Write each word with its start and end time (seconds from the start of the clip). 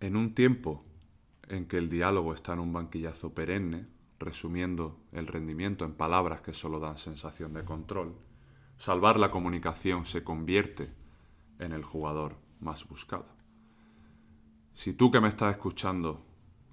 En 0.00 0.16
un 0.16 0.34
tiempo 0.34 0.84
en 1.48 1.66
que 1.66 1.78
el 1.78 1.88
diálogo 1.88 2.34
está 2.34 2.52
en 2.52 2.60
un 2.60 2.72
banquillazo 2.72 3.32
perenne, 3.34 3.86
resumiendo 4.18 5.00
el 5.12 5.26
rendimiento 5.26 5.84
en 5.84 5.94
palabras 5.94 6.42
que 6.42 6.54
solo 6.54 6.80
dan 6.80 6.98
sensación 6.98 7.54
de 7.54 7.64
control, 7.64 8.16
salvar 8.76 9.18
la 9.18 9.30
comunicación 9.30 10.04
se 10.04 10.22
convierte 10.24 10.92
en 11.58 11.72
el 11.72 11.82
jugador 11.82 12.36
más 12.60 12.86
buscado. 12.86 13.26
Si 14.74 14.92
tú 14.92 15.10
que 15.10 15.20
me 15.20 15.28
estás 15.28 15.52
escuchando 15.52 16.24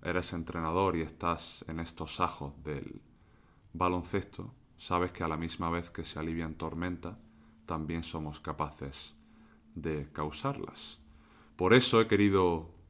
eres 0.04 0.34
entrenador 0.34 0.98
y 0.98 1.02
estás 1.02 1.64
en 1.68 1.80
estos 1.80 2.20
ajos 2.20 2.54
del 2.64 3.02
baloncesto, 3.72 4.54
sabes 4.78 5.14
que 5.14 5.24
a 5.24 5.30
la 5.30 5.38
misma 5.38 5.70
vez 5.70 5.90
que 5.90 6.04
se 6.04 6.20
alivian 6.20 6.56
tormentas, 6.56 7.16
también 7.66 8.04
somos 8.04 8.42
capaces 8.42 9.16
de 9.76 10.12
causarlas. 10.12 11.00
Por 11.56 11.74
eso 11.74 12.02
he 12.02 12.08
querido 12.08 12.83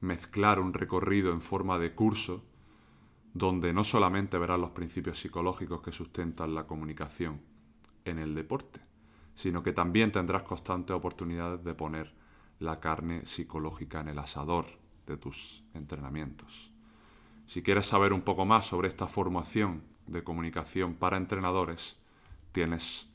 mezclar 0.00 0.60
un 0.60 0.74
recorrido 0.74 1.32
en 1.32 1.40
forma 1.40 1.78
de 1.78 1.94
curso 1.94 2.44
donde 3.34 3.72
no 3.72 3.84
solamente 3.84 4.38
verás 4.38 4.58
los 4.58 4.70
principios 4.70 5.18
psicológicos 5.18 5.80
que 5.82 5.92
sustentan 5.92 6.54
la 6.54 6.66
comunicación 6.66 7.40
en 8.04 8.18
el 8.18 8.34
deporte, 8.34 8.80
sino 9.34 9.62
que 9.62 9.72
también 9.72 10.10
tendrás 10.12 10.42
constantes 10.42 10.96
oportunidades 10.96 11.62
de 11.62 11.74
poner 11.74 12.14
la 12.58 12.80
carne 12.80 13.24
psicológica 13.24 14.00
en 14.00 14.08
el 14.08 14.18
asador 14.18 14.66
de 15.06 15.16
tus 15.16 15.62
entrenamientos. 15.74 16.72
Si 17.46 17.62
quieres 17.62 17.86
saber 17.86 18.12
un 18.12 18.22
poco 18.22 18.44
más 18.44 18.66
sobre 18.66 18.88
esta 18.88 19.06
formación 19.06 19.82
de 20.06 20.24
comunicación 20.24 20.94
para 20.94 21.16
entrenadores, 21.16 21.98
tienes 22.52 23.10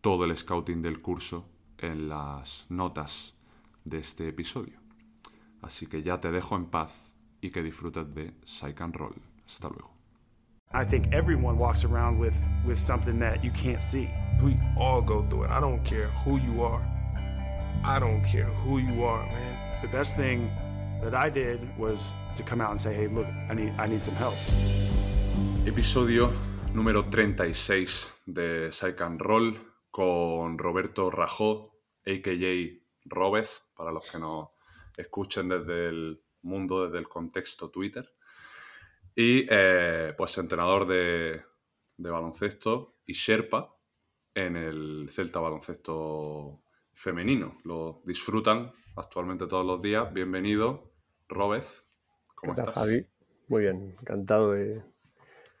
todo 0.00 0.24
el 0.24 0.36
scouting 0.36 0.82
del 0.82 1.00
curso 1.00 1.48
en 1.78 2.08
las 2.08 2.66
notas 2.68 3.34
de 3.84 3.98
este 3.98 4.28
episodio. 4.28 4.85
Así 5.62 5.86
que 5.86 6.02
ya 6.02 6.20
te 6.20 6.30
dejo 6.30 6.56
en 6.56 6.66
paz 6.66 7.10
y 7.40 7.50
que 7.50 7.62
disfrutes 7.62 8.14
de 8.14 8.34
Psych 8.44 8.80
and 8.80 8.96
Roll. 8.96 9.14
Hasta 9.44 9.68
luego. 9.68 9.96
I 10.72 10.84
think 10.84 11.12
everyone 11.12 11.58
walks 11.58 11.84
around 11.84 12.18
with, 12.18 12.34
with 12.66 12.78
something 12.78 13.18
that 13.20 13.42
you 13.42 13.50
can't 13.52 13.80
see. 13.80 14.10
We 14.42 14.58
all 14.76 15.00
go 15.00 15.24
through 15.28 15.44
it. 15.44 15.50
I 15.50 15.60
don't 15.60 15.82
care 15.84 16.10
who 16.24 16.38
you 16.38 16.62
are. 16.62 16.84
I 17.84 17.98
don't 18.00 18.22
care 18.22 18.50
who 18.64 18.78
you 18.78 19.04
are, 19.04 19.24
man. 19.26 19.80
The 19.80 19.88
best 19.88 20.16
thing 20.16 20.50
that 21.02 21.14
I 21.14 21.30
did 21.30 21.60
was 21.78 22.14
to 22.34 22.42
come 22.42 22.60
out 22.60 22.70
and 22.72 22.80
say, 22.80 22.94
hey, 22.94 23.06
look, 23.06 23.26
I 23.48 23.54
need, 23.54 23.74
I 23.78 23.86
need 23.86 24.02
some 24.02 24.16
help. 24.16 24.34
Episodio 25.64 26.32
número 26.74 27.08
36 27.08 28.12
de 28.26 28.72
Psych 28.72 29.00
and 29.00 29.20
Roll 29.20 29.56
con 29.90 30.58
Roberto 30.58 31.10
Rajó, 31.10 31.72
a.k.a. 32.04 32.82
Robez, 33.06 33.62
para 33.74 33.92
los 33.92 34.10
que 34.10 34.18
nos 34.18 34.48
escuchen 34.96 35.48
desde 35.48 35.88
el 35.88 36.22
mundo, 36.42 36.86
desde 36.86 36.98
el 36.98 37.08
contexto 37.08 37.70
Twitter. 37.70 38.08
Y 39.14 39.46
eh, 39.48 40.14
pues 40.16 40.36
entrenador 40.38 40.86
de, 40.86 41.42
de 41.96 42.10
baloncesto 42.10 42.96
y 43.06 43.12
Sherpa 43.12 43.74
en 44.34 44.56
el 44.56 45.08
Celta 45.10 45.40
Baloncesto 45.40 46.62
Femenino. 46.92 47.58
Lo 47.64 48.02
disfrutan 48.04 48.72
actualmente 48.96 49.46
todos 49.46 49.64
los 49.64 49.80
días. 49.80 50.12
Bienvenido, 50.12 50.92
Robez. 51.28 51.86
¿Cómo 52.34 52.52
estás? 52.52 52.74
Javi? 52.74 53.06
Muy 53.48 53.62
bien, 53.62 53.96
encantado 54.00 54.52
de, 54.52 54.82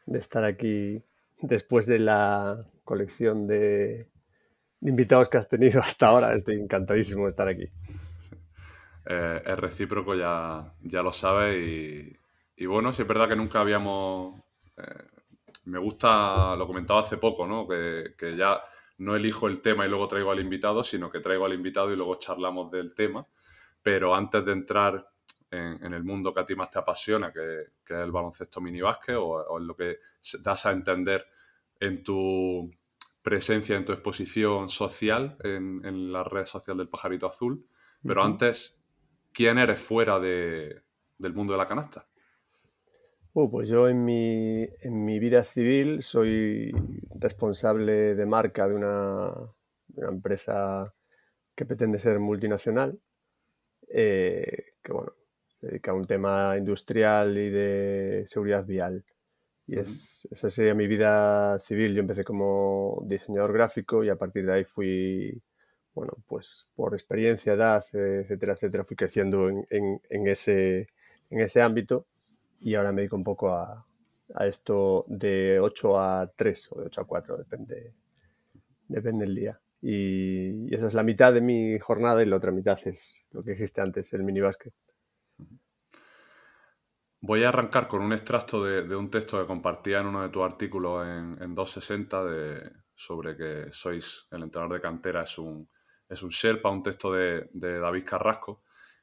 de, 0.06 0.18
estar 0.18 0.44
aquí 0.44 1.02
después 1.40 1.86
de 1.86 2.00
la 2.00 2.66
colección 2.84 3.46
de, 3.46 4.08
de, 4.80 4.90
invitados 4.90 5.28
que 5.28 5.38
has 5.38 5.48
tenido 5.48 5.80
hasta 5.80 6.08
ahora. 6.08 6.34
Estoy 6.34 6.60
encantadísimo 6.60 7.24
de 7.24 7.28
estar 7.30 7.48
aquí. 7.48 7.70
Eh, 9.08 9.42
es 9.46 9.58
recíproco, 9.58 10.14
ya, 10.14 10.74
ya 10.82 11.02
lo 11.02 11.12
sabes. 11.12 11.56
Y, 11.56 12.16
y, 12.56 12.66
bueno, 12.66 12.92
sí 12.92 13.02
es 13.02 13.08
verdad 13.08 13.28
que 13.28 13.36
nunca 13.36 13.60
habíamos... 13.60 14.40
Eh, 14.76 15.04
me 15.66 15.78
gusta, 15.78 16.54
lo 16.56 16.66
comentaba 16.66 17.00
hace 17.00 17.16
poco, 17.16 17.46
¿no? 17.46 17.66
Que, 17.66 18.14
que, 18.16 18.36
ya 18.36 18.60
no 18.98 19.16
elijo 19.16 19.48
el 19.48 19.60
tema 19.60 19.84
y 19.84 19.88
luego 19.88 20.08
traigo 20.08 20.30
al 20.30 20.40
invitado, 20.40 20.82
sino 20.82 21.10
que 21.10 21.20
traigo 21.20 21.44
al 21.44 21.54
invitado 21.54 21.92
y 21.92 21.96
luego 21.96 22.16
charlamos 22.16 22.70
del 22.70 22.94
tema. 22.94 23.26
Pero 23.82 24.14
antes 24.14 24.44
de 24.44 24.52
entrar 24.52 25.08
en, 25.50 25.84
en 25.84 25.92
el 25.92 26.04
mundo 26.04 26.32
que 26.32 26.40
a 26.40 26.46
ti 26.46 26.54
más 26.54 26.70
te 26.70 26.78
apasiona, 26.78 27.32
que, 27.32 27.72
que 27.84 27.94
es 27.94 28.00
el 28.00 28.12
baloncesto 28.12 28.60
minibásquet, 28.60 29.16
o, 29.16 29.26
o 29.26 29.58
en 29.58 29.66
lo 29.66 29.76
que 29.76 29.98
das 30.40 30.66
a 30.66 30.72
entender 30.72 31.26
en 31.80 32.02
tu 32.02 32.70
presencia, 33.22 33.76
en 33.76 33.84
tu 33.84 33.92
exposición 33.92 34.68
social, 34.68 35.36
en, 35.42 35.84
en 35.84 36.12
la 36.12 36.24
red 36.24 36.46
social 36.46 36.76
del 36.76 36.88
pajarito 36.88 37.26
azul. 37.26 37.66
Pero 38.02 38.20
uh 38.20 38.24
-huh. 38.24 38.26
antes, 38.26 38.75
¿quién 39.36 39.58
eres 39.58 39.78
fuera 39.78 40.18
de, 40.18 40.80
del 41.18 41.34
mundo 41.34 41.52
de 41.52 41.58
la 41.58 41.68
canasta? 41.68 42.08
Uh, 43.34 43.50
pues 43.50 43.68
yo 43.68 43.86
en 43.86 44.02
mi, 44.02 44.66
en 44.80 45.04
mi, 45.04 45.18
vida 45.18 45.44
civil 45.44 46.02
soy 46.02 46.72
responsable 47.14 48.14
de 48.14 48.24
marca 48.24 48.66
de 48.66 48.74
una, 48.74 49.30
de 49.88 50.00
una 50.00 50.08
empresa 50.08 50.94
que 51.54 51.66
pretende 51.66 51.98
ser 51.98 52.18
multinacional, 52.18 52.98
eh, 53.88 54.72
que 54.82 54.92
bueno, 54.92 55.12
se 55.60 55.66
dedica 55.66 55.90
a 55.90 55.94
un 55.94 56.06
tema 56.06 56.56
industrial 56.56 57.36
y 57.36 57.50
de 57.50 58.24
seguridad 58.26 58.64
vial. 58.64 59.04
Y 59.66 59.78
es, 59.78 60.26
esa 60.30 60.48
sería 60.48 60.74
mi 60.74 60.86
vida 60.86 61.58
civil. 61.58 61.92
Yo 61.92 62.00
empecé 62.00 62.24
como 62.24 63.02
diseñador 63.04 63.52
gráfico 63.52 64.02
y 64.02 64.08
a 64.08 64.16
partir 64.16 64.46
de 64.46 64.52
ahí 64.54 64.64
fui, 64.64 65.42
bueno, 65.96 66.12
pues 66.28 66.68
por 66.76 66.92
experiencia, 66.92 67.54
edad, 67.54 67.82
etcétera, 67.90 68.52
etcétera, 68.52 68.84
fui 68.84 68.96
creciendo 68.96 69.48
en, 69.48 69.66
en, 70.10 70.28
ese, 70.28 70.90
en 71.30 71.40
ese 71.40 71.62
ámbito 71.62 72.06
y 72.60 72.74
ahora 72.74 72.92
me 72.92 73.00
dedico 73.00 73.16
un 73.16 73.24
poco 73.24 73.54
a, 73.54 73.86
a, 74.34 74.46
esto 74.46 75.06
de 75.08 75.58
8 75.58 75.98
a 75.98 76.30
3 76.36 76.72
o 76.72 76.80
de 76.80 76.86
8 76.88 77.00
a 77.00 77.04
4, 77.06 77.36
depende, 77.38 77.94
depende 78.86 79.24
del 79.24 79.34
día. 79.34 79.60
Y, 79.80 80.74
esa 80.74 80.86
es 80.86 80.92
la 80.92 81.02
mitad 81.02 81.32
de 81.32 81.40
mi 81.40 81.78
jornada 81.78 82.22
y 82.22 82.26
la 82.26 82.36
otra 82.36 82.52
mitad 82.52 82.78
es 82.84 83.26
lo 83.32 83.42
que 83.42 83.52
dijiste 83.52 83.80
antes, 83.80 84.12
el 84.12 84.22
minibásquet. 84.22 84.74
Voy 87.22 87.42
a 87.42 87.48
arrancar 87.48 87.88
con 87.88 88.02
un 88.02 88.12
extracto 88.12 88.62
de, 88.62 88.82
de, 88.82 88.94
un 88.96 89.10
texto 89.10 89.40
que 89.40 89.46
compartía 89.46 90.00
en 90.00 90.08
uno 90.08 90.22
de 90.22 90.28
tus 90.28 90.44
artículos 90.44 91.06
en, 91.06 91.42
en 91.42 91.54
260 91.54 92.24
de, 92.24 92.72
sobre 92.94 93.34
que 93.34 93.68
sois 93.72 94.26
el 94.30 94.42
entrenador 94.42 94.74
de 94.74 94.82
cantera, 94.82 95.22
es 95.22 95.38
un, 95.38 95.66
es 96.08 96.22
un 96.22 96.30
Sherpa, 96.30 96.70
un 96.70 96.82
texto 96.82 97.12
de, 97.12 97.48
de 97.52 97.78
David 97.78 98.04
Carrasco, 98.04 98.62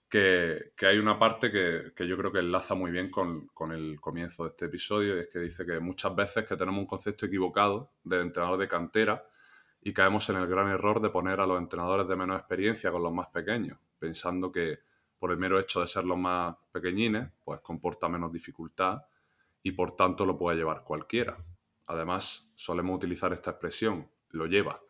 que, 0.10 0.74
que, 0.78 0.86
hay 0.86 1.00
una 1.00 1.18
parte 1.18 1.52
que, 1.52 1.92
que, 1.96 2.08
yo 2.08 2.16
creo 2.18 2.32
que 2.32 2.40
enlaza 2.40 2.76
muy 2.76 2.92
bien 2.92 3.10
con, 3.10 3.48
con, 3.48 3.72
el 3.72 4.00
comienzo 4.00 4.44
de 4.44 4.50
este 4.50 4.66
episodio, 4.66 5.18
y 5.18 5.22
es 5.22 5.28
que 5.28 5.40
dice 5.40 5.66
que 5.66 5.80
muchas 5.80 6.16
veces 6.16 6.46
que 6.46 6.56
tenemos 6.56 6.80
un 6.80 6.86
concepto 6.86 7.26
equivocado 7.26 7.94
de 8.04 8.22
entrenador 8.22 8.60
de 8.60 8.68
cantera 8.68 9.26
y 9.82 9.92
caemos 9.92 10.30
en 10.30 10.38
el 10.38 10.48
gran 10.48 10.70
error 10.70 11.02
de 11.02 11.10
poner 11.10 11.40
a 11.40 11.48
los 11.48 11.60
entrenadores 11.60 12.08
de 12.08 12.16
menos 12.16 12.38
experiencia 12.38 12.92
con 12.92 13.04
los 13.04 13.12
más 13.12 13.28
pequeños, 13.30 13.80
pensando 14.00 14.52
que 14.52 14.80
por 15.18 15.32
el 15.32 15.38
mero 15.38 15.60
hecho 15.60 15.82
de 15.82 15.88
ser 15.88 16.06
los 16.06 16.18
más 16.18 16.56
pequeñines, 16.72 17.30
pues 17.44 17.60
comporta 17.62 18.08
menos 18.08 18.32
dificultad 18.32 19.04
y 19.62 19.72
por 19.72 19.96
tanto 19.96 20.26
lo 20.26 20.38
puede 20.38 20.58
llevar 20.58 20.84
cualquiera. 20.84 21.38
Además, 21.88 22.52
solemos 22.56 22.98
utilizar 22.98 23.34
esta 23.34 23.52
expresión, 23.52 24.10
lo 24.30 24.46
lleva. 24.46 24.82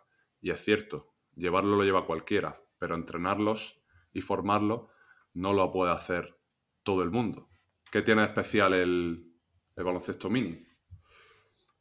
Y 0.41 0.51
es 0.51 0.61
cierto, 0.61 1.12
llevarlo 1.35 1.75
lo 1.75 1.83
lleva 1.83 2.05
cualquiera, 2.05 2.61
pero 2.79 2.95
entrenarlos 2.95 3.81
y 4.13 4.21
formarlos 4.21 4.89
no 5.33 5.53
lo 5.53 5.71
puede 5.71 5.91
hacer 5.91 6.37
todo 6.83 7.03
el 7.03 7.11
mundo. 7.11 7.49
¿Qué 7.91 8.01
tiene 8.01 8.23
especial 8.23 8.73
el, 8.73 9.31
baloncesto 9.75 10.29
mini? 10.29 10.65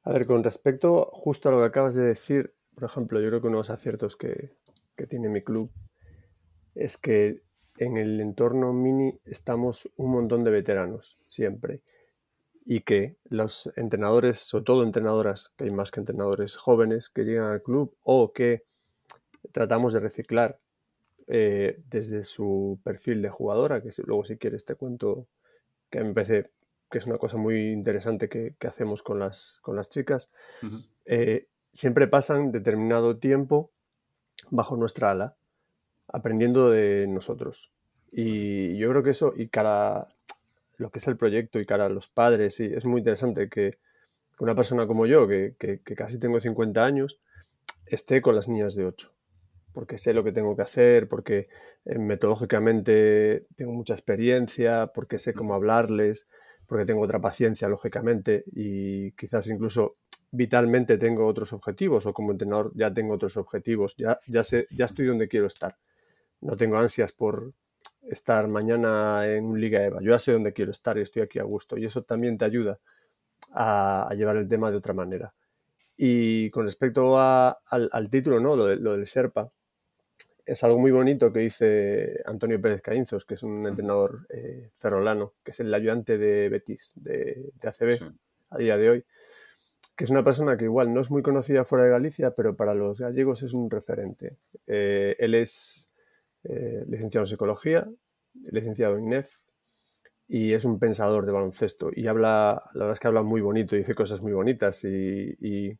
A 0.04 0.12
ver, 0.12 0.26
con 0.26 0.42
respecto 0.42 1.10
justo 1.12 1.48
a 1.48 1.52
lo 1.52 1.58
que 1.58 1.66
acabas 1.66 1.94
de 1.94 2.04
decir, 2.04 2.54
por 2.74 2.84
ejemplo, 2.84 3.20
yo 3.20 3.28
creo 3.28 3.40
que 3.40 3.46
uno 3.46 3.58
de 3.58 3.60
los 3.60 3.70
aciertos 3.70 4.16
que, 4.16 4.56
que 4.96 5.06
tiene 5.06 5.28
mi 5.28 5.42
club 5.42 5.70
es 6.74 6.96
que 6.96 7.42
en 7.76 7.96
el 7.96 8.20
entorno 8.20 8.72
mini 8.72 9.18
estamos 9.24 9.90
un 9.96 10.12
montón 10.12 10.44
de 10.44 10.50
veteranos, 10.50 11.20
siempre. 11.26 11.82
Y 12.64 12.80
que 12.82 13.16
los 13.24 13.72
entrenadores, 13.76 14.38
sobre 14.38 14.64
todo 14.64 14.82
entrenadoras, 14.84 15.52
que 15.56 15.64
hay 15.64 15.70
más 15.70 15.90
que 15.90 16.00
entrenadores 16.00 16.56
jóvenes 16.56 17.08
que 17.10 17.24
llegan 17.24 17.50
al 17.50 17.62
club 17.62 17.96
o 18.02 18.32
que 18.32 18.64
tratamos 19.50 19.92
de 19.92 20.00
reciclar 20.00 20.58
eh, 21.28 21.80
desde 21.88 22.24
su 22.24 22.78
perfil 22.82 23.22
de 23.22 23.30
jugadora, 23.30 23.80
que 23.80 23.90
luego 24.04 24.24
si 24.24 24.36
quieres 24.36 24.64
te 24.64 24.74
cuento 24.74 25.26
que 25.90 26.02
me 26.02 26.12
parece 26.12 26.50
que 26.90 26.98
es 26.98 27.06
una 27.06 27.16
cosa 27.16 27.38
muy 27.38 27.70
interesante 27.70 28.28
que, 28.28 28.54
que 28.58 28.66
hacemos 28.66 29.02
con 29.02 29.18
las, 29.18 29.56
con 29.62 29.76
las 29.76 29.88
chicas, 29.88 30.30
uh 30.62 30.66
-huh. 30.66 30.86
eh, 31.06 31.46
siempre 31.72 32.06
pasan 32.06 32.52
determinado 32.52 33.16
tiempo 33.16 33.70
bajo 34.50 34.76
nuestra 34.76 35.12
ala, 35.12 35.34
aprendiendo 36.08 36.70
de 36.70 37.06
nosotros. 37.08 37.70
Y 38.10 38.76
yo 38.76 38.90
creo 38.90 39.02
que 39.02 39.10
eso, 39.10 39.32
y 39.34 39.48
cara 39.48 40.08
lo 40.76 40.90
que 40.90 40.98
es 40.98 41.06
el 41.08 41.16
proyecto 41.16 41.60
y 41.60 41.66
cara 41.66 41.86
a 41.86 41.88
los 41.88 42.08
padres, 42.08 42.60
y 42.60 42.66
es 42.66 42.84
muy 42.84 42.98
interesante 42.98 43.48
que 43.48 43.78
una 44.38 44.54
persona 44.54 44.86
como 44.86 45.06
yo, 45.06 45.26
que, 45.26 45.54
que, 45.58 45.80
que 45.80 45.94
casi 45.94 46.18
tengo 46.18 46.40
50 46.40 46.84
años, 46.84 47.20
esté 47.86 48.20
con 48.20 48.34
las 48.34 48.48
niñas 48.48 48.74
de 48.74 48.86
8 48.86 49.12
porque 49.72 49.98
sé 49.98 50.12
lo 50.12 50.24
que 50.24 50.32
tengo 50.32 50.54
que 50.56 50.62
hacer, 50.62 51.08
porque 51.08 51.48
eh, 51.84 51.98
metodológicamente 51.98 53.46
tengo 53.56 53.72
mucha 53.72 53.94
experiencia, 53.94 54.88
porque 54.94 55.18
sé 55.18 55.34
cómo 55.34 55.54
hablarles, 55.54 56.28
porque 56.66 56.84
tengo 56.84 57.02
otra 57.02 57.20
paciencia, 57.20 57.68
lógicamente, 57.68 58.44
y 58.52 59.12
quizás 59.12 59.48
incluso 59.48 59.96
vitalmente 60.30 60.96
tengo 60.96 61.26
otros 61.26 61.52
objetivos 61.52 62.06
o 62.06 62.14
como 62.14 62.32
entrenador 62.32 62.72
ya 62.74 62.92
tengo 62.92 63.14
otros 63.14 63.36
objetivos, 63.36 63.94
ya, 63.96 64.18
ya, 64.26 64.42
sé, 64.42 64.66
ya 64.70 64.86
estoy 64.86 65.06
donde 65.06 65.28
quiero 65.28 65.46
estar. 65.46 65.76
No 66.40 66.56
tengo 66.56 66.78
ansias 66.78 67.12
por 67.12 67.52
estar 68.08 68.48
mañana 68.48 69.26
en 69.28 69.44
un 69.44 69.60
Liga 69.60 69.84
EVA, 69.84 70.00
yo 70.00 70.12
ya 70.12 70.18
sé 70.18 70.32
dónde 70.32 70.52
quiero 70.52 70.70
estar 70.70 70.96
y 70.98 71.02
estoy 71.02 71.22
aquí 71.22 71.38
a 71.38 71.44
gusto 71.44 71.76
y 71.76 71.84
eso 71.84 72.02
también 72.02 72.38
te 72.38 72.44
ayuda 72.44 72.78
a, 73.52 74.08
llevar 74.16 74.36
el 74.36 74.48
tema 74.48 74.70
de 74.70 74.78
otra 74.78 74.94
manera. 74.94 75.34
Y 75.96 76.50
con 76.50 76.64
respecto 76.64 77.18
al, 77.20 78.08
título, 78.10 78.40
¿no? 78.40 78.56
Lo, 78.56 78.74
lo 78.74 78.92
del 78.96 79.06
Serpa, 79.06 79.52
es 80.44 80.64
algo 80.64 80.78
muy 80.78 80.90
bonito 80.90 81.32
que 81.32 81.40
dice 81.40 82.20
Antonio 82.24 82.60
Pérez 82.60 82.82
Caínzos, 82.82 83.24
que 83.24 83.34
es 83.34 83.42
un 83.42 83.66
entrenador 83.66 84.26
eh, 84.30 84.70
ferrolano, 84.76 85.34
que 85.44 85.52
es 85.52 85.60
el 85.60 85.72
ayudante 85.72 86.18
de 86.18 86.48
Betis, 86.48 86.92
de, 86.96 87.52
ACB, 87.62 88.12
a 88.50 88.58
día 88.58 88.76
de 88.76 88.90
hoy, 88.90 89.04
que 89.96 90.04
es 90.04 90.10
una 90.10 90.24
persona 90.24 90.56
que 90.56 90.64
igual 90.64 90.92
no 90.92 91.00
es 91.00 91.10
muy 91.10 91.22
conocida 91.22 91.64
fuera 91.64 91.84
de 91.84 91.90
Galicia, 91.90 92.32
pero 92.32 92.56
para 92.56 92.74
los 92.74 93.00
gallegos 93.00 93.42
es 93.42 93.54
un 93.54 93.70
referente. 93.70 94.36
Eh, 94.66 95.16
él 95.18 95.34
es 95.34 95.90
eh, 96.44 96.84
licenciado 96.88 97.22
en 97.24 97.28
psicología, 97.28 97.88
licenciado 98.50 98.96
en 98.96 99.04
INEF, 99.04 99.30
y 100.26 100.54
es 100.54 100.64
un 100.64 100.78
pensador 100.78 101.26
de 101.26 101.32
baloncesto. 101.32 101.90
Y 101.94 102.06
habla, 102.06 102.62
la 102.72 102.80
verdad 102.80 102.92
es 102.94 103.00
que 103.00 103.08
habla 103.08 103.22
muy 103.22 103.42
bonito, 103.42 103.76
dice 103.76 103.94
cosas 103.94 104.22
muy 104.22 104.32
bonitas. 104.32 104.82
Y, 104.84 105.78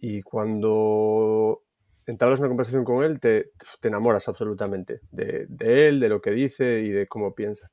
y 0.00 0.22
cuando 0.22 1.61
entablas 2.06 2.40
una 2.40 2.48
conversación 2.48 2.84
con 2.84 3.04
él, 3.04 3.20
te, 3.20 3.50
te 3.80 3.88
enamoras 3.88 4.28
absolutamente 4.28 5.00
de, 5.10 5.46
él, 5.60 6.00
de 6.00 6.08
lo 6.08 6.20
que 6.20 6.30
dice 6.30 6.80
y 6.80 6.90
de 6.90 7.06
cómo 7.06 7.34
piensa. 7.34 7.70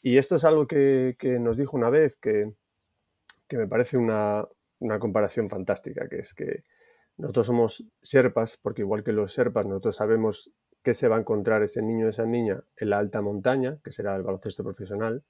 Y 0.00 0.18
esto 0.18 0.36
es 0.36 0.44
algo 0.44 0.66
que, 0.66 1.16
nos 1.40 1.56
dijo 1.56 1.76
una 1.76 1.90
vez 1.90 2.16
que, 2.16 2.52
me 3.50 3.68
parece 3.68 3.96
una, 3.96 4.46
comparación 4.98 5.48
fantástica, 5.48 6.08
que 6.08 6.18
es 6.18 6.34
que 6.34 6.64
nosotros 7.16 7.46
somos 7.46 7.88
serpas, 8.02 8.58
porque 8.60 8.82
igual 8.82 9.04
que 9.04 9.12
los 9.12 9.32
serpas, 9.32 9.66
nosotros 9.66 9.96
sabemos 9.96 10.52
qué 10.82 10.92
se 10.92 11.08
va 11.08 11.16
a 11.16 11.20
encontrar 11.20 11.62
ese 11.62 11.80
niño 11.80 12.06
o 12.06 12.10
esa 12.10 12.26
niña 12.26 12.62
en 12.76 12.90
la 12.90 12.98
alta 12.98 13.22
montaña, 13.22 13.78
que 13.82 13.92
será 13.92 14.14
el 14.16 14.22
baloncesto 14.22 14.62
profesional, 14.64 15.22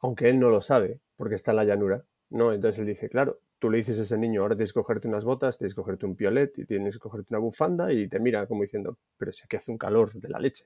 aunque 0.00 0.28
él 0.28 0.38
no 0.38 0.50
lo 0.50 0.60
sabe, 0.60 1.00
porque 1.16 1.34
está 1.34 1.50
en 1.50 1.56
la 1.56 1.64
llanura. 1.64 2.04
¿no? 2.30 2.52
Entonces 2.52 2.78
él 2.78 2.86
dice, 2.86 3.08
claro, 3.08 3.40
tú 3.58 3.70
le 3.70 3.78
dices 3.78 3.98
a 3.98 4.02
ese 4.02 4.16
niño, 4.16 4.42
ahora 4.42 4.54
tienes 4.54 4.72
que 4.72 4.80
cogerte 4.80 5.08
unas 5.08 5.24
botas, 5.24 5.58
tienes 5.58 5.74
que 5.74 5.80
cogerte 5.80 6.06
un 6.06 6.16
piolet 6.16 6.58
y 6.58 6.64
tienes 6.64 6.94
que 6.94 7.00
cogerte 7.00 7.28
una 7.30 7.40
bufanda 7.40 7.92
y 7.92 8.08
te 8.08 8.20
mira 8.20 8.46
como 8.46 8.62
diciendo, 8.62 8.98
pero 9.16 9.32
sé 9.32 9.46
que 9.48 9.56
hace 9.56 9.70
un 9.70 9.78
calor 9.78 10.12
de 10.12 10.28
la 10.28 10.38
leche. 10.38 10.64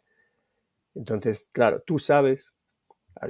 Entonces, 0.94 1.48
claro, 1.52 1.82
tú 1.86 1.98
sabes, 1.98 2.54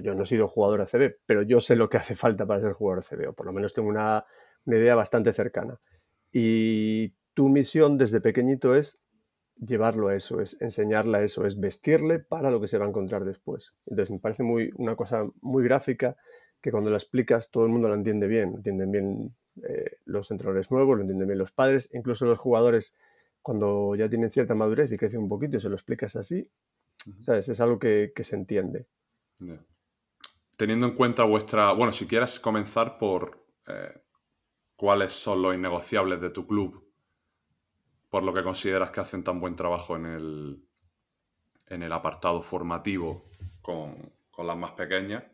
yo 0.03 0.15
no 0.15 0.23
he 0.23 0.27
sido 0.27 0.49
jugador 0.49 0.81
ACB, 0.81 1.17
pero 1.27 1.43
yo 1.43 1.61
sé 1.61 1.77
lo 1.77 1.89
que 1.89 1.97
hace 1.97 2.15
falta 2.15 2.47
para 2.47 2.61
ser 2.61 2.73
jugador 2.73 3.05
ACB, 3.05 3.29
o 3.29 3.33
por 3.33 3.47
lo 3.47 3.53
menos 3.53 3.73
tengo 3.73 3.89
una, 3.89 4.25
idea 4.67 4.95
bastante 4.95 5.33
cercana. 5.33 5.79
Y 6.33 7.11
tu 7.35 7.49
misión 7.49 7.99
desde 7.99 8.21
pequeñito 8.21 8.75
es 8.75 9.01
llevarlo 9.57 10.09
a 10.09 10.17
eso, 10.17 10.41
es 10.41 10.61
enseñarle 10.61 11.19
a 11.19 11.23
eso, 11.23 11.47
es 11.47 11.59
vestirle 11.59 12.19
para 12.19 12.51
lo 12.51 12.61
que 12.61 12.69
se 12.69 12.79
va 12.79 12.87
a 12.87 12.89
encontrar 12.89 13.25
después. 13.25 13.75
Entonces 13.87 14.11
me 14.11 14.19
parece 14.19 14.43
muy, 14.43 14.71
una 14.77 14.97
cosa 14.97 15.27
muy 15.41 15.63
gráfica 15.65 16.17
que 16.61 16.71
cuando 16.71 16.91
lo 16.91 16.97
explicas 16.97 17.51
todo 17.51 17.65
el 17.65 17.71
mundo 17.71 17.89
lo 17.89 17.95
entiende 17.95 18.29
bien, 18.29 18.55
entienden 18.55 18.91
bien 18.91 19.35
eh, 19.63 19.99
los 20.07 20.31
entrenadores 20.31 20.71
nuevos, 20.71 20.97
lo 20.97 21.03
entienden 21.03 21.29
bien 21.29 21.39
los 21.39 21.53
padres, 21.53 21.91
incluso 21.93 22.27
los 22.27 22.39
jugadores 22.39 22.97
cuando 23.43 23.95
ya 23.97 24.09
tienen 24.09 24.31
cierta 24.31 24.55
madurez 24.55 24.93
y 24.93 24.97
crecen 24.97 25.21
un 25.21 25.29
poquito 25.29 25.57
y 25.57 25.61
se 25.61 25.69
lo 25.69 25.75
explicas 25.75 26.17
así, 26.17 26.49
¿sabes? 27.21 27.49
Es 27.49 27.61
algo 27.61 27.79
que, 27.79 28.13
se 28.23 28.37
entiende. 28.37 28.87
Teniendo 30.57 30.87
en 30.87 30.95
cuenta 30.95 31.25
vuestra, 31.25 31.73
bueno, 31.73 31.93
si 31.93 32.07
quieres 32.07 32.39
comenzar 32.39 32.99
por 32.99 33.45
eh, 33.67 34.01
cuáles 34.77 35.13
son 35.13 35.43
los 35.43 35.55
innegociables 35.55 36.21
de 36.21 36.31
tu 36.31 36.47
club, 36.47 36.89
por 38.09 38.23
lo 38.23 38.33
que 38.33 38.45
consideras 38.45 38.91
que 38.91 39.01
hacen 39.01 39.25
tan 39.25 39.41
buen 39.41 39.57
trabajo 39.57 39.97
en 39.97 40.07
el, 40.07 40.65
en 41.67 41.83
el 41.83 41.93
apartado 41.93 42.43
formativo 42.43 43.29
con, 43.61 44.13
con 44.31 44.47
las 44.47 44.57
más 44.57 44.73
pequeñas. 44.73 45.25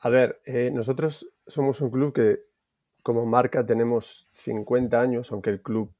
A 0.00 0.08
ver, 0.10 0.40
eh, 0.44 0.70
nosotros 0.72 1.28
somos 1.46 1.80
un 1.80 1.90
club 1.90 2.12
que 2.12 2.47
como 3.08 3.24
marca 3.24 3.64
tenemos 3.64 4.28
50 4.32 5.00
años, 5.00 5.32
aunque 5.32 5.48
el 5.48 5.62
club 5.62 5.90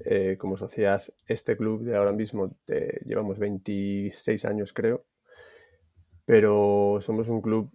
eh, 0.00 0.36
como 0.36 0.56
sociedad, 0.56 1.00
este 1.28 1.56
club 1.56 1.84
de 1.84 1.94
ahora 1.94 2.10
mismo 2.10 2.56
eh, 2.66 2.98
llevamos 3.04 3.38
26 3.38 4.44
años 4.44 4.72
creo, 4.72 5.04
pero 6.24 6.98
somos 7.00 7.28
un 7.28 7.40
club 7.40 7.70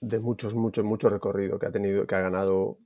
de 0.00 0.20
muchos, 0.20 0.54
muchos, 0.54 0.84
mucho 0.84 1.08
recorrido 1.08 1.58
que 1.58 1.66
ha 1.66 1.72
tenido, 1.72 2.06
que 2.06 2.14
ha 2.14 2.20
ganado 2.20 2.78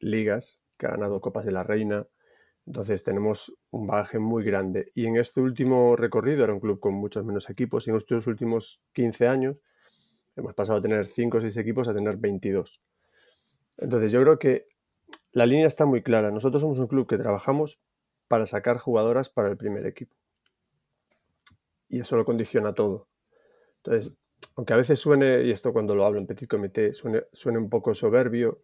ligas, 0.00 0.64
que 0.76 0.86
ha 0.86 0.90
ganado 0.90 1.20
Copas 1.20 1.44
de 1.44 1.52
la 1.52 1.62
Reina. 1.62 2.08
Entonces 2.66 3.04
tenemos 3.04 3.56
un 3.70 3.86
bagaje 3.86 4.18
muy 4.18 4.42
grande. 4.42 4.90
Y 4.96 5.06
en 5.06 5.16
este 5.16 5.40
último 5.40 5.94
recorrido 5.94 6.42
era 6.42 6.52
un 6.52 6.58
club 6.58 6.80
con 6.80 6.94
muchos 6.94 7.24
menos 7.24 7.48
equipos. 7.48 7.86
Y 7.86 7.90
en 7.90 7.96
estos 7.96 8.26
últimos 8.26 8.82
15 8.94 9.28
años 9.28 9.56
Hemos 10.36 10.54
pasado 10.54 10.78
a 10.78 10.82
tener 10.82 11.06
5 11.06 11.36
o 11.36 11.40
6 11.40 11.56
equipos 11.58 11.88
a 11.88 11.94
tener 11.94 12.16
22. 12.16 12.80
Entonces 13.80 14.12
yo 14.12 14.20
creo 14.22 14.38
que 14.38 14.68
la 15.32 15.46
línea 15.46 15.66
está 15.66 15.86
muy 15.86 16.02
clara. 16.02 16.30
Nosotros 16.30 16.60
somos 16.60 16.78
un 16.78 16.86
club 16.86 17.08
que 17.08 17.18
trabajamos 17.18 17.80
para 18.28 18.46
sacar 18.46 18.78
jugadoras 18.78 19.28
para 19.28 19.48
el 19.48 19.56
primer 19.56 19.86
equipo. 19.86 20.14
Y 21.88 22.00
eso 22.00 22.16
lo 22.16 22.24
condiciona 22.24 22.72
todo. 22.72 23.08
Entonces, 23.78 24.14
aunque 24.56 24.72
a 24.72 24.76
veces 24.76 24.98
suene, 24.98 25.42
y 25.42 25.50
esto 25.50 25.72
cuando 25.72 25.94
lo 25.94 26.04
hablo 26.04 26.18
en 26.20 26.26
Petit 26.26 26.48
Comité, 26.48 26.92
suene, 26.92 27.24
un 27.58 27.68
poco 27.68 27.94
soberbio, 27.94 28.60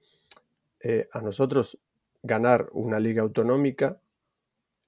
eh, 0.80 1.08
a 1.12 1.20
nosotros 1.20 1.80
ganar 2.22 2.68
una 2.72 3.00
liga 3.00 3.22
autonómica 3.22 3.98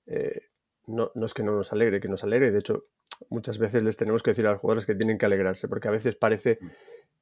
eh, 0.07 0.49
no, 0.87 1.11
no, 1.15 1.27
es 1.27 1.35
que 1.35 1.43
no 1.43 1.53
nos 1.53 1.73
alegre, 1.73 2.01
que 2.01 2.09
nos 2.09 2.25
alegre. 2.25 2.51
De 2.51 2.59
hecho, 2.59 2.87
muchas 3.29 3.59
veces 3.59 3.83
les 3.83 3.97
tenemos 3.97 4.23
que 4.23 4.31
decir 4.31 4.47
a 4.47 4.53
los 4.53 4.61
jugadores 4.61 4.87
que 4.87 4.95
tienen 4.95 5.19
que 5.19 5.27
alegrarse, 5.27 5.69
porque 5.69 5.89
a 5.89 5.91
veces 5.93 6.17
parece 6.17 6.59
mm. 6.61 6.67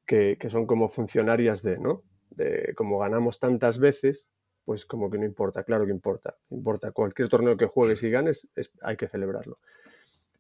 que, 0.07 0.39
son 0.49 0.67
como 0.67 0.89
funcionarias 0.89 1.63
de, 1.63 1.79
¿no? 1.79 2.03
De 2.31 2.75
como 2.77 2.99
ganamos 2.99 3.39
tantas 3.39 3.79
veces, 3.79 4.29
pues 4.65 4.85
como 4.85 5.11
que 5.11 5.19
no 5.19 5.25
importa, 5.25 5.65
claro 5.65 5.87
que 5.87 5.93
importa, 5.93 6.37
importa. 6.51 6.91
Cualquier 6.93 7.29
torneo 7.29 7.57
que 7.57 7.67
juegues 7.67 8.03
y 8.03 8.11
ganes, 8.11 8.49
hay 8.83 8.97
que 8.97 9.09
celebrarlo. 9.09 9.59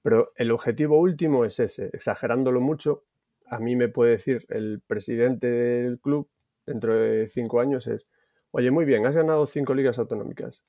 Pero 0.02 0.32
el 0.36 0.50
objetivo 0.50 0.98
último 1.00 1.44
es 1.44 1.58
ese, 1.60 1.90
exagerándolo 1.92 2.60
mucho, 2.60 3.04
a 3.48 3.58
mí 3.58 3.76
me 3.76 3.88
puede 3.88 4.12
decir 4.12 4.44
el 4.48 4.80
presidente 4.86 5.48
del 5.48 6.00
club 6.00 6.28
dentro 6.66 6.94
de 6.94 7.28
cinco 7.28 7.60
años 7.60 7.86
es, 7.86 8.08
oye, 8.50 8.70
muy 8.70 8.84
bien, 8.84 9.06
has 9.06 9.14
ganado 9.14 9.46
cinco 9.46 9.74
ligas 9.74 9.98
autonómicas, 9.98 10.64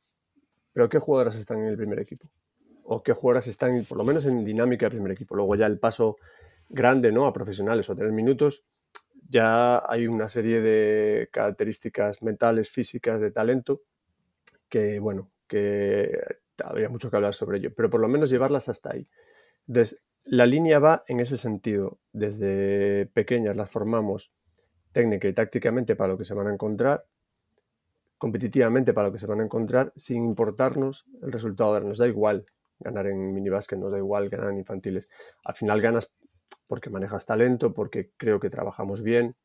pero 0.73 0.89
¿qué 0.89 0.99
jugadoras 0.99 1.37
están 1.37 1.59
en 1.59 1.65
el 1.65 1.77
primer 1.77 1.99
equipo? 1.99 2.29
o 2.87 3.03
qué 3.03 3.13
jugadoras 3.13 3.47
están 3.47 3.83
por 3.85 3.97
lo 3.97 4.03
menos 4.03 4.25
en 4.25 4.45
dinámica 4.45 4.85
de 4.85 4.91
primer 4.91 5.11
equipo. 5.11 5.35
Luego 5.35 5.55
ya 5.55 5.65
el 5.65 5.77
paso 5.77 6.17
grande 6.69 7.11
¿no? 7.11 7.25
a 7.25 7.33
profesionales 7.33 7.89
o 7.89 7.95
tener 7.95 8.11
minutos, 8.11 8.63
ya 9.29 9.83
hay 9.87 10.07
una 10.07 10.29
serie 10.29 10.61
de 10.61 11.29
características 11.31 12.21
mentales, 12.23 12.69
físicas, 12.69 13.19
de 13.19 13.31
talento, 13.31 13.81
que 14.69 14.99
bueno, 14.99 15.29
que 15.47 16.11
habría 16.63 16.89
mucho 16.89 17.09
que 17.09 17.15
hablar 17.17 17.33
sobre 17.33 17.59
ello, 17.59 17.73
pero 17.75 17.89
por 17.89 18.01
lo 18.01 18.07
menos 18.07 18.29
llevarlas 18.29 18.69
hasta 18.69 18.93
ahí. 18.93 19.07
Entonces, 19.67 19.99
la 20.23 20.45
línea 20.45 20.79
va 20.79 21.03
en 21.07 21.19
ese 21.19 21.37
sentido. 21.37 21.99
Desde 22.11 23.05
pequeñas 23.07 23.55
las 23.55 23.69
formamos 23.69 24.33
técnica 24.91 25.27
y 25.27 25.33
tácticamente 25.33 25.95
para 25.95 26.13
lo 26.13 26.17
que 26.17 26.25
se 26.25 26.33
van 26.33 26.47
a 26.47 26.53
encontrar, 26.53 27.05
competitivamente 28.17 28.93
para 28.93 29.07
lo 29.07 29.13
que 29.13 29.19
se 29.19 29.27
van 29.27 29.41
a 29.41 29.43
encontrar, 29.43 29.93
sin 29.95 30.23
importarnos 30.25 31.05
el 31.21 31.31
resultado. 31.31 31.79
Nos 31.81 31.99
da 31.99 32.07
igual 32.07 32.45
ganar 32.79 33.07
en 33.07 33.33
minibásquet, 33.33 33.79
nos 33.79 33.91
da 33.91 33.97
igual 33.97 34.29
ganar 34.29 34.51
en 34.51 34.57
infantiles. 34.57 35.09
Al 35.43 35.55
final 35.55 35.81
ganas 35.81 36.11
porque 36.67 36.89
manejas 36.89 37.25
talento, 37.25 37.73
porque 37.73 38.11
creo 38.17 38.39
que 38.39 38.49
trabajamos 38.49 39.01
bien 39.01 39.35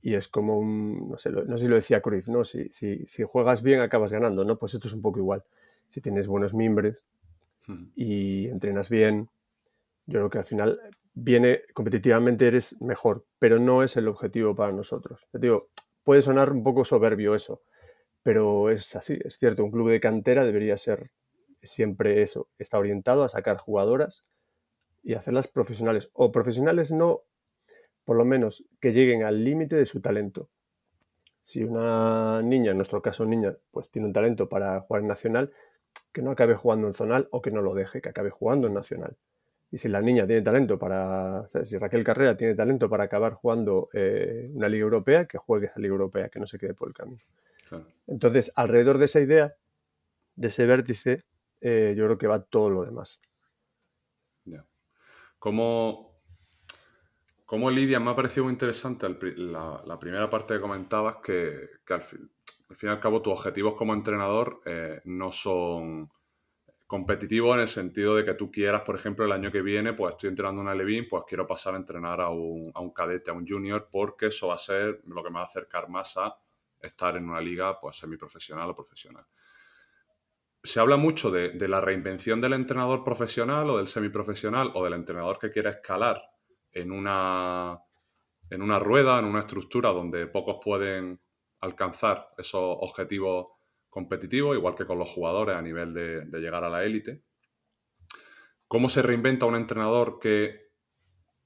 y 0.00 0.14
es 0.14 0.28
como 0.28 0.58
un, 0.58 1.10
no 1.10 1.18
sé, 1.18 1.30
no 1.30 1.56
sé 1.56 1.64
si 1.64 1.68
lo 1.68 1.76
decía 1.76 2.00
Cruyff, 2.00 2.28
¿no? 2.28 2.42
Si, 2.42 2.68
si, 2.70 3.06
si, 3.06 3.22
juegas 3.22 3.62
bien 3.62 3.80
acabas 3.80 4.12
ganando, 4.12 4.44
¿no? 4.44 4.58
Pues 4.58 4.74
esto 4.74 4.88
es 4.88 4.94
un 4.94 5.02
poco 5.02 5.20
igual. 5.20 5.44
Si 5.88 6.00
tienes 6.00 6.26
buenos 6.26 6.54
mimbres 6.54 7.04
y 7.94 8.48
entrenas 8.48 8.90
bien, 8.90 9.28
yo 10.06 10.18
creo 10.18 10.30
que 10.30 10.38
al 10.38 10.44
final 10.44 10.80
viene 11.14 11.62
competitivamente 11.72 12.48
eres 12.48 12.80
mejor, 12.80 13.24
pero 13.38 13.60
no 13.60 13.84
es 13.84 13.96
el 13.96 14.08
objetivo 14.08 14.56
para 14.56 14.72
nosotros. 14.72 15.28
Te 15.30 15.38
digo, 15.38 15.68
puede 16.02 16.22
sonar 16.22 16.50
un 16.50 16.64
poco 16.64 16.84
soberbio 16.84 17.36
eso, 17.36 17.62
pero 18.22 18.70
es 18.70 18.96
así, 18.96 19.18
es 19.24 19.36
cierto, 19.36 19.64
un 19.64 19.70
club 19.70 19.90
de 19.90 20.00
cantera 20.00 20.44
debería 20.44 20.76
ser 20.76 21.10
siempre 21.62 22.22
eso, 22.22 22.48
está 22.58 22.78
orientado 22.78 23.22
a 23.22 23.28
sacar 23.28 23.58
jugadoras 23.58 24.24
y 25.02 25.14
hacerlas 25.14 25.48
profesionales. 25.48 26.10
O 26.14 26.30
profesionales 26.32 26.92
no, 26.92 27.22
por 28.04 28.16
lo 28.16 28.24
menos 28.24 28.66
que 28.80 28.92
lleguen 28.92 29.24
al 29.24 29.44
límite 29.44 29.76
de 29.76 29.86
su 29.86 30.00
talento. 30.00 30.48
Si 31.40 31.64
una 31.64 32.40
niña, 32.42 32.70
en 32.70 32.76
nuestro 32.76 33.02
caso 33.02 33.26
niña, 33.26 33.56
pues 33.70 33.90
tiene 33.90 34.06
un 34.06 34.12
talento 34.12 34.48
para 34.48 34.80
jugar 34.80 35.02
en 35.02 35.08
nacional, 35.08 35.52
que 36.12 36.22
no 36.22 36.30
acabe 36.30 36.54
jugando 36.54 36.86
en 36.86 36.94
zonal 36.94 37.28
o 37.30 37.42
que 37.42 37.50
no 37.50 37.62
lo 37.62 37.74
deje, 37.74 38.00
que 38.00 38.08
acabe 38.08 38.30
jugando 38.30 38.68
en 38.68 38.74
nacional. 38.74 39.16
Y 39.70 39.78
si 39.78 39.88
la 39.88 40.02
niña 40.02 40.26
tiene 40.26 40.42
talento 40.42 40.78
para, 40.78 41.46
si 41.64 41.78
Raquel 41.78 42.04
Carrera 42.04 42.36
tiene 42.36 42.54
talento 42.54 42.90
para 42.90 43.04
acabar 43.04 43.32
jugando 43.32 43.88
eh, 43.94 44.50
una 44.52 44.68
liga 44.68 44.82
europea, 44.82 45.24
que 45.24 45.38
juegue 45.38 45.66
esa 45.66 45.80
liga 45.80 45.92
europea, 45.92 46.28
que 46.28 46.38
no 46.38 46.46
se 46.46 46.58
quede 46.58 46.74
por 46.74 46.88
el 46.88 46.94
camino. 46.94 47.22
Entonces, 48.06 48.52
alrededor 48.54 48.98
de 48.98 49.06
esa 49.06 49.20
idea, 49.20 49.54
de 50.36 50.48
ese 50.48 50.66
vértice, 50.66 51.24
eh, 51.62 51.94
yo 51.96 52.04
creo 52.04 52.18
que 52.18 52.26
va 52.26 52.42
todo 52.42 52.68
lo 52.68 52.84
demás. 52.84 53.22
¿Cómo, 55.42 56.20
¿Cómo, 57.46 57.68
Lidia, 57.68 57.98
me 57.98 58.12
ha 58.12 58.14
parecido 58.14 58.44
muy 58.44 58.52
interesante 58.52 59.08
la, 59.08 59.98
primera 59.98 60.30
parte 60.30 60.54
que 60.54 60.60
comentabas, 60.60 61.16
que, 61.16 61.68
al, 61.88 62.00
fin, 62.00 62.30
y 62.80 62.86
al 62.86 63.00
cabo 63.00 63.20
tus 63.20 63.32
objetivos 63.32 63.74
como 63.74 63.92
entrenador 63.92 64.60
eh, 64.64 65.00
no 65.06 65.32
son 65.32 66.12
competitivo 66.86 67.52
en 67.54 67.60
el 67.62 67.66
sentido 67.66 68.14
de 68.14 68.24
que 68.24 68.34
tú 68.34 68.52
quieras, 68.52 68.82
por 68.82 68.94
ejemplo, 68.94 69.24
el 69.24 69.32
año 69.32 69.50
que 69.50 69.62
viene, 69.62 69.94
pues 69.94 70.12
estoy 70.12 70.28
entrenando 70.28 70.60
una 70.60 70.76
Levin, 70.76 71.08
pues 71.10 71.24
quiero 71.26 71.44
pasar 71.44 71.74
a 71.74 71.78
entrenar 71.78 72.20
a 72.20 72.28
un, 72.28 72.70
a 72.72 72.78
un, 72.78 72.90
cadete, 72.90 73.32
a 73.32 73.34
un 73.34 73.44
junior, 73.44 73.84
porque 73.90 74.26
eso 74.26 74.46
va 74.46 74.54
a 74.54 74.58
ser 74.58 75.00
lo 75.08 75.24
que 75.24 75.30
me 75.30 75.38
va 75.38 75.42
a 75.42 75.46
acercar 75.46 75.88
más 75.88 76.16
a 76.18 76.38
estar 76.80 77.16
en 77.16 77.28
una 77.28 77.40
liga 77.40 77.80
pues 77.80 77.96
semiprofesional 77.96 78.70
o 78.70 78.76
profesional. 78.76 79.24
Se 80.64 80.78
habla 80.78 80.96
mucho 80.96 81.30
de, 81.30 81.52
la 81.68 81.80
reinvención 81.80 82.40
del 82.40 82.52
entrenador 82.52 83.02
profesional 83.02 83.68
o 83.70 83.78
del 83.78 83.88
semiprofesional 83.88 84.70
o 84.74 84.84
del 84.84 84.92
entrenador 84.92 85.38
que 85.38 85.50
quiere 85.50 85.70
escalar 85.70 86.22
en 86.70 86.92
una, 86.92 87.80
en 88.48 88.62
una 88.62 88.78
rueda, 88.78 89.18
en 89.18 89.24
una 89.24 89.40
estructura 89.40 89.90
donde 89.90 90.26
pocos 90.28 90.58
pueden 90.62 91.20
alcanzar 91.60 92.28
esos 92.38 92.60
objetivos 92.80 93.48
competitivo, 93.88 94.54
igual 94.54 94.74
que 94.74 94.86
con 94.86 94.98
los 94.98 95.08
jugadores 95.08 95.56
a 95.56 95.62
nivel 95.62 95.92
de, 95.92 96.40
llegar 96.40 96.64
a 96.64 96.70
la 96.70 96.84
élite. 96.84 97.24
¿Cómo 98.68 98.88
se 98.88 99.02
reinventa 99.02 99.46
un 99.46 99.56
entrenador 99.56 100.18
que 100.18 100.72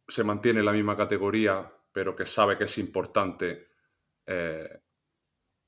se 0.07 0.25
mantiene 0.25 0.61
en 0.61 0.67
la 0.67 0.73
misma 0.73 0.97
categoría, 0.97 1.73
pero 1.91 2.15
que 2.15 2.27
sabe 2.27 2.57
que 2.57 2.65
es 2.65 2.79
importante 2.79 3.69
eh, 4.27 4.69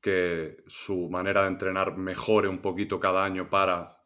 que 0.01 0.63
su 0.67 1.09
manera 1.09 1.43
de 1.43 1.49
entrenar 1.49 1.97
mejore 1.97 2.49
un 2.49 2.61
poquito 2.61 3.01
cada 3.01 3.25
año 3.25 3.51
para 3.51 3.99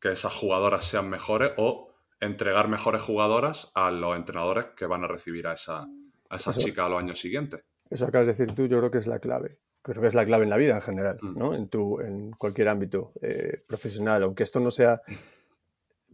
que 0.00 0.12
esas 0.12 0.34
jugadoras 0.34 0.84
sean 0.84 1.08
mejores 1.08 1.52
o 1.56 1.94
entregar 2.20 2.68
mejores 2.68 3.02
jugadoras 3.02 3.72
a 3.74 3.90
los 3.90 4.16
entrenadores 4.16 4.66
que 4.76 4.86
van 4.86 5.04
a 5.04 5.08
recibir 5.08 5.46
a 5.46 5.54
esa, 5.54 5.86
a 6.28 6.36
esa 6.36 6.52
chica 6.52 6.86
a 6.86 6.88
los 6.88 6.98
años 6.98 7.18
siguientes? 7.18 7.64
Eso 7.88 8.06
acabas 8.06 8.26
de 8.26 8.34
decir 8.34 8.54
tú, 8.54 8.66
yo 8.66 8.78
creo 8.78 8.90
que 8.90 8.98
es 8.98 9.06
la 9.06 9.18
clave 9.18 9.58
creo 9.82 10.02
que 10.02 10.08
es 10.08 10.14
la 10.14 10.26
clave 10.26 10.44
en 10.44 10.50
la 10.50 10.56
vida 10.56 10.74
en 10.74 10.82
general, 10.82 11.18
mm. 11.20 11.38
¿no? 11.38 11.54
En, 11.54 11.68
tu, 11.68 12.00
en 12.00 12.32
cualquier 12.32 12.68
ámbito 12.68 13.12
eh, 13.22 13.62
profesional, 13.66 14.22
aunque 14.22 14.42
esto 14.42 14.60
no 14.60 14.70
sea 14.70 15.00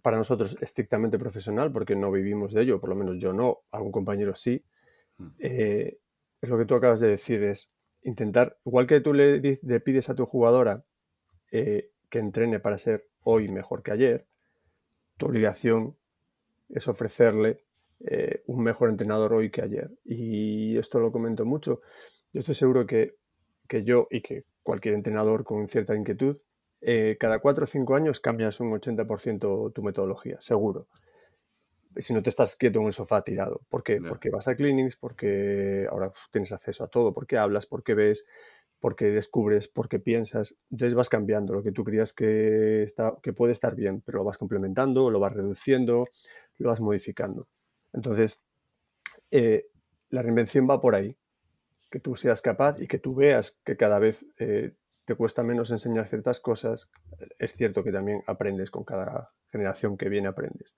para 0.03 0.17
nosotros 0.17 0.57
estrictamente 0.61 1.19
profesional, 1.19 1.73
porque 1.73 1.97
no 1.97 2.13
vivimos 2.13 2.53
de 2.53 2.63
ello, 2.63 2.81
por 2.81 2.91
lo 2.91 2.97
menos 2.97 3.19
yo 3.19 3.33
no, 3.33 3.65
algún 3.73 3.91
compañero 3.91 4.35
sí, 4.37 4.65
mm. 5.19 5.27
eh, 5.39 5.99
es 6.41 6.49
lo 6.49 6.59
que 6.59 6.65
tú 6.65 6.75
acabas 6.75 7.01
de 7.01 7.09
decir, 7.09 7.43
es 7.43 7.73
intentar, 8.07 8.59
igual 8.65 8.87
que 8.87 9.01
tú 9.01 9.13
le, 9.13 9.41
pides 9.81 10.09
a 10.09 10.15
tu 10.15 10.27
jugadora 10.27 10.85
eh, 11.53 11.91
que 12.09 12.19
entrene 12.19 12.61
para 12.61 12.79
ser 12.79 13.07
hoy 13.23 13.49
mejor 13.49 13.83
que 13.83 13.93
ayer, 13.93 14.27
tu 15.17 15.27
obligación 15.27 15.97
es 16.69 16.89
ofrecerle 16.89 17.63
un 18.47 18.63
mejor 18.63 18.91
entrenador 18.91 19.33
hoy 19.33 19.51
que 19.51 19.63
ayer. 19.63 19.91
Y 20.05 20.77
esto 20.77 21.01
lo 21.01 21.11
comento 21.11 21.47
mucho. 21.47 21.81
Yo 22.33 22.41
estoy 22.41 22.55
seguro 22.55 22.87
que 22.87 23.17
que 23.67 23.85
yo 23.85 24.09
y 24.11 24.23
que 24.23 24.45
cualquier 24.63 24.95
entrenador 24.95 25.45
con 25.45 25.69
cierta 25.69 25.95
inquietud, 25.95 26.39
eh, 26.81 27.17
cada 27.19 27.39
cuatro 27.39 27.65
o 27.65 27.67
cinco 27.67 27.95
años 27.95 28.21
cambias 28.21 28.61
un 28.61 28.73
80% 28.73 29.73
tu 29.73 29.83
metodología, 29.83 30.41
seguro. 30.41 30.87
Si 31.99 32.13
no 32.13 32.23
te 32.23 32.31
estás 32.31 32.57
quieto 32.57 32.81
en 32.81 32.87
el 32.87 32.93
sofá 32.93 33.23
tirado. 33.23 33.63
¿Por 33.69 33.83
qué? 33.83 34.01
Porque 34.01 34.31
vas 34.31 34.49
a 34.49 34.57
clinics, 34.57 34.97
porque 34.97 35.87
ahora 35.91 36.13
tienes 36.31 36.53
acceso 36.53 36.85
a 36.85 36.89
todo, 36.89 37.13
porque 37.13 37.39
hablas, 37.39 37.67
porque 37.67 37.95
ves, 37.95 38.27
porque 38.81 39.07
descubres, 39.07 39.69
porque 39.69 39.99
piensas. 39.99 40.57
Entonces 40.71 40.95
vas 40.95 41.09
cambiando 41.09 41.55
lo 41.55 41.63
que 41.63 41.73
tú 41.73 41.85
creías 41.85 42.13
que, 42.13 42.83
está, 42.83 43.17
que 43.23 43.33
puede 43.33 43.53
estar 43.53 43.75
bien, 43.75 44.03
pero 44.03 44.19
lo 44.19 44.25
vas 44.25 44.39
complementando, 44.39 45.11
lo 45.11 45.21
vas 45.21 45.33
reduciendo, 45.33 46.07
lo 46.59 46.69
vas 46.69 46.81
modificando. 46.81 47.49
Entonces, 47.93 48.43
eh, 49.31 49.67
la 50.11 50.23
reinvención 50.23 50.69
va 50.69 50.81
por 50.81 50.95
ahí 50.95 51.17
que 51.91 52.01
tú 52.01 52.17
seas 52.17 52.43
capaz 52.43 52.81
y 52.81 52.87
que 52.87 52.99
tú 52.99 53.15
veas 53.15 53.59
que 53.65 53.77
cada 53.77 53.99
vez 53.99 54.27
eh, 54.39 54.75
te 55.05 55.15
cuesta 55.15 55.43
menos 55.43 55.71
enseñar 55.71 56.09
ciertas 56.09 56.41
cosas. 56.41 56.91
Es 57.39 57.53
cierto 57.53 57.83
que 57.83 57.93
también 57.93 58.23
aprendes 58.27 58.71
con 58.71 58.85
cada 58.85 59.33
generación 59.51 59.97
que 59.97 60.09
viene, 60.09 60.29
aprendes. 60.29 60.75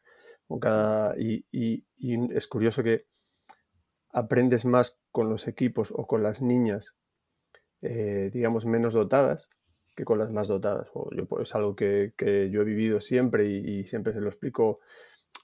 Cada, 0.60 1.14
y, 1.18 1.44
es 2.00 2.46
curioso 2.46 2.82
que 2.82 3.06
aprendes 4.10 4.64
más 4.64 4.98
con 5.10 5.28
los 5.28 5.46
equipos 5.46 5.92
o 5.94 6.06
con 6.06 6.22
las 6.22 6.40
niñas, 6.40 6.96
eh, 7.82 8.30
digamos, 8.32 8.64
menos 8.64 8.94
dotadas 8.94 9.50
que 9.94 10.04
con 10.04 10.18
las 10.18 10.30
más 10.30 10.48
dotadas. 10.48 10.90
O 10.94 11.10
yo, 11.14 11.26
pues, 11.26 11.48
es 11.48 11.54
algo 11.54 11.74
que, 11.74 12.12
yo 12.50 12.62
he 12.62 12.64
vivido 12.64 13.00
siempre 13.00 13.46
y, 13.46 13.84
siempre 13.84 14.12
se 14.12 14.20
lo 14.20 14.28
explico 14.28 14.80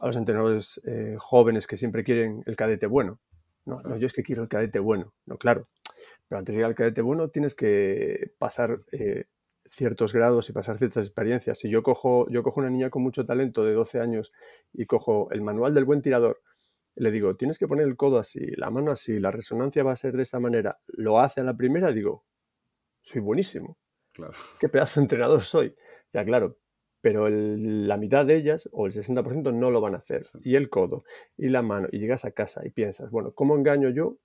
a 0.00 0.06
los 0.06 0.16
entrenadores 0.16 0.80
eh, 0.86 1.16
jóvenes 1.18 1.66
que 1.66 1.76
siempre 1.76 2.04
quieren 2.04 2.42
el 2.46 2.56
cadete 2.56 2.86
bueno. 2.86 3.20
No, 3.66 3.80
no, 3.82 3.96
yo 3.96 4.06
es 4.06 4.12
que 4.12 4.22
quiero 4.22 4.42
el 4.42 4.48
cadete 4.48 4.78
bueno. 4.78 5.12
No, 5.26 5.36
claro. 5.38 5.68
Pero 6.28 6.38
antes 6.38 6.54
de 6.54 6.58
llegar 6.58 6.70
al 6.70 6.76
cadete 6.76 7.02
bueno 7.02 7.28
tienes 7.28 7.54
que 7.54 8.32
pasar 8.38 8.80
eh, 8.92 9.24
ciertos 9.74 10.12
grados 10.12 10.48
y 10.48 10.52
pasar 10.52 10.78
ciertas 10.78 11.06
experiencias. 11.06 11.58
Si 11.58 11.68
yo 11.68 11.82
cojo, 11.82 12.26
yo 12.30 12.42
cojo 12.42 12.60
una 12.60 12.70
niña 12.70 12.90
con 12.90 13.02
mucho 13.02 13.26
talento 13.26 13.64
de 13.64 13.72
12 13.72 14.00
años 14.00 14.32
y 14.72 14.86
cojo 14.86 15.28
el 15.32 15.42
manual 15.42 15.74
del 15.74 15.84
buen 15.84 16.02
tirador, 16.02 16.40
le 16.96 17.10
digo, 17.10 17.36
tienes 17.36 17.58
que 17.58 17.66
poner 17.66 17.86
el 17.86 17.96
codo 17.96 18.18
así, 18.18 18.40
la 18.56 18.70
mano 18.70 18.92
así, 18.92 19.18
la 19.18 19.30
resonancia 19.30 19.82
va 19.82 19.92
a 19.92 19.96
ser 19.96 20.16
de 20.16 20.22
esta 20.22 20.38
manera, 20.38 20.78
lo 20.86 21.18
hace 21.18 21.40
a 21.40 21.44
la 21.44 21.56
primera, 21.56 21.92
digo, 21.92 22.24
soy 23.02 23.20
buenísimo. 23.20 23.78
Claro. 24.12 24.34
¿Qué 24.60 24.68
pedazo 24.68 25.00
de 25.00 25.04
entrenador 25.04 25.42
soy? 25.42 25.74
Ya, 26.12 26.24
claro, 26.24 26.58
pero 27.00 27.28
la 27.28 27.96
mitad 27.96 28.24
de 28.24 28.36
ellas, 28.36 28.68
o 28.72 28.86
el 28.86 28.92
60%, 28.92 29.52
no 29.52 29.70
lo 29.70 29.80
van 29.80 29.94
a 29.94 29.98
hacer. 29.98 30.26
Y 30.42 30.54
el 30.54 30.70
codo, 30.70 31.04
y 31.36 31.48
la 31.48 31.62
mano, 31.62 31.88
y 31.90 31.98
llegas 31.98 32.24
a 32.24 32.30
casa 32.30 32.62
y 32.64 32.70
piensas, 32.70 33.10
bueno, 33.10 33.32
¿cómo 33.34 33.56
engaño 33.56 33.90
yo 33.90 34.18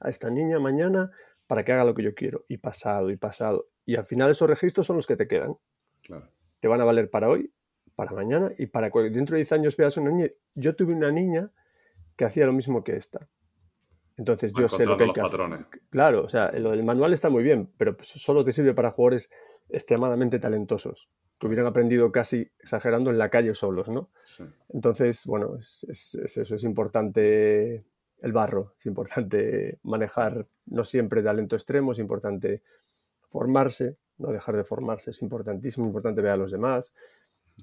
a 0.00 0.10
esta 0.10 0.30
niña 0.30 0.58
mañana 0.60 1.10
para 1.46 1.64
que 1.64 1.72
haga 1.72 1.84
lo 1.84 1.94
que 1.94 2.02
yo 2.02 2.14
quiero? 2.14 2.44
Y 2.48 2.58
pasado, 2.58 3.10
y 3.10 3.16
pasado. 3.16 3.68
Y 3.84 3.96
al 3.96 4.04
final 4.04 4.30
esos 4.30 4.48
registros 4.48 4.86
son 4.86 4.96
los 4.96 5.06
que 5.06 5.16
te 5.16 5.28
quedan. 5.28 5.56
Te 6.60 6.68
van 6.68 6.80
a 6.80 6.84
valer 6.84 7.10
para 7.10 7.28
hoy, 7.28 7.52
para 7.94 8.12
mañana, 8.12 8.52
y 8.58 8.66
para 8.66 8.90
que 8.90 9.10
dentro 9.10 9.34
de 9.34 9.38
10 9.38 9.52
años 9.52 9.76
veas 9.76 9.96
una 9.96 10.10
niña. 10.10 10.30
Yo 10.54 10.74
tuve 10.74 10.94
una 10.94 11.10
niña 11.10 11.50
que 12.16 12.24
hacía 12.24 12.46
lo 12.46 12.52
mismo 12.52 12.82
que 12.82 12.96
esta. 12.96 13.28
Entonces 14.16 14.52
yo 14.54 14.68
sé 14.68 14.86
lo 14.86 14.96
que 14.96 15.04
hay 15.04 15.12
que 15.12 15.20
hacer. 15.20 15.40
Claro, 15.90 16.24
o 16.24 16.28
sea, 16.28 16.50
lo 16.52 16.70
del 16.70 16.82
manual 16.82 17.12
está 17.12 17.28
muy 17.28 17.42
bien, 17.42 17.70
pero 17.76 17.96
pues 17.96 18.08
solo 18.08 18.44
te 18.44 18.52
sirve 18.52 18.72
para 18.74 18.90
jugadores 18.90 19.30
extremadamente 19.68 20.38
talentosos 20.38 21.10
que 21.38 21.46
hubieran 21.46 21.66
aprendido 21.66 22.10
casi 22.12 22.50
exagerando 22.58 23.10
en 23.10 23.18
la 23.18 23.28
calle 23.28 23.54
solos, 23.54 23.88
¿no? 23.88 24.10
Entonces, 24.70 25.26
bueno, 25.26 25.58
es, 25.58 25.84
eso, 26.14 26.54
es 26.54 26.64
importante 26.64 27.84
el 28.20 28.32
barro, 28.32 28.74
es 28.76 28.86
importante 28.86 29.78
manejar 29.82 30.46
no 30.66 30.84
siempre 30.84 31.22
talento 31.22 31.56
extremo, 31.56 31.92
es 31.92 31.98
importante 31.98 32.62
formarse, 33.30 33.96
no 34.18 34.32
dejar 34.32 34.56
de 34.56 34.64
formarse, 34.64 35.10
es 35.10 35.22
importantísimo, 35.22 35.86
importante 35.86 36.22
ver 36.22 36.32
a 36.32 36.36
los 36.36 36.50
demás. 36.50 36.94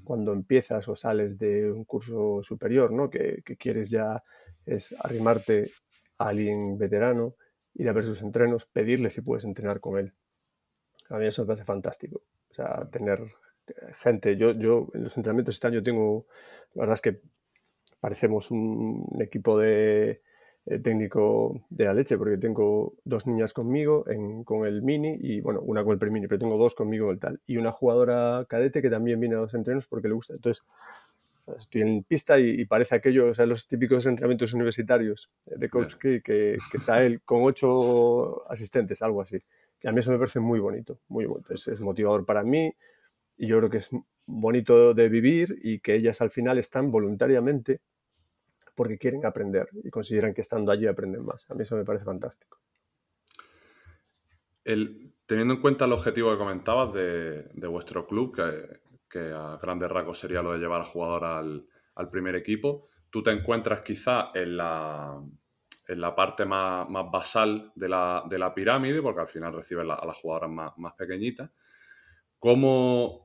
Cuando 0.03 0.33
empiezas 0.33 0.87
o 0.87 0.95
sales 0.95 1.37
de 1.37 1.71
un 1.71 1.85
curso 1.85 2.41
superior, 2.41 2.91
¿no? 2.91 3.09
Que, 3.09 3.41
que 3.45 3.57
quieres 3.57 3.89
ya 3.91 4.23
es 4.65 4.95
arrimarte 4.99 5.71
a 6.17 6.29
alguien 6.29 6.77
veterano, 6.77 7.35
ir 7.75 7.89
a 7.89 7.93
ver 7.93 8.03
sus 8.03 8.21
entrenos, 8.21 8.65
pedirle 8.65 9.09
si 9.09 9.21
puedes 9.21 9.45
entrenar 9.45 9.79
con 9.79 9.99
él. 9.99 10.13
A 11.09 11.17
mí 11.17 11.27
eso 11.27 11.43
me 11.43 11.47
parece 11.47 11.65
fantástico. 11.65 12.23
O 12.49 12.53
sea, 12.53 12.87
tener 12.91 13.19
gente. 13.93 14.37
Yo, 14.37 14.51
yo 14.51 14.89
en 14.93 15.03
los 15.03 15.17
entrenamientos 15.17 15.55
este 15.55 15.67
año 15.67 15.83
tengo, 15.83 16.27
la 16.73 16.81
verdad 16.81 16.95
es 16.95 17.01
que 17.01 17.21
parecemos 17.99 18.51
un 18.51 19.17
equipo 19.19 19.57
de 19.57 20.11
eh, 20.11 20.21
técnico 20.81 21.61
de 21.69 21.85
la 21.85 21.93
leche, 21.93 22.17
porque 22.17 22.37
tengo 22.37 22.93
dos 23.03 23.27
niñas 23.27 23.51
conmigo 23.53 24.05
con 24.45 24.65
el 24.65 24.81
mini 24.81 25.17
y 25.19 25.41
bueno, 25.41 25.59
una 25.61 25.83
con 25.83 25.93
el 25.93 25.99
pre-mini, 25.99 26.27
pero 26.27 26.39
tengo 26.39 26.57
dos 26.57 26.73
conmigo 26.73 27.11
el 27.11 27.19
tal. 27.19 27.39
Y 27.45 27.57
una 27.57 27.71
jugadora 27.71 28.45
cadete 28.47 28.81
que 28.81 28.89
también 28.89 29.19
viene 29.19 29.35
a 29.35 29.39
los 29.39 29.53
entrenos 29.53 29.87
porque 29.87 30.07
le 30.07 30.13
gusta. 30.13 30.33
Entonces, 30.33 30.63
estoy 31.57 31.81
en 31.81 32.03
pista 32.03 32.39
y, 32.39 32.63
parece 32.65 32.95
aquello, 32.95 33.27
o 33.27 33.33
sea, 33.33 33.45
los 33.45 33.67
típicos 33.67 34.05
entrenamientos 34.05 34.53
universitarios 34.53 35.29
de 35.45 35.69
coach 35.69 35.95
que, 35.95 36.21
que, 36.21 36.57
está 36.73 37.03
él 37.03 37.21
con 37.23 37.43
ocho 37.43 38.49
asistentes, 38.49 39.01
algo 39.01 39.21
así. 39.21 39.41
Y 39.81 39.87
a 39.87 39.91
mí 39.91 39.99
eso 39.99 40.11
me 40.11 40.17
parece 40.17 40.39
muy 40.39 40.59
bonito, 40.59 40.99
muy 41.09 41.25
bonito. 41.25 41.53
Es, 41.53 41.67
es 41.67 41.81
motivador 41.81 42.25
para 42.25 42.43
mí, 42.43 42.73
y 43.37 43.47
yo 43.47 43.57
creo 43.57 43.69
que 43.69 43.77
es 43.77 43.89
bonito 44.25 44.93
de 44.93 45.09
vivir 45.09 45.59
y 45.61 45.79
que 45.79 45.95
ellas 45.95 46.21
al 46.21 46.31
final 46.31 46.57
están 46.57 46.91
voluntariamente 46.91 47.81
porque 48.75 48.97
quieren 48.97 49.25
aprender 49.25 49.69
y 49.83 49.89
consideran 49.89 50.33
que 50.33 50.41
estando 50.41 50.71
allí 50.71 50.87
aprenden 50.87 51.25
más. 51.25 51.49
A 51.49 51.53
mí 51.53 51.63
eso 51.63 51.75
me 51.75 51.85
parece 51.85 52.05
fantástico. 52.05 52.59
teniendo 54.63 55.53
en 55.53 55.61
cuenta 55.61 55.85
el 55.85 55.93
objetivo 55.93 56.31
que 56.31 56.37
comentabas 56.37 56.93
de, 56.93 57.67
vuestro 57.67 58.07
club, 58.07 58.35
que, 58.35 58.79
que 59.09 59.31
a 59.31 59.57
grandes 59.61 59.89
rasgos 59.89 60.19
sería 60.19 60.41
lo 60.41 60.53
de 60.53 60.59
llevar 60.59 60.81
a 60.81 60.85
jugador 60.85 61.23
al, 61.25 61.67
al 61.95 62.09
primer 62.09 62.35
equipo. 62.35 62.89
Tú 63.09 63.21
te 63.21 63.31
encuentras 63.31 63.81
quizá 63.81 64.31
en 64.33 64.57
la, 64.57 65.21
en 65.87 66.01
la 66.01 66.15
parte 66.15 66.45
más, 66.45 66.89
más 66.89 67.09
basal 67.11 67.71
de 67.75 67.89
la, 67.89 68.23
de 68.29 68.39
la, 68.39 68.53
pirámide, 68.53 69.01
porque 69.01 69.21
al 69.21 69.27
final 69.27 69.53
recibes 69.53 69.87
a 69.89 70.05
las 70.05 70.17
jugadoras 70.17 70.49
más, 70.49 70.77
más 70.77 70.93
pequeñitas. 70.93 71.51
¿Cómo 72.39 73.22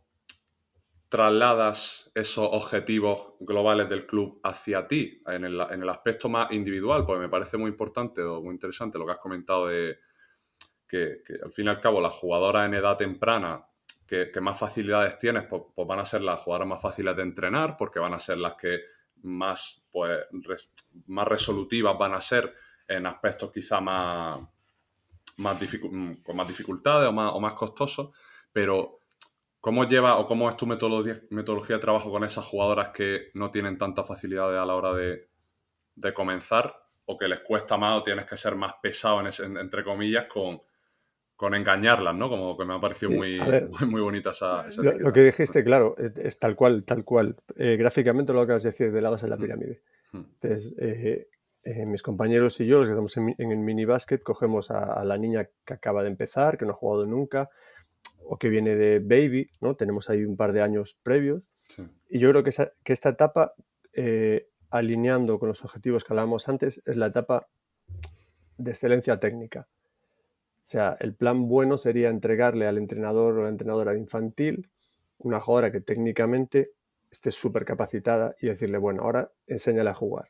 trasladas 1.09 2.11
esos 2.15 2.49
objetivos 2.53 3.35
globales 3.41 3.89
del 3.89 4.07
club 4.07 4.41
hacia 4.43 4.87
ti 4.87 5.23
en 5.27 5.45
el, 5.45 5.61
en 5.61 5.83
el, 5.83 5.89
aspecto 5.89 6.29
más 6.29 6.51
individual? 6.53 7.07
Porque 7.07 7.21
me 7.21 7.29
parece 7.29 7.57
muy 7.57 7.71
importante 7.71 8.23
o 8.23 8.43
muy 8.43 8.55
interesante 8.55 8.99
lo 8.99 9.07
que 9.07 9.13
has 9.13 9.19
comentado 9.19 9.69
de 9.69 9.99
que, 10.87 11.23
al 11.43 11.53
fin 11.53 11.67
y 11.67 11.69
al 11.69 11.81
cabo 11.81 12.01
las 12.01 12.15
jugadoras 12.15 12.67
en 12.67 12.75
edad 12.75 12.97
temprana 12.97 13.65
que, 14.07 14.31
que 14.31 14.41
más 14.41 14.59
facilidades 14.59 15.19
tienes, 15.19 15.45
pues, 15.45 15.63
pues, 15.75 15.87
van 15.87 15.99
a 15.99 16.05
ser 16.05 16.23
las 16.23 16.41
jugadoras 16.41 16.69
más 16.69 16.83
fáciles 16.83 17.15
de 17.15 17.23
entrenar, 17.23 17.77
porque 17.77 17.99
van 17.99 18.15
a 18.15 18.19
ser 18.19 18.39
las 18.39 18.55
que 18.55 18.81
más, 19.23 19.87
pues, 19.91 20.19
más 21.07 21.29
resolutivas 21.29 21.97
van 21.99 22.15
a 22.15 22.21
ser 22.21 22.55
en 22.87 23.07
aspectos 23.07 23.53
quizá 23.53 23.81
más, 23.81 24.41
más 25.37 25.59
con 26.25 26.37
más 26.37 26.49
dificultades 26.49 27.09
o 27.09 27.13
más, 27.13 27.33
o 27.35 27.41
más 27.41 27.55
costosos, 27.55 28.11
pero 28.53 28.98
¿cómo 29.61 29.85
lleva 29.85 30.19
o 30.19 30.27
cómo 30.27 30.49
es 30.49 30.57
tu 30.57 30.67
metodología, 30.67 31.21
metodología 31.31 31.77
de 31.77 31.83
trabajo 31.83 32.11
con 32.11 32.25
esas 32.25 32.45
jugadoras 32.45 32.89
que 32.89 33.31
no 33.35 33.51
tienen 33.51 33.79
tanta 33.79 34.05
facilidades 34.05 34.59
a 34.59 34.67
la 34.67 34.75
hora 34.75 34.93
de, 34.95 35.29
de 35.95 36.15
comenzar 36.15 36.75
o 37.07 37.17
que 37.17 37.29
les 37.29 37.41
cuesta 37.41 37.77
más 37.77 38.01
o 38.01 38.03
tienes 38.03 38.27
que 38.27 38.37
ser 38.37 38.55
más 38.55 38.75
pesado, 38.83 39.21
en 39.21 39.29
ese, 39.29 39.45
entre 39.47 39.83
comillas, 39.83 40.27
con, 40.27 40.61
con 41.35 41.55
engañarlas, 41.55 42.15
¿no? 42.15 42.29
Como 42.29 42.57
que 42.57 42.65
me 42.67 42.75
ha 42.75 42.81
parecido 42.81 43.13
sí, 43.13 43.17
muy, 43.17 43.41
muy, 43.87 44.01
bonita 44.03 44.33
esa... 44.33 44.69
esa 44.69 44.83
lo, 44.83 44.93
lo, 44.99 45.13
que 45.13 45.23
dijiste, 45.23 45.65
claro, 45.65 45.97
es 45.97 46.39
tal 46.39 46.55
cual, 46.55 46.85
tal 46.85 47.05
cual. 47.05 47.37
Eh, 47.57 47.77
gráficamente 47.77 48.33
lo 48.33 48.43
acabas 48.43 48.63
de 48.63 48.71
decir 48.71 48.93
de 48.93 49.01
la 49.01 49.11
base 49.11 49.25
de 49.25 49.31
la 49.31 49.39
pirámide. 49.39 49.81
Mm. 50.13 50.19
Entonces, 50.19 50.75
eh, 50.79 51.29
eh, 51.63 51.87
mis 51.87 52.03
compañeros 52.03 52.61
y 52.61 52.67
yo, 52.67 52.79
los 52.79 52.89
que 52.89 52.93
estamos 52.93 53.17
en, 53.17 53.35
en 53.39 53.53
el 53.53 53.59
mini 53.59 53.87
basket, 53.87 54.19
cogemos 54.19 54.71
a, 54.71 54.93
a, 54.93 55.05
la 55.05 55.17
niña 55.17 55.49
que 55.65 55.75
acaba 55.75 56.03
de 56.03 56.11
empezar, 56.11 56.59
que 56.59 56.67
no 56.67 56.73
ha 56.73 56.77
jugado 56.77 57.07
nunca, 57.07 57.49
o 58.29 58.39
que 58.39 58.49
viene 58.51 58.77
de 58.77 58.99
baby, 58.99 59.51
¿no? 59.61 59.75
Tenemos 59.75 60.11
ahí 60.11 60.25
un 60.25 60.37
par 60.37 60.53
de 60.53 60.61
años 60.63 60.99
previos. 61.03 61.43
Sí. 61.69 61.83
Y 62.11 62.19
yo 62.19 62.31
creo 62.31 62.43
que, 62.43 62.51
esa, 62.51 62.73
que 62.85 62.93
esta 62.93 63.09
etapa, 63.09 63.55
eh, 63.95 64.49
alineando 64.71 65.39
con 65.39 65.49
los 65.49 65.65
objetivos 65.65 66.05
que 66.05 66.13
hablábamos 66.13 66.49
antes, 66.49 66.83
es 66.85 66.97
la 66.97 67.07
etapa 67.07 67.49
de 68.59 68.71
excelencia 68.71 69.19
técnica. 69.19 69.67
O 70.59 70.71
sea, 70.71 70.97
el 71.01 71.15
plan 71.15 71.49
bueno 71.49 71.79
sería 71.79 72.11
entregarle 72.11 72.67
al 72.67 72.77
entrenador 72.77 73.39
o 73.39 73.43
la 73.45 73.49
entrenadora 73.49 73.93
de 73.93 73.99
infantil 73.99 74.69
una 75.21 75.41
jugadora 75.41 75.73
que 75.73 75.81
técnicamente 75.81 76.73
esté 77.11 77.31
súper 77.31 77.65
capacitada 77.65 78.37
y 78.41 78.49
decirle, 78.49 78.77
bueno, 78.79 79.03
ahora 79.03 79.33
enséñale 79.47 79.91
a 79.91 79.95
jugar. 79.95 80.29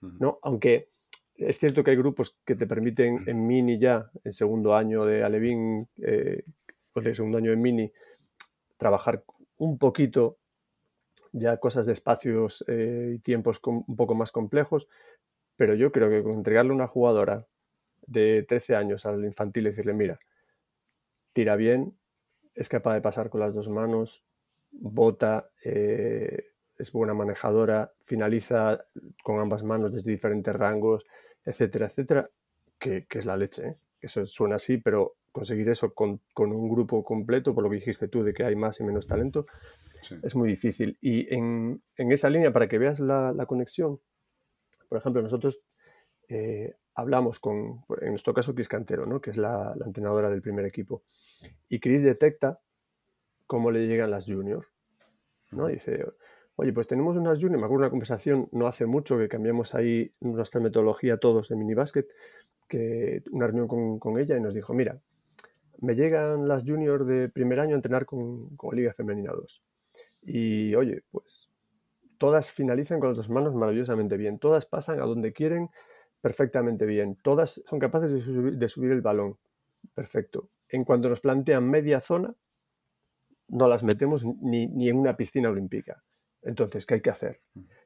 Uh 0.00 0.06
-huh. 0.06 0.18
¿no? 0.20 0.38
Aunque 0.42 0.88
es 1.34 1.58
cierto 1.58 1.82
que 1.82 1.90
hay 1.90 1.96
grupos 1.96 2.38
que 2.44 2.54
te 2.54 2.66
permiten 2.66 3.24
en 3.26 3.46
mini 3.46 3.78
ya, 3.78 4.10
en 4.24 4.32
segundo 4.32 4.74
año 4.74 5.04
de 5.04 5.24
Alevín, 5.24 5.88
eh, 6.02 6.44
o 6.94 7.00
de 7.00 7.14
segundo 7.14 7.38
año 7.38 7.52
en 7.52 7.62
mini, 7.62 7.92
trabajar 8.76 9.24
un 9.58 9.78
poquito 9.78 10.38
ya 11.32 11.58
cosas 11.58 11.86
de 11.86 11.92
espacios 11.92 12.64
eh, 12.66 13.12
y 13.14 13.18
tiempos 13.20 13.60
un 13.64 13.96
poco 13.96 14.14
más 14.14 14.32
complejos, 14.32 14.88
pero 15.56 15.74
yo 15.74 15.92
creo 15.92 16.08
que 16.08 16.28
entregarle 16.30 16.72
una 16.72 16.86
jugadora 16.86 17.46
de 18.06 18.42
13 18.42 18.76
años 18.76 19.06
al 19.06 19.24
infantil 19.24 19.66
y 19.66 19.70
decirle, 19.70 19.92
mira, 19.92 20.18
tira 21.32 21.56
bien, 21.56 21.96
es 22.54 22.68
capaz 22.68 22.94
de 22.94 23.00
pasar 23.00 23.30
con 23.30 23.40
las 23.40 23.54
dos 23.54 23.68
manos, 23.68 24.24
bota, 24.72 25.50
eh, 25.62 26.46
es 26.76 26.92
buena 26.92 27.14
manejadora, 27.14 27.92
finaliza 28.02 28.84
con 29.22 29.38
ambas 29.38 29.62
manos 29.62 29.92
desde 29.92 30.10
diferentes 30.10 30.54
rangos, 30.54 31.06
etcétera, 31.44 31.86
etcétera, 31.86 32.30
que, 32.78 33.06
que 33.06 33.18
es 33.18 33.26
la 33.26 33.36
leche. 33.36 33.68
¿eh? 33.68 33.76
Eso 34.00 34.24
suena 34.26 34.56
así, 34.56 34.78
pero 34.78 35.16
conseguir 35.32 35.68
eso 35.68 35.94
con, 35.94 36.20
con, 36.34 36.52
un 36.52 36.68
grupo 36.68 37.04
completo, 37.04 37.54
por 37.54 37.64
lo 37.64 37.70
que 37.70 37.76
dijiste 37.76 38.08
tú, 38.08 38.22
de 38.22 38.32
que 38.32 38.44
hay 38.44 38.56
más 38.56 38.80
y 38.80 38.84
menos 38.84 39.06
talento, 39.06 39.46
sí. 40.02 40.16
es 40.22 40.34
muy 40.34 40.48
difícil. 40.48 40.98
Y 41.00 41.32
en, 41.34 41.82
en, 41.96 42.12
esa 42.12 42.30
línea, 42.30 42.52
para 42.52 42.68
que 42.68 42.78
veas 42.78 43.00
la, 43.00 43.32
la 43.32 43.46
conexión, 43.46 44.00
por 44.88 44.98
ejemplo, 44.98 45.22
nosotros 45.22 45.62
eh, 46.28 46.74
hablamos 46.94 47.38
con, 47.38 47.84
en 48.00 48.10
nuestro 48.10 48.34
caso, 48.34 48.54
Cris 48.54 48.68
Cantero, 48.68 49.06
¿no? 49.06 49.20
que 49.20 49.30
es 49.30 49.36
la, 49.36 49.74
la, 49.76 49.86
entrenadora 49.86 50.30
del 50.30 50.42
primer 50.42 50.64
equipo. 50.64 51.02
Y 51.68 51.80
Cris 51.80 52.02
detecta 52.02 52.60
cómo 53.46 53.70
le 53.70 53.86
llegan 53.86 54.10
las 54.10 54.26
juniors. 54.26 54.66
¿no? 55.52 55.66
Dice, 55.66 56.04
oye, 56.56 56.72
pues 56.72 56.86
tenemos 56.86 57.16
unas 57.16 57.38
juniors, 57.38 57.60
me 57.60 57.66
acuerdo 57.66 57.84
una 57.84 57.90
conversación 57.90 58.48
no 58.52 58.66
hace 58.66 58.86
mucho 58.86 59.18
que 59.18 59.28
cambiamos 59.28 59.74
ahí 59.74 60.12
nuestra 60.20 60.60
metodología 60.60 61.16
todos 61.16 61.48
de 61.48 61.56
minibásquet, 61.56 62.08
que 62.68 63.22
una 63.30 63.46
reunión 63.46 63.66
con, 63.66 63.98
con, 63.98 64.18
ella 64.18 64.36
y 64.36 64.40
nos 64.40 64.54
dijo, 64.54 64.72
mira, 64.74 65.00
me 65.80 65.94
llegan 65.94 66.48
las 66.48 66.64
juniors 66.64 67.06
de 67.06 67.28
primer 67.28 67.60
año 67.60 67.74
a 67.74 67.76
entrenar 67.76 68.06
con, 68.06 68.56
con 68.56 68.76
Liga 68.76 68.92
Femenina 68.92 69.32
2. 69.32 69.62
Y 70.22 70.74
oye, 70.74 71.02
pues 71.10 71.48
todas 72.18 72.52
finalizan 72.52 73.00
con 73.00 73.10
las 73.10 73.16
dos 73.16 73.30
manos 73.30 73.54
maravillosamente 73.54 74.16
bien, 74.16 74.38
todas 74.38 74.66
pasan 74.66 75.00
a 75.00 75.04
donde 75.04 75.32
quieren, 75.32 75.70
perfectamente 76.20 76.86
bien. 76.86 77.16
Todas 77.22 77.62
son 77.66 77.78
capaces 77.78 78.12
de 78.12 78.20
subir, 78.20 78.58
de 78.58 78.68
subir, 78.68 78.92
el 78.92 79.00
balón. 79.00 79.38
Perfecto. 79.94 80.50
En 80.68 80.84
cuanto 80.84 81.08
nos 81.08 81.20
plantean 81.20 81.68
media 81.68 82.00
zona, 82.00 82.34
no 83.48 83.68
las 83.68 83.82
metemos 83.82 84.24
ni, 84.24 84.66
ni 84.68 84.88
en 84.88 84.98
una 84.98 85.16
piscina 85.16 85.48
olímpica. 85.48 86.02
Entonces, 86.42 86.86
¿qué 86.86 86.94
hay 86.94 87.00
que 87.00 87.10
hacer? 87.10 87.40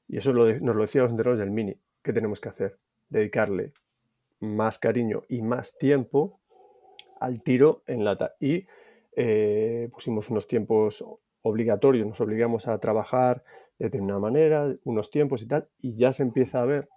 Y 0.09 0.19
eso 0.19 0.33
lo, 0.33 0.47
nos 0.61 0.77
lo 0.77 0.83
decían 0.83 1.05
los 1.05 1.13
entrenadores 1.13 1.39
del 1.39 1.51
Mini. 1.51 1.81
¿Qué 2.03 2.13
tenemos 2.13 2.41
que 2.41 2.49
hacer? 2.49 2.79
Dedicarle 3.09 3.73
más 4.41 4.79
cariño 4.79 5.23
y 5.29 5.43
más 5.43 5.79
tiempo 5.79 6.41
al 7.25 7.43
tiro 7.43 7.83
en 7.87 8.05
lata. 8.05 8.35
Y 8.41 8.67
eh, 9.17 9.89
pusimos 9.93 10.31
unos 10.31 10.47
tiempos 10.47 11.05
obligatorios, 11.43 12.07
nos 12.07 12.21
obligamos 12.21 12.69
a 12.69 12.79
trabajar 12.79 13.45
de 13.79 13.87
determinada 13.87 14.21
manera, 14.21 14.75
unos 14.85 15.11
tiempos 15.11 15.43
y 15.43 15.49
tal, 15.49 15.69
y 15.79 15.97
ya 15.97 16.13
se 16.13 16.23
empieza 16.23 16.63
a 16.63 16.65
ver 16.65 16.89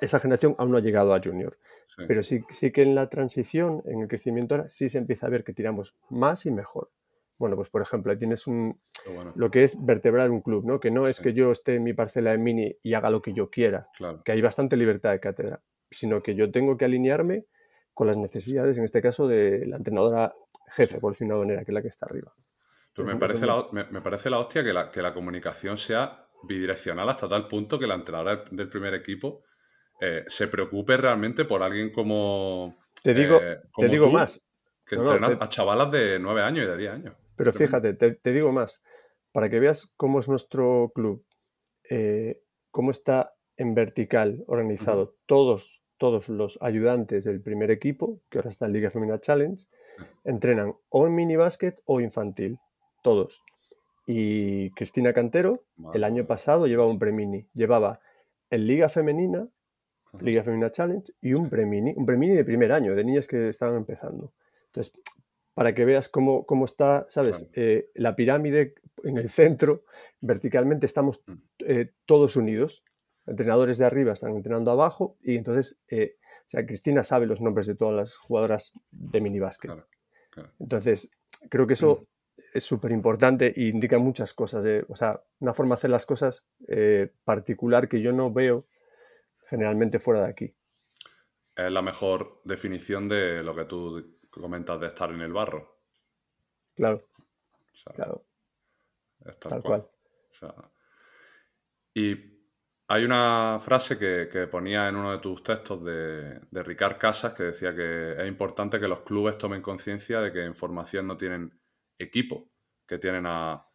esa 0.00 0.20
generación 0.20 0.54
aún 0.58 0.70
no 0.70 0.78
ha 0.78 0.80
llegado 0.80 1.14
a 1.14 1.20
junior. 1.20 1.58
Sí. 1.88 2.04
Pero 2.06 2.22
sí, 2.22 2.44
sí 2.48 2.70
que 2.70 2.82
en 2.82 2.94
la 2.94 3.08
transición, 3.08 3.82
en 3.86 4.00
el 4.00 4.08
crecimiento 4.08 4.54
ahora, 4.54 4.68
sí 4.68 4.88
se 4.88 4.98
empieza 4.98 5.26
a 5.26 5.30
ver 5.30 5.44
que 5.44 5.52
tiramos 5.52 5.96
más 6.08 6.46
y 6.46 6.50
mejor. 6.50 6.90
Bueno, 7.38 7.56
pues 7.56 7.68
por 7.68 7.82
ejemplo, 7.82 8.12
ahí 8.12 8.18
tienes 8.18 8.46
un, 8.46 8.80
bueno. 9.04 9.32
lo 9.34 9.50
que 9.50 9.64
es 9.64 9.84
vertebrar 9.84 10.30
un 10.30 10.40
club, 10.40 10.64
¿no? 10.64 10.78
Que 10.78 10.92
no 10.92 11.08
es 11.08 11.20
que 11.20 11.32
yo 11.32 11.50
esté 11.50 11.74
en 11.74 11.82
mi 11.82 11.92
parcela 11.92 12.32
en 12.32 12.42
mini 12.42 12.76
y 12.82 12.94
haga 12.94 13.10
lo 13.10 13.20
que 13.20 13.32
yo 13.32 13.50
quiera, 13.50 13.88
claro. 13.96 14.22
que 14.24 14.30
hay 14.30 14.40
bastante 14.40 14.76
libertad 14.76 15.10
de 15.10 15.18
cátedra, 15.18 15.60
sino 15.90 16.22
que 16.22 16.36
yo 16.36 16.52
tengo 16.52 16.76
que 16.76 16.84
alinearme 16.84 17.46
con 17.94 18.06
las 18.06 18.16
necesidades, 18.16 18.78
en 18.78 18.84
este 18.84 19.02
caso, 19.02 19.28
de 19.28 19.66
la 19.66 19.76
entrenadora 19.76 20.34
jefe, 20.72 20.98
por 20.98 21.12
decir 21.12 21.26
una 21.26 21.36
manera, 21.36 21.64
que 21.64 21.70
es 21.70 21.74
la 21.74 21.82
que 21.82 21.88
está 21.88 22.06
arriba. 22.06 22.32
Pues 22.94 23.06
me 23.06 23.16
parece, 23.16 23.46
la, 23.46 23.66
me, 23.72 23.84
me 23.84 24.02
parece 24.02 24.28
la 24.30 24.38
hostia 24.38 24.62
que 24.62 24.72
la, 24.72 24.90
que 24.90 25.02
la 25.02 25.14
comunicación 25.14 25.78
sea 25.78 26.26
bidireccional 26.42 27.08
hasta 27.08 27.28
tal 27.28 27.48
punto 27.48 27.78
que 27.78 27.86
la 27.86 27.94
entrenadora 27.94 28.44
del 28.50 28.68
primer 28.68 28.94
equipo 28.94 29.44
eh, 30.00 30.24
se 30.26 30.48
preocupe 30.48 30.96
realmente 30.96 31.44
por 31.44 31.62
alguien 31.62 31.90
como. 31.90 32.76
Te 33.02 33.14
digo, 33.14 33.40
eh, 33.40 33.60
como 33.70 33.86
te 33.86 33.92
digo 33.92 34.06
tú, 34.06 34.12
más. 34.12 34.46
Que 34.84 34.96
no, 34.96 35.02
entrena 35.02 35.28
no, 35.28 35.38
te... 35.38 35.44
a 35.44 35.48
chavalas 35.48 35.90
de 35.90 36.18
9 36.18 36.42
años 36.42 36.64
y 36.64 36.68
de 36.68 36.76
10 36.76 36.92
años. 36.92 37.16
Pero 37.36 37.52
fíjate, 37.52 37.94
te, 37.94 38.14
te 38.16 38.32
digo 38.32 38.52
más. 38.52 38.82
Para 39.30 39.48
que 39.48 39.60
veas 39.60 39.92
cómo 39.96 40.18
es 40.18 40.28
nuestro 40.28 40.92
club, 40.94 41.24
eh, 41.88 42.42
cómo 42.70 42.90
está 42.90 43.34
en 43.56 43.74
vertical 43.74 44.44
organizado, 44.48 45.02
uh 45.02 45.06
-huh. 45.06 45.16
todos, 45.26 45.81
todos 46.02 46.28
los 46.28 46.58
ayudantes 46.60 47.22
del 47.22 47.40
primer 47.40 47.70
equipo, 47.70 48.18
que 48.28 48.38
ahora 48.38 48.50
está 48.50 48.66
en 48.66 48.72
Liga 48.72 48.90
Femenina 48.90 49.20
Challenge, 49.20 49.64
entrenan 50.24 50.74
o 50.88 51.06
en 51.06 51.14
mini 51.14 51.36
básquet 51.36 51.80
o 51.84 52.00
infantil. 52.00 52.58
Todos. 53.04 53.44
Y 54.04 54.70
Cristina 54.70 55.12
Cantero, 55.12 55.62
el 55.94 56.02
año 56.02 56.26
pasado 56.26 56.66
llevaba 56.66 56.90
un 56.90 56.98
premini. 56.98 57.46
Llevaba 57.54 58.00
en 58.50 58.66
Liga 58.66 58.88
Femenina 58.88 59.46
Liga 60.20 60.42
Femenina 60.42 60.72
Challenge 60.72 61.12
y 61.20 61.34
un 61.34 61.48
premini, 61.48 61.94
un 61.96 62.04
premini 62.04 62.34
de 62.34 62.44
primer 62.44 62.72
año, 62.72 62.96
de 62.96 63.04
niñas 63.04 63.28
que 63.28 63.48
estaban 63.48 63.76
empezando. 63.76 64.32
Entonces, 64.66 64.92
para 65.54 65.72
que 65.72 65.84
veas 65.84 66.08
cómo, 66.08 66.46
cómo 66.46 66.64
está, 66.64 67.06
¿sabes? 67.10 67.48
Eh, 67.54 67.90
la 67.94 68.16
pirámide 68.16 68.74
en 69.04 69.18
el 69.18 69.30
centro, 69.30 69.84
verticalmente 70.20 70.84
estamos 70.84 71.22
mm. 71.28 71.32
eh, 71.60 71.92
todos 72.06 72.34
unidos. 72.34 72.82
Entrenadores 73.26 73.78
de 73.78 73.86
arriba 73.86 74.12
están 74.12 74.34
entrenando 74.34 74.70
abajo 74.70 75.16
y 75.22 75.36
entonces, 75.36 75.78
eh, 75.88 76.16
o 76.20 76.50
sea, 76.50 76.66
Cristina 76.66 77.02
sabe 77.02 77.26
los 77.26 77.40
nombres 77.40 77.66
de 77.66 77.74
todas 77.74 77.94
las 77.94 78.16
jugadoras 78.16 78.72
de 78.90 79.20
minibásquet. 79.20 79.70
Claro, 79.70 79.88
claro. 80.30 80.50
Entonces, 80.58 81.12
creo 81.48 81.66
que 81.66 81.74
eso 81.74 82.00
mm. 82.02 82.40
es 82.54 82.64
súper 82.64 82.90
importante 82.90 83.54
e 83.56 83.68
indica 83.68 83.98
muchas 83.98 84.34
cosas. 84.34 84.64
o 84.88 84.96
sea, 84.96 85.22
una 85.38 85.54
forma 85.54 85.74
de 85.74 85.78
hacer 85.78 85.90
las 85.90 86.04
cosas 86.04 86.48
eh, 86.68 87.12
particular 87.24 87.88
que 87.88 88.00
yo 88.00 88.12
no 88.12 88.32
veo 88.32 88.66
generalmente 89.48 89.98
fuera 89.98 90.24
de 90.24 90.30
aquí. 90.30 90.54
Es 91.54 91.70
la 91.70 91.82
mejor 91.82 92.40
definición 92.44 93.08
de 93.08 93.42
lo 93.42 93.54
que 93.54 93.66
tú 93.66 94.18
comentas 94.30 94.80
de 94.80 94.86
estar 94.86 95.10
en 95.10 95.20
el 95.20 95.32
barro. 95.32 95.78
Claro. 96.74 97.06
O 97.72 97.76
sea, 97.76 97.94
claro. 97.94 98.24
Es 99.24 99.38
tal, 99.38 99.50
Tal 99.50 99.62
cual. 99.62 99.80
cual. 99.82 99.90
O 100.30 100.34
sea, 100.34 100.54
y 101.94 102.41
hay 102.88 103.04
una 103.04 103.58
frase 103.60 103.98
que, 103.98 104.28
que 104.30 104.46
ponía 104.46 104.88
en 104.88 104.96
uno 104.96 105.12
de 105.12 105.18
tus 105.18 105.42
textos 105.42 105.82
de, 105.84 106.40
de 106.50 106.62
Ricard 106.62 106.98
Casas 106.98 107.32
que 107.34 107.44
decía 107.44 107.74
que 107.74 108.12
es 108.18 108.28
importante 108.28 108.78
que 108.78 108.88
los 108.88 109.00
clubes 109.00 109.38
tomen 109.38 109.62
conciencia 109.62 110.20
de 110.20 110.32
que 110.32 110.44
en 110.44 110.54
formación 110.54 111.06
no 111.06 111.16
tienen 111.16 111.58
equipo, 111.98 112.50
que 112.86 112.98
tienen 112.98 113.24
a 113.26 113.66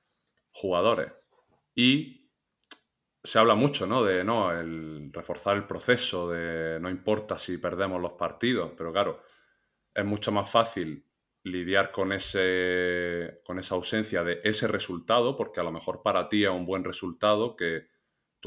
jugadores. 0.52 1.12
Y 1.74 2.32
se 3.24 3.40
habla 3.40 3.56
mucho, 3.56 3.86
¿no? 3.86 4.04
De 4.04 4.24
no, 4.24 4.58
el 4.58 5.12
reforzar 5.12 5.58
el 5.58 5.66
proceso, 5.66 6.30
de 6.30 6.80
no 6.80 6.90
importa 6.90 7.38
si 7.38 7.58
perdemos 7.58 8.02
los 8.02 8.14
partidos, 8.14 8.72
pero 8.78 8.92
claro, 8.94 9.22
es 9.94 10.06
mucho 10.06 10.32
más 10.32 10.50
fácil 10.50 11.06
lidiar 11.44 11.92
con, 11.92 12.12
ese, 12.12 13.42
con 13.44 13.60
esa 13.60 13.76
ausencia 13.76 14.24
de 14.24 14.42
ese 14.44 14.68
resultado, 14.68 15.36
porque 15.36 15.60
a 15.60 15.64
lo 15.64 15.72
mejor 15.72 16.02
para 16.04 16.30
ti 16.30 16.44
es 16.44 16.50
un 16.50 16.66
buen 16.66 16.84
resultado 16.84 17.56
que 17.56 17.88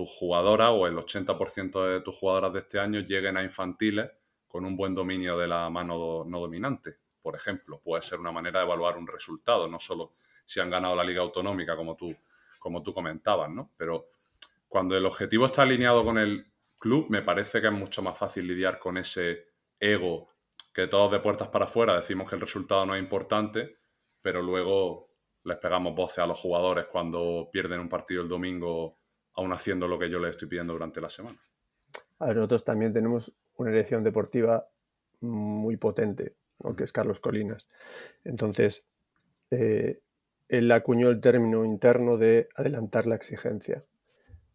tus 0.01 0.09
jugadoras 0.09 0.71
o 0.73 0.87
el 0.87 0.97
80% 0.97 1.93
de 1.93 2.01
tus 2.01 2.17
jugadoras 2.17 2.55
de 2.55 2.61
este 2.61 2.79
año 2.79 3.01
lleguen 3.01 3.37
a 3.37 3.43
infantiles 3.43 4.11
con 4.49 4.65
un 4.65 4.75
buen 4.75 4.95
dominio 4.95 5.37
de 5.37 5.47
la 5.47 5.69
mano 5.69 6.25
no 6.25 6.41
dominante. 6.41 6.97
Por 7.21 7.37
ejemplo, 7.37 7.83
puede 7.85 8.01
ser 8.01 8.19
una 8.19 8.33
manera 8.33 8.61
de 8.61 8.65
evaluar 8.65 8.97
un 8.97 9.07
resultado, 9.07 9.69
no 9.69 9.79
solo 9.79 10.15
si 10.47 10.59
han 10.59 10.71
ganado 10.71 10.97
la 10.97 11.05
liga 11.05 11.21
autonómica, 11.21 11.77
como 11.77 11.97
tú, 11.97 12.17
como 12.59 12.83
tú 12.83 12.95
comentabas, 12.95 13.51
¿no? 13.51 13.73
Pero 13.77 14.07
cuando 14.69 14.97
el 14.97 15.05
objetivo 15.05 15.45
está 15.45 15.63
alineado 15.63 16.03
con 16.03 16.17
el 16.17 16.47
club, 16.79 17.09
me 17.11 17.21
parece 17.21 17.61
que 17.61 17.67
es 17.67 17.73
mucho 17.75 18.01
más 18.01 18.17
fácil 18.17 18.47
lidiar 18.47 18.79
con 18.79 18.97
ese 18.97 19.49
ego 19.79 20.31
que 20.73 20.87
todos 20.87 21.13
de 21.13 21.21
puertas 21.21 21.49
para 21.49 21.67
afuera 21.67 21.95
decimos 21.95 22.27
que 22.27 22.37
el 22.37 22.41
resultado 22.41 22.87
no 22.87 22.95
es 22.95 23.03
importante, 23.03 23.77
pero 24.23 24.41
luego 24.41 25.11
les 25.45 25.59
pegamos 25.59 25.95
voces 25.95 26.21
a 26.21 26.27
los 26.27 26.39
jugadores 26.39 26.87
cuando 26.87 27.51
pierden 27.53 27.81
un 27.81 27.89
partido 27.91 28.23
el 28.23 28.29
domingo, 28.29 29.00
aún 29.41 29.53
haciendo 29.53 29.89
lo 29.89 29.99
que 29.99 30.11
yo 30.11 30.19
les 30.19 30.31
estoy 30.31 30.49
pidiendo 30.49 30.75
durante 30.75 31.01
la 31.01 31.09
semana. 31.09 31.39
A 32.19 32.27
ver, 32.27 32.37
nosotros 32.37 32.65
también 32.65 32.93
tenemos 32.93 33.35
una 33.57 33.71
dirección 33.71 34.05
deportiva 34.05 34.69
muy 35.21 35.77
potente, 35.77 36.37
¿no? 36.63 36.77
que 36.77 36.85
es 36.85 36.93
Carlos 36.93 37.21
Colinas. 37.21 37.71
Entonces, 38.25 38.87
eh, 39.51 40.01
él 40.49 40.71
acuñó 40.73 41.09
el 41.09 41.21
término 41.21 41.65
interno 41.65 42.19
de 42.19 42.49
adelantar 42.55 43.07
la 43.07 43.15
exigencia. 43.15 43.85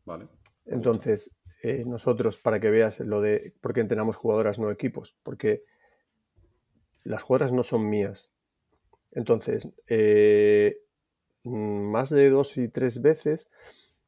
¿Vale? 0.05 0.27
Entonces, 0.65 1.35
eh, 1.63 1.83
nosotros, 1.85 2.37
para 2.37 2.59
que 2.59 2.69
veas 2.69 2.99
lo 2.99 3.21
de 3.21 3.53
por 3.61 3.73
qué 3.73 3.81
entrenamos 3.81 4.15
jugadoras, 4.15 4.59
no 4.59 4.69
equipos, 4.69 5.17
porque 5.23 5.63
las 7.03 7.23
jugadoras 7.23 7.51
no 7.51 7.63
son 7.63 7.89
mías. 7.89 8.31
Entonces, 9.11 9.71
eh, 9.87 10.77
mm, 11.43 11.89
más 11.89 12.11
de 12.11 12.29
dos 12.29 12.57
y 12.57 12.67
tres 12.67 13.01
veces, 13.01 13.49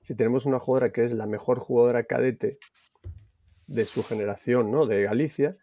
si 0.08 0.16
tenemos 0.16 0.46
una 0.46 0.58
jugadora 0.58 0.94
que 0.94 1.04
es 1.04 1.14
la 1.14 1.26
mejor 1.26 1.60
jugadora 1.60 2.06
cadete 2.06 2.60
de 3.66 3.84
su 3.84 4.04
generación, 4.04 4.72
¿no? 4.72 4.86
De 4.86 5.04
Galicia, 5.04 5.58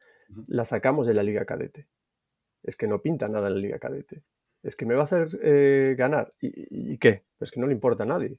la 0.46 0.66
sacamos 0.66 1.06
de 1.06 1.14
la 1.14 1.22
liga 1.22 1.46
cadete. 1.46 1.88
Es 2.62 2.76
que 2.76 2.86
no 2.86 3.00
pinta 3.00 3.26
nada 3.26 3.48
en 3.48 3.54
la 3.54 3.60
liga 3.60 3.78
cadete. 3.78 4.22
Es 4.62 4.76
que 4.76 4.84
me 4.84 4.92
va 4.92 5.00
a 5.00 5.04
hacer 5.04 5.28
eh, 5.42 5.94
ganar. 5.96 6.34
¿Y, 6.42 6.98
qué? 6.98 7.24
Pues 7.38 7.52
que 7.52 7.58
no 7.58 7.66
le 7.66 7.72
importa 7.72 8.02
a 8.02 8.06
nadie. 8.06 8.38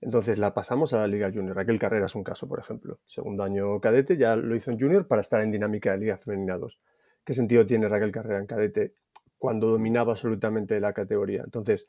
Entonces 0.00 0.38
la 0.38 0.54
pasamos 0.54 0.94
a 0.94 1.00
la 1.00 1.06
Liga 1.06 1.30
Junior. 1.30 1.56
Raquel 1.56 1.78
Carrera 1.78 2.06
es 2.06 2.14
un 2.14 2.24
caso, 2.24 2.48
por 2.48 2.58
ejemplo. 2.58 2.98
Segundo 3.04 3.42
año 3.42 3.82
cadete, 3.82 4.16
ya 4.16 4.34
lo 4.34 4.56
hizo 4.56 4.70
en 4.70 4.80
Junior 4.80 5.06
para 5.08 5.20
estar 5.20 5.42
en 5.42 5.52
dinámica 5.52 5.92
de 5.92 5.98
Liga 5.98 6.16
Femenina 6.16 6.56
2. 6.56 6.80
¿Qué 7.22 7.34
sentido 7.34 7.66
tiene 7.66 7.86
Raquel 7.86 8.12
Carrera 8.12 8.38
en 8.38 8.46
cadete 8.46 8.94
cuando 9.36 9.66
dominaba 9.66 10.12
absolutamente 10.12 10.80
la 10.80 10.94
categoría? 10.94 11.42
Entonces, 11.44 11.86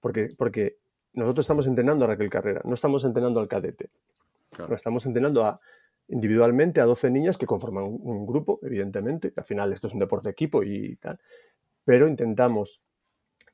porque, 0.00 0.28
porque 0.36 0.76
nosotros 1.18 1.44
estamos 1.44 1.66
entrenando 1.66 2.04
a 2.04 2.08
Raquel 2.08 2.30
Carrera, 2.30 2.62
no 2.64 2.74
estamos 2.74 3.04
entrenando 3.04 3.40
al 3.40 3.48
cadete. 3.48 3.90
Claro. 4.50 4.70
No 4.70 4.76
estamos 4.76 5.04
entrenando 5.04 5.44
a, 5.44 5.60
individualmente 6.08 6.80
a 6.80 6.84
12 6.84 7.10
niñas 7.10 7.36
que 7.36 7.46
conforman 7.46 7.84
un, 7.84 8.00
un 8.02 8.26
grupo, 8.26 8.58
evidentemente. 8.62 9.32
Al 9.36 9.44
final 9.44 9.72
esto 9.72 9.88
es 9.88 9.92
un 9.92 10.00
deporte 10.00 10.28
de 10.28 10.32
equipo 10.32 10.62
y 10.62 10.96
tal. 10.96 11.20
Pero 11.84 12.08
intentamos 12.08 12.80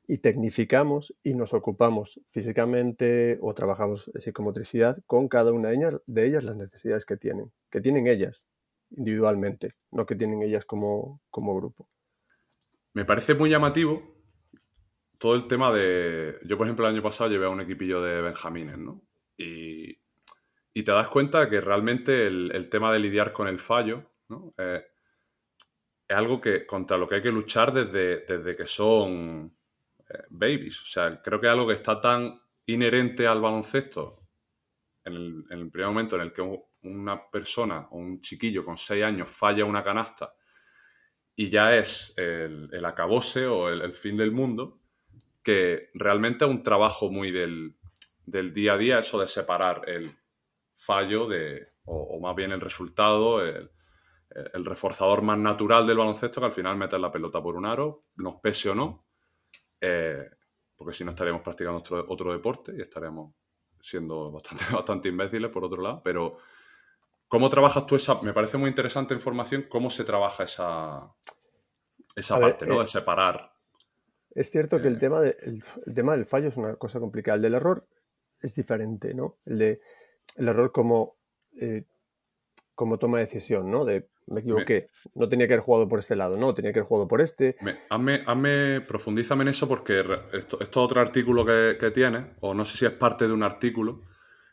y 0.07 0.19
tecnificamos 0.19 1.15
y 1.23 1.33
nos 1.33 1.53
ocupamos 1.53 2.21
físicamente 2.29 3.37
o 3.41 3.53
trabajamos 3.53 4.11
psicomotricidad 4.19 4.97
con 5.05 5.27
cada 5.27 5.51
una 5.51 5.69
de 5.69 5.75
ellas, 5.75 5.95
de 6.05 6.27
ellas 6.27 6.43
las 6.43 6.55
necesidades 6.55 7.05
que 7.05 7.17
tienen, 7.17 7.51
que 7.69 7.81
tienen 7.81 8.07
ellas 8.07 8.47
individualmente, 8.91 9.73
no 9.91 10.05
que 10.05 10.15
tienen 10.15 10.41
ellas 10.43 10.65
como, 10.65 11.21
como 11.29 11.55
grupo. 11.55 11.87
Me 12.93 13.05
parece 13.05 13.33
muy 13.33 13.49
llamativo 13.49 14.14
todo 15.17 15.35
el 15.35 15.47
tema 15.47 15.71
de. 15.71 16.39
Yo, 16.43 16.57
por 16.57 16.67
ejemplo, 16.67 16.87
el 16.87 16.93
año 16.93 17.03
pasado 17.03 17.29
llevé 17.29 17.45
a 17.45 17.49
un 17.49 17.61
equipillo 17.61 18.01
de 18.01 18.21
Benjamines, 18.21 18.77
¿no? 18.77 19.01
Y, 19.37 19.97
y 20.73 20.83
te 20.83 20.91
das 20.91 21.07
cuenta 21.07 21.49
que 21.49 21.61
realmente 21.61 22.27
el, 22.27 22.69
tema 22.69 22.91
de 22.93 22.99
lidiar 22.99 23.33
con 23.33 23.47
el 23.47 23.59
fallo, 23.59 24.11
¿no? 24.29 24.53
Eh, 24.57 24.83
es 26.07 26.15
algo 26.15 26.39
que 26.39 26.65
contra 26.65 26.97
lo 26.97 27.07
que 27.07 27.15
hay 27.15 27.21
que 27.21 27.31
luchar 27.31 27.73
desde, 27.73 28.25
desde 28.25 28.55
que 28.55 28.65
son 28.65 29.55
eh, 30.09 30.23
babies. 30.29 30.81
O 30.83 30.85
sea, 30.85 31.21
creo 31.21 31.39
que 31.39 31.47
es 31.47 31.53
algo 31.53 31.67
que 31.67 31.73
está 31.73 31.99
tan 31.99 32.39
inherente 32.67 33.27
al 33.27 33.41
baloncesto 33.41 34.21
en 35.05 35.13
el, 35.13 35.45
en 35.49 35.59
el 35.59 35.71
primer 35.71 35.89
momento 35.89 36.15
en 36.15 36.23
el 36.23 36.33
que 36.33 36.41
un- 36.41 36.63
una 36.83 37.29
persona 37.31 37.87
o 37.91 37.97
un 37.97 38.21
chiquillo 38.21 38.63
con 38.63 38.77
6 38.77 39.03
años 39.03 39.29
falla 39.29 39.65
una 39.65 39.81
canasta 39.83 40.35
y 41.35 41.49
ya 41.49 41.75
es 41.75 42.13
el, 42.17 42.83
acabose 42.85 43.45
o 43.45 43.69
el 43.69 43.93
fin 43.93 44.17
del 44.17 44.31
mundo, 44.31 44.79
que 45.45 45.91
realmente 45.95 46.45
es 46.45 46.51
un 46.51 46.63
trabajo 46.63 47.11
muy 47.11 47.31
del, 47.31 47.77
del 48.25 48.53
día 48.53 48.73
a 48.75 48.79
día, 48.79 48.99
eso 48.99 49.21
de 49.21 49.29
separar 49.29 49.83
el 49.89 50.11
fallo 50.75 51.27
de, 51.27 51.69
o, 51.85 52.17
o 52.17 52.21
más 52.21 52.35
bien 52.35 52.51
el 52.53 52.61
resultado, 52.61 53.45
el, 53.45 53.71
el 54.53 54.65
reforzador 54.65 55.21
más 55.21 55.37
natural 55.37 55.87
del 55.87 55.97
baloncesto, 55.97 56.41
que 56.41 56.47
al 56.47 56.53
final 56.53 56.77
meter 56.77 56.99
la 56.99 57.11
pelota 57.11 57.41
por 57.41 57.55
un 57.55 57.65
aro, 57.65 58.05
nos 58.17 58.35
pese 58.41 58.69
o 58.71 58.75
no, 58.75 59.07
eh, 59.81 60.29
porque 60.75 60.93
si 60.93 61.05
no 61.05 61.11
estaríamos 61.11 61.41
practicando 61.43 61.79
otro, 61.79 62.05
otro 62.09 62.33
deporte 62.33 62.73
y 62.77 62.81
estaríamos 62.81 63.35
siendo 63.81 64.31
bastante, 64.31 64.65
bastante 64.73 65.09
imbéciles 65.09 65.51
por 65.51 65.65
otro 65.65 65.81
lado, 65.81 66.01
pero 66.03 66.37
¿cómo 67.27 67.49
trabajas 67.49 67.85
tú 67.85 67.95
esa? 67.95 68.21
Me 68.23 68.33
parece 68.33 68.57
muy 68.57 68.69
interesante 68.69 69.13
información, 69.13 69.67
cómo 69.69 69.89
se 69.89 70.03
trabaja 70.05 70.43
esa, 70.43 71.13
esa 72.15 72.35
A 72.35 72.39
ver, 72.39 72.49
parte, 72.49 72.67
¿no? 72.67 72.79
eh, 72.79 72.81
De 72.81 72.87
separar. 72.87 73.54
Es 74.35 74.51
cierto 74.51 74.79
que 74.81 74.87
Eh. 74.87 74.91
el 74.91 74.99
tema, 74.99 75.21
de- 75.21 75.37
el, 75.41 75.63
el 75.85 75.93
tema 75.95 76.11
del 76.15 76.25
fallo 76.25 76.49
es 76.49 76.57
una 76.57 76.75
cosa 76.75 76.99
complicada. 76.99 77.37
El 77.37 77.41
del 77.41 77.55
error 77.55 77.87
es 78.41 78.53
diferente, 78.53 79.13
¿no? 79.15 79.37
El, 79.45 79.57
de, 79.57 79.81
el 80.35 80.47
error 80.47 80.71
como, 80.71 81.17
eh, 81.59 81.83
como 82.75 82.99
toma 82.99 83.17
de 83.17 83.23
decisión, 83.25 83.71
¿no? 83.71 83.85
De 83.85 84.07
me 84.27 84.41
equivoqué, 84.41 84.89
no 85.13 85.29
tenía 85.29 85.47
que 85.47 85.53
haber 85.53 85.63
jugado 85.63 85.87
por 85.87 85.99
este 85.99 86.15
lado, 86.15 86.35
no, 86.35 86.53
tenía 86.55 86.73
que 86.73 86.79
haber 86.79 86.87
jugado 86.87 87.07
por 87.07 87.21
este. 87.21 87.55
Me, 87.61 87.77
hazme, 87.89 88.25
hazme- 88.25 88.83
profundízame 88.85 89.43
en 89.43 89.49
eso 89.49 89.67
porque 89.67 89.99
esto, 90.33 90.59
esto 90.59 90.61
es 90.61 90.77
otro 90.77 90.99
artículo 90.99 91.45
que, 91.45 91.77
que 91.79 91.91
tienes, 91.91 92.25
o 92.41 92.55
no 92.55 92.65
sé 92.65 92.77
si 92.79 92.85
es 92.85 92.91
parte 92.91 93.27
de 93.27 93.33
un 93.33 93.43
artículo, 93.43 94.01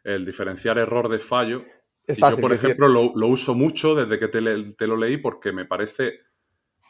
el 0.04 0.26
diferenciar 0.26 0.76
error 0.76 1.08
de 1.08 1.18
fallo. 1.18 1.64
Es 2.06 2.18
Y 2.18 2.20
fácil. 2.20 2.36
yo, 2.36 2.42
por 2.42 2.52
ejemplo, 2.52 2.86
lo, 2.86 3.12
lo 3.16 3.26
uso 3.28 3.54
mucho 3.54 3.94
desde 3.94 4.18
que 4.18 4.28
te, 4.28 4.42
le- 4.42 4.74
te 4.74 4.86
lo 4.86 4.96
leí 4.98 5.16
porque 5.16 5.52
me 5.52 5.64
parece, 5.64 6.20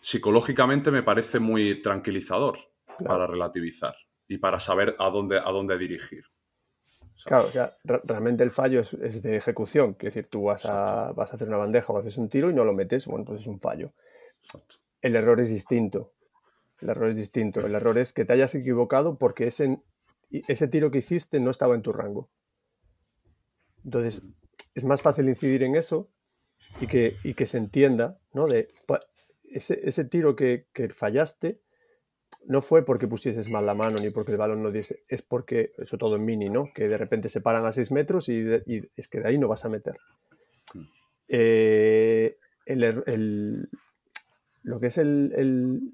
psicológicamente 0.01 0.91
me 0.91 1.03
parece 1.05 1.39
muy 1.39 1.81
tranquilizador 1.81 2.59
Claro. 3.03 3.19
para 3.19 3.27
relativizar 3.27 3.95
y 4.29 4.39
para 4.39 4.59
saber 4.59 4.97
a 4.99 5.11
dónde, 5.11 5.39
a 5.39 5.51
dónde 5.51 5.79
dirigir. 5.79 6.25
¿sabes? 7.15 7.25
Claro, 7.25 7.45
o 7.45 7.51
sea, 7.51 7.77
realmente 8.05 8.43
el 8.43 8.51
fallo 8.51 8.81
es, 8.81 8.95
es 8.95 9.23
de 9.23 9.37
ejecución. 9.37 9.97
Es 9.99 10.15
decir, 10.15 10.29
tú 10.31 10.45
vas 10.45 10.65
a, 10.67 11.13
vas 11.13 11.33
a 11.33 11.37
hacer 11.37 11.49
una 11.49 11.59
bandeja 11.59 11.93
o 11.93 11.99
haces 11.99 12.17
un 12.19 12.29
tiro 12.29 12.51
y 12.51 12.55
no 12.55 12.65
lo 12.65 12.73
metes, 12.73 13.07
bueno, 13.07 13.25
pues 13.25 13.41
es 13.41 13.47
un 13.47 13.61
fallo. 13.61 13.93
Exacto. 14.43 14.77
El 15.01 15.17
error 15.17 15.41
es 15.41 15.51
distinto. 15.51 16.15
El 16.81 16.91
error 16.91 17.11
es 17.11 17.17
distinto. 17.17 17.65
El 17.65 17.75
error 17.75 17.99
es 17.99 18.13
que 18.13 18.25
te 18.25 18.33
hayas 18.33 18.55
equivocado 18.55 19.19
porque 19.19 19.47
ese, 19.47 19.83
ese 20.31 20.69
tiro 20.69 20.91
que 20.91 20.99
hiciste 20.99 21.41
no 21.41 21.51
estaba 21.51 21.75
en 21.75 21.83
tu 21.83 21.93
rango. 21.93 22.31
Entonces, 23.85 24.25
es 24.75 24.85
más 24.85 25.03
fácil 25.03 25.29
incidir 25.29 25.63
en 25.63 25.77
eso 25.77 26.11
y 26.81 26.87
que, 26.87 27.17
y 27.25 27.35
que 27.35 27.47
se 27.47 27.59
entienda, 27.59 28.19
¿no? 28.33 28.47
De, 28.47 28.69
ese, 29.45 29.81
ese 29.87 30.05
tiro 30.05 30.35
que, 30.35 30.69
que 30.73 30.89
fallaste 30.89 31.61
no 32.47 32.61
fue 32.63 32.85
porque 32.85 33.07
pusieses 33.09 33.49
mal 33.49 33.65
la 33.67 33.75
mano 33.75 33.99
ni 33.99 34.11
porque 34.11 34.33
el 34.33 34.39
balón 34.39 34.63
no 34.63 34.71
diese, 34.71 35.03
es 35.09 35.23
porque, 35.23 35.73
eso 35.79 35.97
todo 35.99 36.17
en 36.17 36.25
mini, 36.25 36.49
¿no? 36.51 36.69
Que 36.75 36.89
de 36.89 36.99
repente 36.99 37.29
se 37.29 37.41
paran 37.41 37.65
a 37.67 37.73
6 37.73 37.93
metros 37.93 38.29
y, 38.29 38.41
de- 38.43 38.63
y 38.67 38.83
es 38.97 39.09
que 39.09 39.21
de 39.21 39.29
ahí 39.29 39.39
no 39.39 39.49
vas 39.49 39.65
a 39.65 39.69
meter. 39.69 39.97
Mm. 40.75 40.81
Eh, 41.29 42.37
el 42.67 42.83
er- 42.85 43.05
el- 43.07 43.69
lo 44.65 44.79
que 44.81 44.87
es 44.89 44.99
el- 44.99 45.93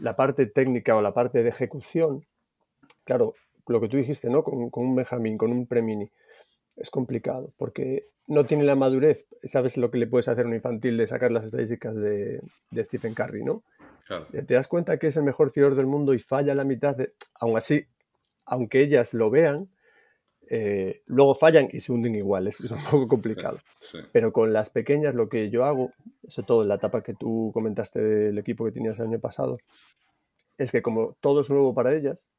la 0.00 0.16
parte 0.16 0.46
técnica 0.46 0.96
o 0.96 1.02
la 1.02 1.14
parte 1.14 1.42
de 1.42 1.48
ejecución, 1.48 2.24
claro, 3.04 3.34
lo 3.66 3.80
que 3.80 3.88
tú 3.88 3.96
dijiste, 3.96 4.28
¿no? 4.30 4.42
Con, 4.44 4.70
con 4.70 4.84
un 4.86 4.94
Benjamín, 4.96 5.38
con 5.38 5.50
un 5.52 5.66
Premini, 5.66 6.10
es 6.76 6.90
complicado 6.90 7.52
porque 7.56 8.06
no 8.26 8.44
tiene 8.46 8.64
la 8.64 8.74
madurez. 8.74 9.26
Sabes 9.44 9.76
lo 9.76 9.90
que 9.90 9.98
le 9.98 10.06
puedes 10.06 10.28
hacer 10.28 10.44
a 10.44 10.48
un 10.48 10.54
infantil 10.54 10.96
de 10.96 11.06
sacar 11.06 11.30
las 11.30 11.44
estadísticas 11.44 11.94
de, 11.94 12.40
de 12.70 12.84
Stephen 12.84 13.14
Curry, 13.14 13.44
¿no? 13.44 13.62
Claro. 14.06 14.26
te 14.30 14.54
das 14.54 14.68
cuenta 14.68 14.98
que 14.98 15.06
es 15.06 15.16
el 15.16 15.22
mejor 15.22 15.50
tirador 15.50 15.74
del 15.76 15.86
mundo 15.86 16.12
y 16.14 16.18
falla 16.18 16.54
la 16.54 16.64
mitad 16.64 16.96
de... 16.96 17.14
Aún 17.34 17.56
así, 17.56 17.86
aunque 18.44 18.82
ellas 18.82 19.14
lo 19.14 19.30
vean, 19.30 19.70
eh, 20.50 21.02
luego 21.06 21.34
fallan 21.34 21.68
y 21.72 21.80
se 21.80 21.90
hunden 21.90 22.14
igual, 22.14 22.46
es, 22.46 22.60
es 22.60 22.70
un 22.70 22.82
poco 22.90 23.08
complicado. 23.08 23.58
Sí. 23.80 23.98
Pero 24.12 24.32
con 24.32 24.52
las 24.52 24.68
pequeñas 24.70 25.14
lo 25.14 25.28
que 25.28 25.48
yo 25.48 25.64
hago, 25.64 25.92
sobre 26.28 26.46
todo 26.46 26.62
en 26.62 26.68
la 26.68 26.74
etapa 26.74 27.02
que 27.02 27.14
tú 27.14 27.50
comentaste 27.54 28.00
del 28.02 28.38
equipo 28.38 28.64
que 28.64 28.72
tenías 28.72 28.98
el 28.98 29.06
año 29.06 29.20
pasado, 29.20 29.58
es 30.58 30.70
que 30.70 30.82
como 30.82 31.16
todo 31.20 31.40
es 31.40 31.50
nuevo 31.50 31.72
para 31.74 31.94
ellas, 31.94 32.30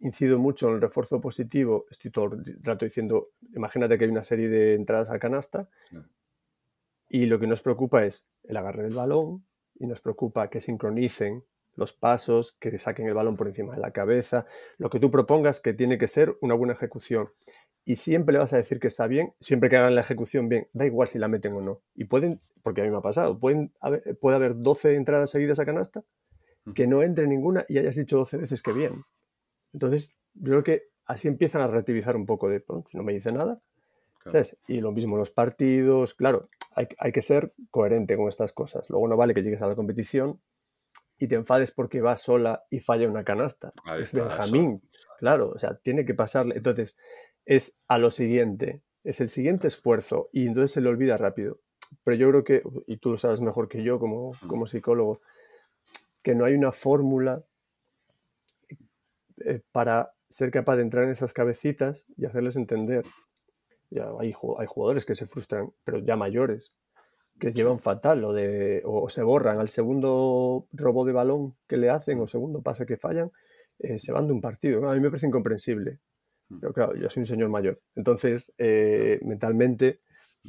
incido 0.00 0.38
mucho 0.38 0.68
en 0.68 0.74
el 0.76 0.80
refuerzo 0.80 1.20
positivo, 1.20 1.86
estoy 1.90 2.10
todo 2.10 2.26
el 2.26 2.58
rato 2.62 2.84
diciendo, 2.84 3.30
imagínate 3.56 3.98
que 3.98 4.04
hay 4.04 4.10
una 4.10 4.22
serie 4.22 4.48
de 4.48 4.74
entradas 4.74 5.10
a 5.10 5.18
canasta 5.18 5.68
Sí. 5.90 5.96
y 7.08 7.26
lo 7.26 7.40
que 7.40 7.46
nos 7.46 7.62
preocupa 7.62 8.04
es 8.04 8.28
el 8.44 8.56
agarre 8.58 8.82
del 8.84 8.94
balón 8.94 9.44
y 9.78 9.86
nos 9.86 10.00
preocupa 10.00 10.48
que 10.50 10.60
sincronicen 10.60 11.44
los 11.76 11.92
pasos, 11.92 12.56
que 12.58 12.76
saquen 12.78 13.06
el 13.06 13.14
balón 13.14 13.36
por 13.36 13.46
encima 13.46 13.74
de 13.74 13.80
la 13.80 13.92
cabeza, 13.92 14.46
lo 14.78 14.90
que 14.90 14.98
tú 14.98 15.10
propongas 15.10 15.60
que 15.60 15.72
tiene 15.74 15.96
que 15.98 16.08
ser 16.08 16.36
una 16.40 16.54
buena 16.54 16.72
ejecución. 16.72 17.30
Y 17.84 17.96
siempre 17.96 18.32
le 18.32 18.40
vas 18.40 18.52
a 18.52 18.56
decir 18.56 18.80
que 18.80 18.88
está 18.88 19.06
bien, 19.06 19.32
siempre 19.40 19.70
que 19.70 19.76
hagan 19.76 19.94
la 19.94 20.00
ejecución 20.02 20.48
bien, 20.48 20.66
da 20.72 20.84
igual 20.86 21.08
si 21.08 21.18
la 21.18 21.28
meten 21.28 21.52
o 21.54 21.60
no. 21.60 21.80
Y 21.94 22.04
pueden, 22.04 22.40
porque 22.62 22.80
a 22.80 22.84
mí 22.84 22.90
me 22.90 22.96
ha 22.96 23.00
pasado, 23.00 23.38
pueden 23.38 23.72
haber- 23.80 24.18
puede 24.18 24.36
haber 24.36 24.56
12 24.56 24.94
entradas 24.96 25.30
seguidas 25.30 25.58
a 25.60 25.64
canasta, 25.64 26.02
que 26.74 26.86
no 26.86 27.02
entre 27.02 27.26
ninguna 27.26 27.64
y 27.68 27.78
hayas 27.78 27.96
dicho 27.96 28.18
12 28.18 28.36
veces 28.36 28.62
que 28.62 28.72
bien. 28.72 29.04
Entonces, 29.72 30.14
yo 30.34 30.50
creo 30.50 30.64
que 30.64 30.82
así 31.06 31.28
empiezan 31.28 31.62
a 31.62 31.66
relativizar 31.68 32.16
un 32.16 32.26
poco 32.26 32.48
de, 32.48 32.62
"Bueno, 32.66 32.84
si 32.90 32.96
no 32.96 33.02
me 33.04 33.12
dice 33.14 33.32
nada, 33.32 33.60
Claro. 34.18 34.32
¿sabes? 34.32 34.58
Y 34.66 34.80
lo 34.80 34.92
mismo 34.92 35.16
los 35.16 35.30
partidos, 35.30 36.12
claro, 36.14 36.48
hay, 36.72 36.88
hay 36.98 37.12
que 37.12 37.22
ser 37.22 37.52
coherente 37.70 38.16
con 38.16 38.28
estas 38.28 38.52
cosas. 38.52 38.88
Luego 38.90 39.08
no 39.08 39.16
vale 39.16 39.34
que 39.34 39.42
llegues 39.42 39.62
a 39.62 39.66
la 39.66 39.74
competición 39.74 40.40
y 41.18 41.26
te 41.26 41.34
enfades 41.34 41.72
porque 41.72 42.00
va 42.00 42.16
sola 42.16 42.64
y 42.70 42.80
falla 42.80 43.08
una 43.08 43.24
canasta. 43.24 43.72
Ahí 43.84 44.02
es 44.02 44.12
Benjamín, 44.12 44.82
claro, 45.18 45.50
o 45.50 45.58
sea, 45.58 45.74
tiene 45.74 46.04
que 46.04 46.14
pasarle. 46.14 46.56
Entonces, 46.56 46.96
es 47.44 47.80
a 47.88 47.98
lo 47.98 48.10
siguiente, 48.10 48.82
es 49.04 49.20
el 49.20 49.28
siguiente 49.28 49.66
esfuerzo 49.66 50.28
y 50.32 50.46
entonces 50.46 50.72
se 50.72 50.80
le 50.80 50.88
olvida 50.88 51.16
rápido. 51.16 51.58
Pero 52.04 52.16
yo 52.16 52.28
creo 52.28 52.44
que, 52.44 52.62
y 52.86 52.98
tú 52.98 53.10
lo 53.10 53.16
sabes 53.16 53.40
mejor 53.40 53.68
que 53.68 53.82
yo 53.82 53.98
como, 53.98 54.32
como 54.46 54.66
psicólogo, 54.66 55.20
que 56.22 56.34
no 56.34 56.44
hay 56.44 56.54
una 56.54 56.72
fórmula 56.72 57.42
eh, 59.38 59.60
para 59.72 60.12
ser 60.28 60.50
capaz 60.50 60.76
de 60.76 60.82
entrar 60.82 61.04
en 61.04 61.10
esas 61.10 61.32
cabecitas 61.32 62.06
y 62.16 62.26
hacerles 62.26 62.56
entender. 62.56 63.04
Ya 63.90 64.10
hay, 64.20 64.34
hay 64.58 64.66
jugadores 64.66 65.04
que 65.06 65.14
se 65.14 65.26
frustran, 65.26 65.70
pero 65.84 65.98
ya 65.98 66.16
mayores, 66.16 66.72
que 67.40 67.52
llevan 67.52 67.78
fatal 67.80 68.24
o, 68.24 68.32
de, 68.32 68.82
o 68.84 69.08
se 69.10 69.22
borran 69.22 69.58
al 69.58 69.68
segundo 69.68 70.66
robo 70.72 71.04
de 71.04 71.12
balón 71.12 71.54
que 71.68 71.76
le 71.76 71.90
hacen 71.90 72.20
o 72.20 72.26
segundo 72.26 72.62
pase 72.62 72.86
que 72.86 72.96
fallan, 72.96 73.30
eh, 73.78 73.98
se 73.98 74.12
van 74.12 74.26
de 74.26 74.32
un 74.32 74.40
partido. 74.40 74.88
A 74.90 74.94
mí 74.94 75.00
me 75.00 75.10
parece 75.10 75.28
incomprensible. 75.28 75.98
Pero 76.60 76.72
claro, 76.72 76.94
yo 76.96 77.10
soy 77.10 77.20
un 77.22 77.26
señor 77.26 77.48
mayor. 77.50 77.80
Entonces, 77.94 78.52
eh, 78.58 79.20
mentalmente, 79.22 80.00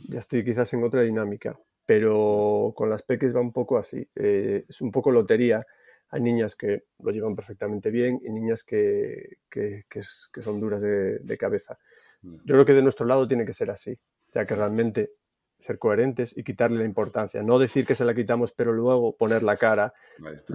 ya 0.10 0.20
estoy 0.20 0.44
quizás 0.46 0.74
en 0.74 0.84
otra 0.84 1.02
dinámica. 1.02 1.60
Pero 1.86 2.74
con 2.76 2.90
las 2.90 3.04
peques 3.04 3.36
va 3.36 3.42
un 3.42 3.52
poco 3.52 3.78
así. 3.78 4.08
Eh, 4.16 4.66
es 4.68 4.82
un 4.82 4.92
poco 4.92 5.12
lotería. 5.12 5.66
Hay 6.10 6.22
niñas 6.22 6.56
que 6.56 6.84
lo 7.00 7.12
llevan 7.12 7.36
perfectamente 7.36 7.92
bien 7.92 8.20
y 8.24 8.32
niñas 8.32 8.64
que, 8.64 9.38
que- 9.50 9.86
que 9.90 10.00
es- 10.00 10.30
que 10.34 10.42
son 10.42 10.60
duras 10.60 10.82
de, 10.82 11.20
de 11.20 11.38
cabeza. 11.38 11.78
Yo 12.22 12.54
creo 12.56 12.66
que 12.66 12.74
de 12.74 12.82
nuestro 12.82 13.06
lado 13.06 13.28
tiene 13.28 13.46
que 13.46 13.54
ser 13.54 13.72
así. 13.72 13.94
O 13.94 14.32
sea, 14.32 14.46
que 14.46 14.56
realmente 14.56 15.12
ser 15.58 15.78
coherentes 15.78 16.38
y 16.38 16.44
quitarle 16.44 16.78
la 16.80 16.86
importancia. 16.86 17.42
No 17.44 17.60
decir 17.60 17.86
que 17.86 17.96
se 17.96 18.06
la 18.06 18.14
quitamos, 18.14 18.54
pero 18.54 18.72
luego 18.72 19.16
poner 19.18 19.44
la 19.44 19.58
cara, 19.58 19.94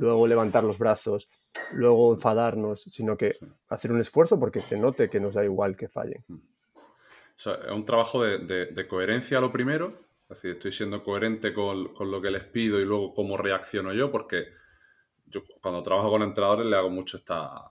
luego 0.01 0.27
levantar 0.27 0.65
los 0.65 0.79
brazos, 0.79 1.29
luego 1.73 2.15
enfadarnos, 2.15 2.83
sino 2.85 3.17
que 3.17 3.37
hacer 3.69 3.93
un 3.93 4.01
esfuerzo 4.01 4.41
porque 4.41 4.61
se 4.61 4.79
note 4.79 5.11
que 5.11 5.21
nos 5.21 5.35
da 5.35 5.45
igual 5.45 5.77
que 5.77 5.89
fallen. 5.89 6.25
O 6.77 7.37
sea, 7.37 7.55
es 7.55 7.71
un 7.71 7.85
trabajo 7.85 8.23
de, 8.25 8.39
de- 8.39 8.67
de 8.67 8.89
coherencia 8.89 9.41
lo 9.41 9.53
primero, 9.53 9.99
es 10.23 10.29
decir, 10.41 10.53
estoy 10.53 10.73
siendo 10.73 11.03
coherente 11.03 11.53
con, 11.53 11.93
con 11.93 12.11
lo 12.11 12.21
que 12.23 12.31
les 12.31 12.45
pido 12.45 12.81
y 12.81 12.85
luego 12.87 13.13
cómo 13.13 13.37
reacciono 13.37 13.93
yo, 13.93 14.11
porque 14.11 14.47
yo 15.27 15.43
cuando 15.61 15.83
trabajo 15.83 16.11
con 16.11 16.23
entrenadores 16.23 16.65
le 16.67 16.77
hago 16.77 16.89
mucho 16.91 17.19
esta, 17.19 17.63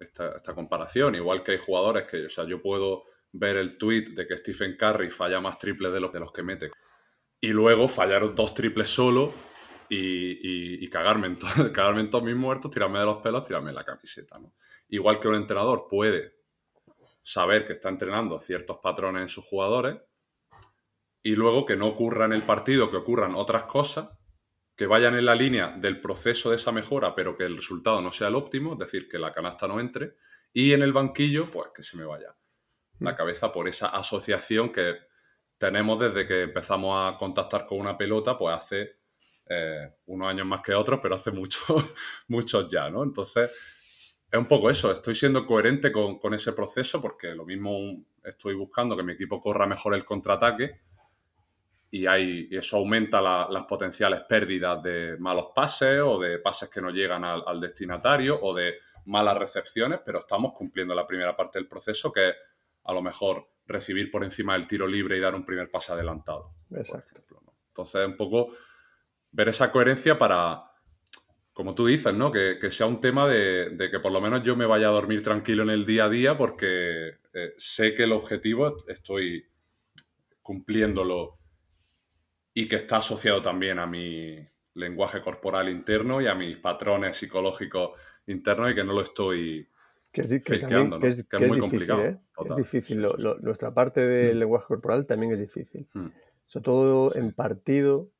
esta, 0.00 0.36
esta 0.36 0.54
comparación, 0.54 1.14
igual 1.14 1.42
que 1.42 1.52
hay 1.52 1.58
jugadores 1.58 2.06
que, 2.08 2.24
o 2.26 2.30
sea, 2.30 2.44
yo 2.46 2.62
puedo 2.62 3.04
ver 3.34 3.56
el 3.56 3.76
tweet 3.76 4.10
de 4.10 4.26
que 4.26 4.38
Stephen 4.38 4.76
Curry 4.76 5.10
falla 5.10 5.40
más 5.40 5.58
triples 5.58 5.92
de 5.92 6.00
los, 6.00 6.12
de 6.12 6.20
los 6.20 6.32
que 6.32 6.42
mete 6.42 6.70
y 7.40 7.48
luego 7.48 7.88
fallar 7.88 8.34
dos 8.34 8.54
triples 8.54 8.88
solo 8.88 9.34
y, 9.90 10.88
cagarme, 10.88 11.26
en 11.26 11.36
cagarme 11.72 12.00
en 12.00 12.10
todos 12.10 12.24
mis 12.24 12.36
muertos, 12.36 12.70
tirarme 12.70 13.00
de 13.00 13.04
los 13.04 13.18
pelos, 13.18 13.44
tirarme 13.44 13.72
la 13.72 13.84
camiseta. 13.84 14.38
¿no? 14.38 14.54
Igual 14.88 15.20
que 15.20 15.28
un 15.28 15.34
entrenador 15.34 15.86
puede 15.88 16.36
saber 17.22 17.66
que 17.66 17.74
está 17.74 17.88
entrenando 17.88 18.38
ciertos 18.38 18.78
patrones 18.82 19.22
en 19.22 19.28
sus 19.28 19.44
jugadores 19.44 20.00
y 21.22 21.34
luego 21.34 21.66
que 21.66 21.76
no 21.76 21.88
ocurra 21.88 22.24
en 22.24 22.32
el 22.32 22.42
partido, 22.42 22.90
que 22.90 22.96
ocurran 22.96 23.34
otras 23.34 23.64
cosas, 23.64 24.10
que 24.76 24.86
vayan 24.86 25.14
en 25.14 25.24
la 25.24 25.34
línea 25.34 25.76
del 25.76 26.00
proceso 26.00 26.50
de 26.50 26.56
esa 26.56 26.72
mejora, 26.72 27.14
pero 27.14 27.36
que 27.36 27.44
el 27.44 27.56
resultado 27.56 28.00
no 28.00 28.10
sea 28.10 28.28
el 28.28 28.34
óptimo, 28.36 28.72
es 28.72 28.78
decir, 28.78 29.08
que 29.08 29.18
la 29.18 29.32
canasta 29.32 29.68
no 29.68 29.80
entre, 29.80 30.16
y 30.52 30.72
en 30.72 30.82
el 30.82 30.92
banquillo, 30.92 31.46
pues 31.46 31.68
que 31.74 31.82
se 31.82 31.96
me 31.96 32.04
vaya 32.04 32.34
la 33.04 33.16
cabeza 33.16 33.52
por 33.52 33.68
esa 33.68 33.88
asociación 33.88 34.72
que 34.72 34.94
tenemos 35.58 35.98
desde 35.98 36.26
que 36.26 36.42
empezamos 36.42 36.96
a 36.98 37.16
contactar 37.16 37.64
con 37.66 37.78
una 37.78 37.96
pelota, 37.96 38.36
pues 38.36 38.54
hace 38.54 38.96
eh, 39.48 39.94
unos 40.06 40.28
años 40.28 40.46
más 40.46 40.62
que 40.62 40.74
otros, 40.74 41.00
pero 41.02 41.14
hace 41.14 41.30
muchos, 41.30 41.64
muchos 42.28 42.68
ya, 42.70 42.90
¿no? 42.90 43.02
Entonces, 43.02 43.50
es 44.30 44.38
un 44.38 44.46
poco 44.46 44.68
eso, 44.68 44.90
estoy 44.90 45.14
siendo 45.14 45.46
coherente 45.46 45.92
con, 45.92 46.34
ese 46.34 46.52
proceso 46.52 47.00
porque 47.00 47.28
lo 47.34 47.44
mismo 47.44 48.04
estoy 48.24 48.54
buscando 48.54 48.96
que 48.96 49.02
mi 49.04 49.12
equipo 49.12 49.40
corra 49.40 49.66
mejor 49.66 49.94
el 49.94 50.04
contraataque 50.04 50.80
y, 51.90 52.06
hay, 52.06 52.48
eso 52.50 52.78
aumenta 52.78 53.20
la- 53.22 53.46
las 53.48 53.64
potenciales 53.66 54.22
pérdidas 54.28 54.82
de 54.82 55.16
malos 55.18 55.48
pases 55.54 56.00
o 56.00 56.18
de 56.18 56.40
pases 56.40 56.68
que 56.68 56.80
no 56.80 56.90
llegan 56.90 57.22
al, 57.24 57.44
al 57.46 57.60
destinatario 57.60 58.40
o 58.42 58.52
de 58.52 58.74
malas 59.04 59.38
recepciones, 59.38 60.00
pero 60.04 60.20
estamos 60.20 60.52
cumpliendo 60.52 60.94
la 60.94 61.06
primera 61.06 61.36
parte 61.36 61.58
del 61.58 61.68
proceso 61.68 62.10
que 62.10 62.30
es 62.30 62.34
a 62.84 62.92
lo 62.92 63.02
mejor 63.02 63.48
recibir 63.66 64.10
por 64.10 64.24
encima 64.24 64.54
del 64.54 64.66
tiro 64.66 64.86
libre 64.86 65.16
y 65.16 65.20
dar 65.20 65.34
un 65.34 65.44
primer 65.44 65.70
pase 65.70 65.92
adelantado. 65.92 66.54
Exacto. 66.70 67.10
ejemplo, 67.12 67.42
¿no? 67.44 67.54
Entonces, 67.68 68.06
un 68.06 68.16
poco 68.16 68.48
ver 69.32 69.48
esa 69.48 69.72
coherencia 69.72 70.18
para, 70.18 70.62
como 71.52 71.74
tú 71.74 71.86
dices, 71.86 72.14
¿no? 72.14 72.30
Que, 72.30 72.58
que 72.60 72.70
sea 72.70 72.86
un 72.86 73.00
tema 73.00 73.26
de, 73.26 73.70
de 73.70 73.90
que 73.90 74.00
por 74.00 74.12
lo 74.12 74.20
menos 74.20 74.42
yo 74.42 74.54
me 74.54 74.66
vaya 74.66 74.88
a 74.88 74.92
dormir 74.92 75.22
tranquilo 75.22 75.62
en 75.62 75.70
el 75.70 75.86
día 75.86 76.04
a 76.04 76.08
día 76.08 76.36
porque 76.36 77.18
eh, 77.32 77.54
sé 77.56 77.94
que 77.94 78.04
el 78.04 78.12
objetivo 78.12 78.76
estoy 78.88 79.44
cumpliéndolo 80.42 81.38
y 82.52 82.68
que 82.68 82.76
está 82.76 82.98
asociado 82.98 83.42
también 83.42 83.78
a 83.78 83.86
mi 83.86 84.38
lenguaje 84.74 85.20
corporal 85.20 85.68
interno 85.68 86.20
y 86.20 86.28
a 86.28 86.34
mis 86.34 86.56
patrones 86.58 87.16
psicológicos 87.16 87.98
internos 88.26 88.70
y 88.70 88.74
que 88.74 88.84
no 88.84 88.92
lo 88.92 89.02
estoy... 89.02 89.68
Que 90.14 90.20
es, 90.20 90.28
que 90.42 90.58
también, 90.58 91.00
que 91.00 91.08
es, 91.08 91.24
Que 91.24 91.36
es 91.44 91.48
muy 91.48 91.60
difícil, 91.60 91.60
complicado, 91.88 92.04
¿eh? 92.04 92.18
Es 92.48 92.56
difícil. 92.56 92.96
Sí, 92.96 93.02
Lo- 93.02 93.16
sí. 93.16 93.22
lo- 93.22 93.38
nuestra 93.40 93.74
parte 93.74 94.00
del 94.00 94.38
lenguaje 94.38 94.66
corporal 94.68 95.06
también 95.06 95.32
es 95.32 95.40
difícil. 95.40 95.88
Mm, 95.92 96.06
Sobre 96.46 96.64
todo 96.64 97.14
en 97.16 97.32
partido, 97.32 98.10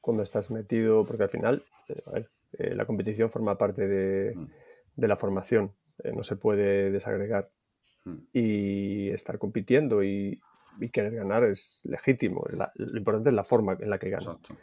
cuando 0.00 0.22
estás 0.22 0.50
metido, 0.50 1.04
porque 1.04 1.24
al 1.24 1.28
final, 1.28 1.64
eh, 1.88 2.02
a 2.06 2.10
ver, 2.12 2.30
eh, 2.52 2.74
la 2.74 2.86
competición 2.86 3.28
forma 3.30 3.58
parte 3.58 3.86
de, 3.86 4.34
Mm. 4.34 4.46
de 4.96 5.08
la 5.08 5.16
formación, 5.16 5.72
eh, 6.02 6.12
no 6.14 6.22
se 6.22 6.36
puede 6.36 6.90
desagregar. 6.90 7.50
mm. 8.04 8.16
Y 8.32 9.10
estar 9.10 9.36
compitiendo 9.38 10.02
y, 10.04 10.40
y 10.80 10.88
querer 10.90 11.14
ganar 11.16 11.42
es 11.44 11.82
legítimo. 11.84 12.44
la- 12.50 12.70
lo 12.76 12.96
importante 12.98 13.30
es 13.30 13.34
la 13.34 13.42
forma 13.44 13.76
en 13.80 13.90
la 13.90 13.98
que 13.98 14.10
ganas. 14.10 14.26
Exacto. 14.38 14.56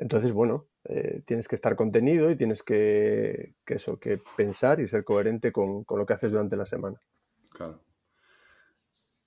Entonces, 0.00 0.32
bueno, 0.32 0.66
eh, 0.84 1.22
tienes 1.26 1.46
que 1.46 1.54
estar 1.54 1.76
contenido 1.76 2.30
y 2.30 2.36
tienes 2.36 2.62
que, 2.62 3.54
eso, 3.66 4.00
que 4.00 4.18
pensar 4.34 4.80
y 4.80 4.88
ser 4.88 5.04
coherente 5.04 5.52
con, 5.52 5.84
lo 5.86 6.06
que 6.06 6.14
haces 6.14 6.32
durante 6.32 6.56
la 6.56 6.64
semana. 6.64 6.98
Claro. 7.50 7.84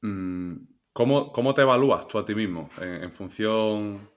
Mm, 0.02 0.56
¿Cómo, 0.92 1.54
te 1.54 1.62
evalúas 1.62 2.08
tú 2.08 2.18
a 2.18 2.26
ti 2.26 2.34
mismo? 2.34 2.72
En, 2.82 3.04
en 3.04 3.14
función 3.14 4.10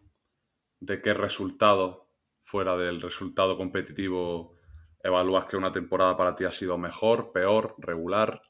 de 0.81 1.03
qué 1.03 1.13
resultado, 1.13 2.09
fuera 2.43 2.75
del 2.75 3.03
resultado 3.03 3.59
competitivo, 3.59 4.57
evalúas 5.05 5.45
que 5.45 5.59
una 5.59 5.73
temporada 5.73 6.17
para 6.17 6.35
ti 6.37 6.47
ha 6.47 6.51
sido 6.51 6.79
mejor, 6.79 7.33
peor, 7.33 7.75
regular, 7.77 8.41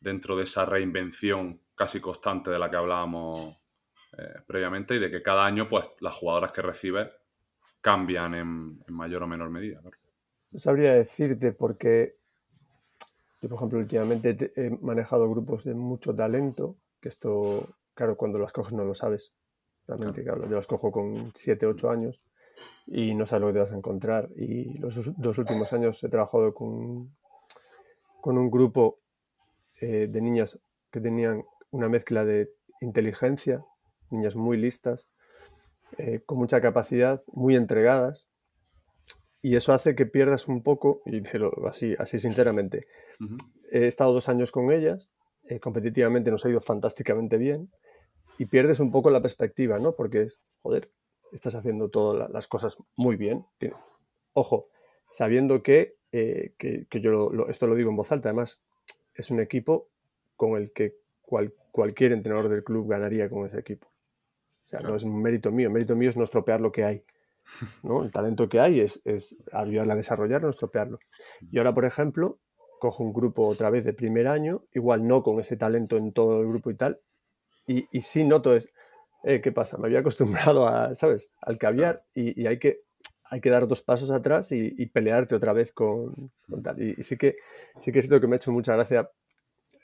dentro 0.00 0.36
de 0.36 0.42
esa 0.42 0.64
reinvención 0.64 1.62
casi 1.76 2.00
constante 2.00 2.50
de 2.50 2.58
la 2.58 2.68
que 2.68 2.76
hablábamos 2.76 3.56
eh, 4.18 4.40
previamente 4.48 4.96
y 4.96 4.98
de 4.98 5.12
que 5.12 5.22
cada 5.22 5.46
año 5.46 5.68
pues 5.68 5.88
las 6.00 6.14
jugadoras 6.14 6.50
que 6.50 6.62
recibes 6.62 7.08
cambian 7.80 8.34
en, 8.34 8.82
en 8.86 8.94
mayor 8.94 9.22
o 9.22 9.26
menor 9.26 9.50
medida. 9.50 9.80
No 10.52 10.58
sabría 10.58 10.94
decirte 10.94 11.52
porque 11.52 12.16
yo, 13.40 13.48
por 13.48 13.56
ejemplo, 13.56 13.78
últimamente 13.78 14.34
te- 14.34 14.52
he 14.56 14.70
manejado 14.70 15.28
grupos 15.30 15.64
de 15.64 15.74
mucho 15.74 16.14
talento, 16.14 16.76
que 17.00 17.08
esto, 17.08 17.68
claro, 17.94 18.16
cuando 18.16 18.38
las 18.38 18.52
coges 18.52 18.72
no 18.74 18.84
lo 18.84 18.94
sabes. 18.94 19.32
Realmente, 19.86 20.22
claro, 20.22 20.48
yo 20.48 20.56
las 20.56 20.66
cojo 20.66 20.92
con 20.92 21.32
7, 21.34 21.66
8 21.66 21.90
años 21.90 22.22
y 22.86 23.14
no 23.14 23.26
sabes 23.26 23.40
lo 23.42 23.46
que 23.48 23.52
te 23.54 23.58
vas 23.60 23.72
a 23.72 23.76
encontrar. 23.76 24.28
Y 24.36 24.78
los 24.78 24.94
dos- 24.96 25.12
dos 25.16 25.38
últimos 25.38 25.72
años 25.72 26.02
he 26.04 26.08
trabajado 26.08 26.54
con, 26.54 27.10
con 28.20 28.38
un 28.38 28.50
grupo 28.50 29.00
eh, 29.80 30.06
de 30.08 30.20
niñas 30.20 30.60
que 30.90 31.00
tenían 31.00 31.44
una 31.70 31.88
mezcla 31.88 32.24
de 32.24 32.52
inteligencia, 32.80 33.64
niñas 34.10 34.36
muy 34.36 34.56
listas, 34.56 35.06
eh, 35.98 36.20
con 36.24 36.38
mucha 36.38 36.60
capacidad, 36.60 37.20
muy 37.32 37.56
entregadas, 37.56 38.28
y 39.42 39.56
eso 39.56 39.72
hace 39.72 39.94
que 39.94 40.06
pierdas 40.06 40.48
un 40.48 40.62
poco, 40.62 41.02
y 41.06 41.22
así, 41.66 41.94
así 41.98 42.18
sinceramente, 42.18 42.86
he 43.70 43.86
estado 43.86 44.12
dos 44.12 44.28
años 44.28 44.52
con 44.52 44.70
ellas, 44.70 45.10
eh, 45.44 45.60
competitivamente 45.60 46.30
nos 46.30 46.44
ha 46.44 46.50
ido 46.50 46.60
fantásticamente 46.60 47.38
bien, 47.38 47.70
y 48.38 48.46
pierdes 48.46 48.80
un 48.80 48.90
poco 48.90 49.10
la 49.10 49.20
perspectiva, 49.20 49.78
¿no? 49.78 49.94
Porque 49.94 50.22
es, 50.22 50.40
joder, 50.62 50.90
estás 51.32 51.54
haciendo 51.54 51.90
todas 51.90 52.30
las 52.30 52.48
cosas 52.48 52.76
muy 52.96 53.16
bien. 53.16 53.44
Ojo, 54.32 54.68
sabiendo 55.10 55.62
que, 55.62 55.96
eh, 56.12 56.54
que, 56.56 56.86
yo 57.00 57.30
esto 57.48 57.66
lo 57.66 57.74
digo 57.74 57.90
en 57.90 57.96
voz 57.96 58.12
alta, 58.12 58.28
además, 58.30 58.62
es 59.14 59.30
un 59.30 59.40
equipo 59.40 59.88
con 60.36 60.56
el 60.56 60.72
que 60.72 60.96
cualquier 61.70 62.12
entrenador 62.12 62.48
del 62.48 62.64
club 62.64 62.88
ganaría 62.88 63.28
con 63.28 63.46
ese 63.46 63.58
equipo. 63.58 63.89
O 64.70 64.78
sea, 64.78 64.80
no 64.80 64.94
es 64.94 65.02
un 65.02 65.20
mérito 65.20 65.50
mío, 65.50 65.70
mérito 65.70 65.96
mío 65.96 66.08
es 66.08 66.16
no 66.16 66.24
estropear 66.24 66.60
lo 66.60 66.70
que 66.70 66.84
hay. 66.84 67.04
¿no? 67.82 68.04
El 68.04 68.12
talento 68.12 68.48
que 68.48 68.60
hay 68.60 68.80
es, 68.80 69.02
es 69.04 69.36
ayudarle 69.52 69.94
a 69.94 69.96
desarrollarlo, 69.96 70.46
no 70.46 70.50
estropearlo. 70.50 71.00
Y 71.50 71.58
ahora, 71.58 71.74
por 71.74 71.84
ejemplo, 71.84 72.38
cojo 72.78 73.02
un 73.02 73.12
grupo 73.12 73.46
otra 73.48 73.70
vez 73.70 73.84
de 73.84 73.92
primer 73.92 74.28
año, 74.28 74.62
igual 74.72 75.06
no 75.06 75.22
con 75.22 75.40
ese 75.40 75.56
talento 75.56 75.96
en 75.96 76.12
todo 76.12 76.40
el 76.40 76.48
grupo 76.48 76.70
y 76.70 76.76
tal, 76.76 77.00
y, 77.66 77.86
y 77.90 78.02
sí 78.02 78.24
noto 78.24 78.54
es, 78.54 78.68
eh, 79.24 79.40
¿qué 79.40 79.52
pasa? 79.52 79.76
Me 79.78 79.86
había 79.86 80.00
acostumbrado 80.00 80.66
a, 80.66 80.94
¿sabes? 80.94 81.32
Al 81.40 81.58
caviar 81.58 82.04
y, 82.14 82.40
y 82.40 82.46
hay, 82.46 82.58
que, 82.58 82.82
hay 83.24 83.40
que 83.40 83.50
dar 83.50 83.68
dos 83.68 83.82
pasos 83.82 84.10
atrás 84.10 84.50
y, 84.52 84.86
pelearte 84.86 85.34
otra 85.34 85.52
vez 85.52 85.72
con, 85.72 86.32
tal. 86.62 86.80
Y, 86.82 87.02
sí 87.02 87.16
que 87.16 87.36
sí 87.80 87.92
que 87.92 88.02
siento 88.02 88.20
que 88.20 88.26
me 88.26 88.34
ha 88.34 88.38
hecho 88.38 88.52
mucha 88.52 88.74
gracia 88.74 89.10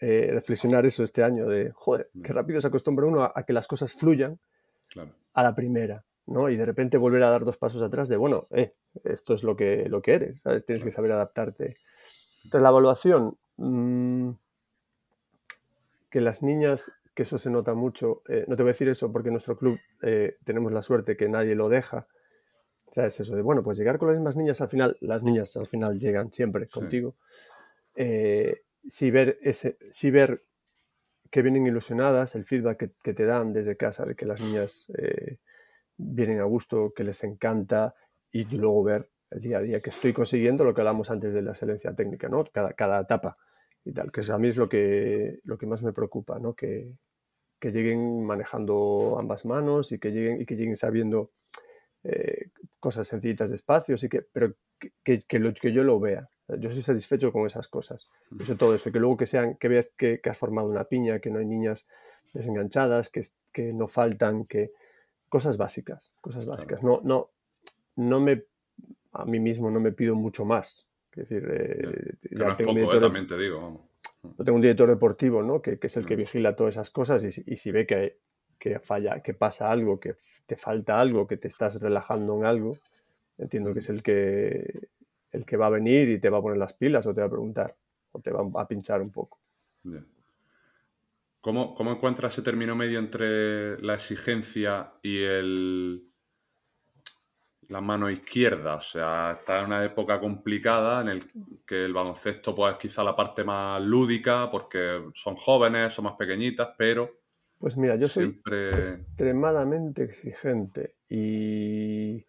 eh, 0.01 0.31
reflexionar 0.33 0.85
eso 0.85 1.03
este 1.03 1.23
año 1.23 1.47
de, 1.49 1.71
joder, 1.73 2.11
qué 2.23 2.33
rápido 2.33 2.61
se 2.61 2.69
acostumbra 2.69 3.07
uno 3.07 3.23
a, 3.23 3.43
que 3.45 3.53
las 3.53 3.67
cosas 3.67 3.95
fluyan 3.95 4.39
a 5.33 5.43
la 5.43 5.55
primera, 5.55 6.05
¿no? 6.27 6.49
Y 6.49 6.57
de 6.57 6.67
repente 6.67 6.99
volver 6.99 7.23
a 7.23 7.31
dar 7.31 7.45
dos 7.45 7.57
pasos 7.57 7.83
atrás 7.83 8.09
de, 8.09 8.17
bueno, 8.17 8.45
eh, 8.51 8.75
esto 9.05 9.35
es 9.35 9.43
lo 9.43 9.57
que, 9.57 9.89
lo 9.89 10.03
que 10.03 10.15
eres, 10.15 10.41
¿sabes? 10.41 10.65
Tienes 10.65 10.85
que 10.85 10.93
saber 10.93 11.13
adaptarte. 11.13 11.77
Entonces, 12.45 12.63
la 12.63 12.69
evaluación, 12.69 13.37
mmm, 13.57 14.31
que 16.11 16.21
las 16.21 16.43
niñas 16.43 16.93
que 17.17 17.23
eso 17.23 17.39
se 17.39 17.51
nota 17.51 17.73
mucho. 17.73 18.23
Eh, 18.29 18.45
no 18.47 18.57
te 18.57 18.63
voy 18.63 18.71
a 18.71 18.75
decir 18.75 18.89
eso 18.89 19.11
porque 19.11 19.31
en 19.31 19.35
nuestro 19.35 19.57
club 19.57 19.79
eh, 20.03 20.37
tenemos 20.45 20.71
la 20.71 20.83
suerte 20.83 21.17
que 21.17 21.29
nadie 21.29 21.55
lo 21.55 21.71
deja. 21.71 22.07
O 22.85 22.93
sea, 22.93 23.07
es 23.07 23.19
eso 23.19 23.35
de, 23.35 23.41
bueno, 23.41 23.63
pues 23.63 23.79
llegar 23.79 23.99
con 23.99 24.09
las 24.09 24.19
mismas 24.19 24.37
niñas 24.37 24.61
al 24.61 24.69
final, 24.69 24.97
las 25.01 25.23
niñas 25.23 25.57
al 25.57 25.67
final 25.67 25.99
llegan 25.99 26.31
siempre 26.31 26.69
contigo. 26.69 27.17
Eh, 27.95 28.65
si 28.87 29.11
ver 29.11 29.39
ese, 29.41 29.79
si 29.91 30.11
ver 30.11 30.45
que 31.31 31.43
vienen 31.43 31.67
ilusionadas, 31.67 32.35
el 32.35 32.45
feedback 32.45 32.93
que, 33.03 33.15
te 33.15 33.25
dan 33.25 33.53
desde 33.53 33.77
casa 33.77 34.05
de 34.05 34.15
que 34.15 34.27
las 34.27 34.41
niñas 34.41 34.91
vienen 35.97 36.41
a 36.41 36.45
gusto, 36.45 36.93
que 36.95 37.05
les 37.05 37.23
encanta, 37.25 37.95
y 38.33 38.45
luego 38.45 38.83
ver 38.83 39.11
el 39.31 39.41
día 39.41 39.59
a 39.59 39.61
día 39.61 39.81
que 39.81 39.91
estoy 39.91 40.13
consiguiendo 40.13 40.65
lo 40.65 40.75
que 40.75 40.83
hablamos 40.83 41.11
antes 41.11 41.33
de 41.33 41.43
la 41.43 41.53
excelencia 41.53 41.95
técnica, 41.95 42.29
¿no? 42.29 42.45
Cada, 42.45 42.73
cada 42.75 43.01
etapa 43.01 43.37
y 43.85 43.93
tal, 43.93 44.11
que 44.11 44.21
a 44.31 44.39
mí 44.39 44.49
es 44.49 44.57
lo 44.57 44.69
que, 44.69 45.41
lo 45.45 45.57
que 45.57 45.67
más 45.67 45.83
me 45.83 45.93
preocupa, 45.93 46.39
¿no? 46.39 46.55
Que, 46.55 46.93
que 47.59 47.71
lleguen 47.71 48.25
manejando 48.25 49.17
ambas 49.19 49.45
manos 49.47 49.93
y 49.93 49.99
que 49.99 50.11
lleguen, 50.11 50.41
y 50.41 50.47
que 50.47 50.57
lleguen 50.57 50.77
sabiendo 50.77 51.31
eh, 52.03 52.51
cosas 52.81 53.09
sencillitas 53.09 53.49
de 53.49 53.57
espacios, 53.57 54.03
y 54.05 54.09
que, 54.09 54.23
pero 54.23 54.55
que, 54.79 55.23
que, 55.25 55.55
que 55.55 55.73
yo 55.73 55.83
lo 55.83 55.99
vea. 55.99 56.29
Yo 56.49 56.71
soy 56.71 56.83
satisfecho 56.83 57.33
con 57.33 57.47
esas 57.47 57.67
cosas. 57.69 58.09
Eso 58.39 58.57
todo 58.57 58.75
eso, 58.75 58.93
que 58.93 59.01
luego 59.01 59.17
que 59.17 59.27
sean, 59.27 59.57
que 59.57 59.69
veas 59.69 59.91
que, 59.97 60.21
que 60.21 60.31
has 60.31 60.39
formado 60.39 60.69
una 60.69 60.85
piña, 60.85 61.19
que 61.19 61.31
no 61.31 61.41
hay 61.41 61.47
niñas 61.47 61.89
desenganchadas, 62.33 63.09
que, 63.09 63.23
que 63.53 63.73
no 63.73 63.89
faltan, 63.89 64.45
que 64.45 64.73
cosas 65.29 65.57
básicas, 65.57 66.15
cosas 66.21 66.47
básicas. 66.47 66.83
No, 66.83 67.01
no, 67.03 67.31
no 67.97 68.21
me 68.21 68.45
a 69.17 69.25
mí 69.25 69.41
mismo 69.41 69.71
no 69.71 69.81
me 69.81 69.93
pido 69.93 70.15
mucho 70.15 70.45
más. 70.45 70.87
Es 71.13 71.29
decir, 71.29 71.49
eh, 71.51 72.15
ya, 72.31 72.57
tengo 72.57 72.75
poco, 72.75 72.95
eh, 72.95 73.01
también 73.01 73.27
te 73.27 73.39
digo. 73.39 73.89
Yo 74.23 74.45
tengo 74.45 74.57
un 74.57 74.63
director 74.63 74.89
deportivo, 74.89 75.43
¿no? 75.43 75.63
Que, 75.63 75.79
es 75.81 75.97
el 75.97 76.05
que 76.05 76.15
mm. 76.15 76.19
vigila 76.19 76.57
todas 76.57 76.75
esas 76.75 76.91
cosas 76.91 77.25
y, 77.25 77.57
si 77.57 77.71
ve 77.71 77.87
que, 77.87 78.19
que, 78.59 78.79
falla, 78.81 79.21
que 79.21 79.33
pasa 79.33 79.71
algo, 79.71 79.99
que 79.99 80.17
te 80.45 80.57
falta 80.57 81.01
algo, 81.01 81.27
que 81.27 81.39
te 81.39 81.49
estás 81.49 81.81
relajando 81.81 82.37
en 82.37 82.45
algo, 82.45 82.77
entiendo 83.39 83.73
que 83.73 83.79
es 83.79 83.89
el 83.89 84.03
que, 84.03 84.89
el 85.33 85.45
que 85.45 85.57
va 85.57 85.67
a 85.67 85.71
venir 85.71 86.09
y 86.09 86.19
te 86.19 86.31
va 86.31 86.39
a 86.39 86.43
poner 86.43 86.59
las 86.59 86.73
pilas 86.73 87.07
o 87.07 87.15
te 87.15 87.21
va 87.21 87.27
a 87.27 87.31
preguntar 87.31 87.75
o 88.13 88.21
te 88.21 88.31
va 88.31 88.63
a 88.63 88.69
pinchar 88.69 89.01
un 89.03 89.11
poco. 89.11 89.39
¿Cómo, 91.41 91.75
¿Cómo 91.75 91.93
encuentras 91.93 92.33
ese 92.33 92.43
término 92.43 92.75
medio 92.75 92.99
entre 92.99 93.81
la 93.81 93.95
exigencia 93.95 94.93
y 95.03 95.23
el, 95.23 96.03
la 97.69 97.81
mano 97.81 98.11
izquierda. 98.11 98.77
O 98.77 98.81
sea, 98.81 99.39
está 99.41 99.61
en 99.61 99.67
una 99.67 99.85
época 99.85 100.21
complicada 100.21 101.01
en 101.01 101.09
el 101.09 101.25
que 101.67 101.85
el 101.85 101.93
baloncesto 101.93 102.55
pues 102.55 102.75
es 102.75 102.79
quizá 102.79 103.03
la 103.03 103.17
parte 103.17 103.45
más 103.45 103.83
lúdica 103.83 104.51
porque 104.51 105.11
son 105.15 105.37
jóvenes, 105.37 105.93
son 105.93 106.05
más 106.07 106.15
pequeñitas, 106.15 106.71
pero... 106.77 107.19
Pues 107.59 107.77
mira, 107.77 107.97
yo 107.97 108.07
soy 108.07 108.39
extremadamente 108.47 110.05
exigente 110.05 110.97
y, 111.09 112.27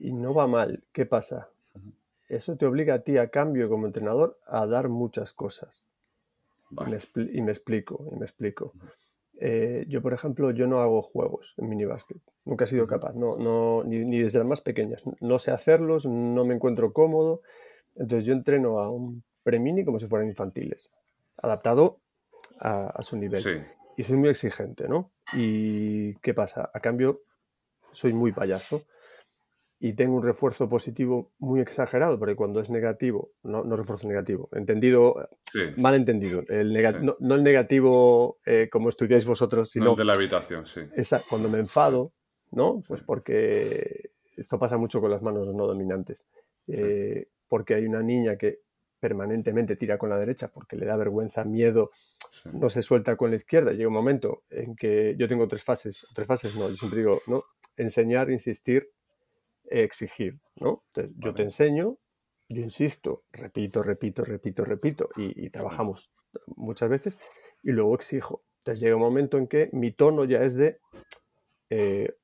y 0.00 0.12
no 0.12 0.34
va 0.34 0.48
mal. 0.48 0.82
¿Qué 0.92 1.06
pasa? 1.06 1.48
Eso 2.32 2.56
te 2.56 2.64
obliga 2.64 2.94
a 2.94 2.98
ti 3.00 3.18
a 3.18 3.28
cambio 3.28 3.68
como 3.68 3.86
entrenador 3.86 4.38
a 4.46 4.66
dar 4.66 4.88
muchas 4.88 5.34
cosas. 5.34 5.84
Y, 6.70 6.90
me 6.90 6.98
y, 7.30 7.42
me 7.42 7.52
explico, 7.52 8.08
y 8.10 8.16
me 8.16 8.24
explico. 8.24 8.72
Eh, 9.38 9.84
yo, 9.86 10.00
por 10.00 10.14
ejemplo, 10.14 10.50
yo 10.50 10.66
no 10.66 10.80
hago 10.80 11.02
juegos 11.02 11.54
en 11.58 11.68
minibásquet. 11.68 12.16
Nunca 12.46 12.64
he 12.64 12.66
sido 12.66 12.86
capaz, 12.86 13.12
no, 13.12 13.36
no, 13.36 13.84
ni, 13.84 14.18
desde 14.18 14.38
las 14.38 14.48
más 14.48 14.62
pequeñas. 14.62 15.02
No 15.20 15.38
sé 15.38 15.50
hacerlos, 15.50 16.06
no 16.06 16.46
me 16.46 16.54
encuentro 16.54 16.94
cómodo. 16.94 17.42
Entonces 17.96 18.24
yo 18.24 18.32
entreno 18.32 18.78
a 18.78 18.88
un 18.88 19.22
premini 19.42 19.84
como 19.84 19.98
si 19.98 20.06
fueran 20.06 20.26
infantiles, 20.26 20.90
adaptado 21.36 21.98
a, 22.60 23.02
su 23.02 23.18
nivel. 23.18 23.66
Y 23.98 24.04
soy 24.04 24.16
muy 24.16 24.30
exigente, 24.30 24.88
¿no? 24.88 25.10
¿Y 25.34 26.14
qué 26.20 26.32
pasa? 26.32 26.70
A 26.72 26.80
cambio, 26.80 27.20
soy 27.92 28.14
muy 28.14 28.32
payaso 28.32 28.86
y 29.84 29.94
tengo 29.94 30.14
un 30.14 30.22
refuerzo 30.22 30.68
positivo 30.68 31.32
muy 31.40 31.58
exagerado, 31.58 32.16
porque 32.16 32.36
cuando 32.36 32.60
es 32.60 32.70
negativo, 32.70 33.32
no, 33.42 33.64
no 33.64 33.74
refuerzo 33.74 34.06
negativo, 34.06 34.48
entendido, 34.52 35.28
mal 35.76 35.96
entendido, 35.96 36.44
el 36.48 36.72
no, 37.02 37.34
el 37.34 37.42
negativo 37.42 38.38
eh, 38.46 38.68
como 38.70 38.90
estudiáis 38.90 39.24
vosotros, 39.24 39.70
sino... 39.70 39.86
No 39.86 39.94
de 39.96 40.04
la 40.04 40.12
habitación, 40.12 40.68
sí. 40.68 40.82
Esa, 40.94 41.20
cuando 41.28 41.48
me 41.48 41.58
enfado, 41.58 42.12
¿no? 42.52 42.80
Pues 42.86 43.02
porque 43.02 44.12
esto 44.36 44.56
pasa 44.56 44.76
mucho 44.76 45.00
con 45.00 45.10
las 45.10 45.20
manos 45.20 45.52
no 45.52 45.66
dominantes, 45.66 46.28
eh, 46.68 47.26
porque 47.48 47.74
hay 47.74 47.84
una 47.84 48.04
niña 48.04 48.36
que 48.36 48.60
permanentemente 49.00 49.74
tira 49.74 49.98
con 49.98 50.10
la 50.10 50.16
derecha 50.16 50.46
porque 50.46 50.76
le 50.76 50.86
da 50.86 50.94
vergüenza, 50.96 51.42
miedo, 51.42 51.90
no 52.52 52.70
se 52.70 52.82
suelta 52.82 53.16
con 53.16 53.30
la 53.30 53.36
izquierda. 53.36 53.72
Llega 53.72 53.88
un 53.88 53.94
momento 53.94 54.44
en 54.48 54.76
que 54.76 55.16
yo 55.18 55.26
tengo 55.26 55.48
tres 55.48 55.64
fases, 55.64 56.06
tres 56.14 56.28
fases 56.28 56.54
no, 56.54 56.68
yo 56.68 56.76
siempre 56.76 57.00
digo, 57.00 57.20
¿no? 57.26 57.42
Enseñar, 57.76 58.30
insistir, 58.30 58.88
exigir, 59.72 60.38
¿no? 60.56 60.82
yo 61.16 61.34
te 61.34 61.42
enseño, 61.42 61.98
yo 62.48 62.62
insisto, 62.62 63.22
repito, 63.32 63.82
repito, 63.82 64.24
repito, 64.24 64.64
repito, 64.64 65.08
y, 65.16 65.48
trabajamos 65.50 66.12
muchas 66.56 66.90
veces, 66.90 67.18
y 67.62 67.72
luego 67.72 67.94
exijo. 67.94 68.42
Entonces 68.58 68.80
llega 68.80 68.96
un 68.96 69.02
momento 69.02 69.38
en 69.38 69.46
que 69.46 69.70
mi 69.72 69.90
tono 69.92 70.24
ya 70.24 70.42
es 70.42 70.54
de, 70.54 70.78
eh, 71.70 72.14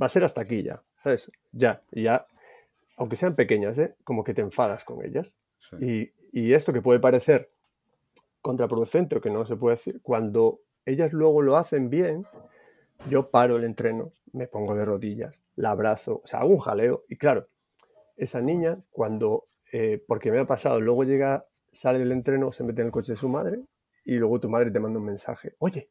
va 0.00 0.06
a 0.06 0.08
ser 0.08 0.24
hasta 0.24 0.40
aquí 0.40 0.62
ya, 0.62 0.82
¿sabes? 1.02 1.30
Ya, 1.50 1.82
ya, 1.90 2.26
aunque 2.96 3.16
sean 3.16 3.34
pequeñas, 3.34 3.78
¿eh? 3.78 3.94
como 4.04 4.24
que 4.24 4.34
te 4.34 4.42
enfadas 4.42 4.84
con 4.84 5.04
ellas. 5.04 5.36
Y, 5.80 6.12
y, 6.32 6.54
esto 6.54 6.72
que 6.72 6.82
puede 6.82 6.98
parecer 6.98 7.50
contraproducente 8.40 9.16
o 9.16 9.20
que 9.20 9.30
no 9.30 9.44
se 9.46 9.56
puede 9.56 9.76
decir, 9.76 10.00
cuando 10.02 10.60
ellas 10.84 11.12
luego 11.12 11.42
lo 11.42 11.56
hacen 11.56 11.88
bien, 11.88 12.26
yo 13.08 13.30
paro 13.30 13.56
el 13.56 13.64
entreno 13.64 14.12
me 14.32 14.46
pongo 14.46 14.74
de 14.74 14.84
rodillas, 14.84 15.42
la 15.56 15.70
abrazo, 15.70 16.20
o 16.24 16.26
sea, 16.26 16.40
hago 16.40 16.50
un 16.50 16.58
jaleo. 16.58 17.04
Y 17.08 17.16
claro, 17.16 17.48
esa 18.16 18.40
niña, 18.40 18.78
cuando, 18.90 19.46
eh, 19.72 20.02
porque 20.06 20.30
me 20.30 20.40
ha 20.40 20.46
pasado, 20.46 20.80
luego 20.80 21.04
llega, 21.04 21.46
sale 21.70 21.98
del 21.98 22.12
entreno, 22.12 22.52
se 22.52 22.64
mete 22.64 22.80
en 22.80 22.86
el 22.86 22.92
coche 22.92 23.12
de 23.12 23.16
su 23.16 23.28
madre 23.28 23.60
y 24.04 24.16
luego 24.16 24.40
tu 24.40 24.48
madre 24.48 24.70
te 24.70 24.80
manda 24.80 24.98
un 24.98 25.06
mensaje, 25.06 25.54
oye, 25.58 25.88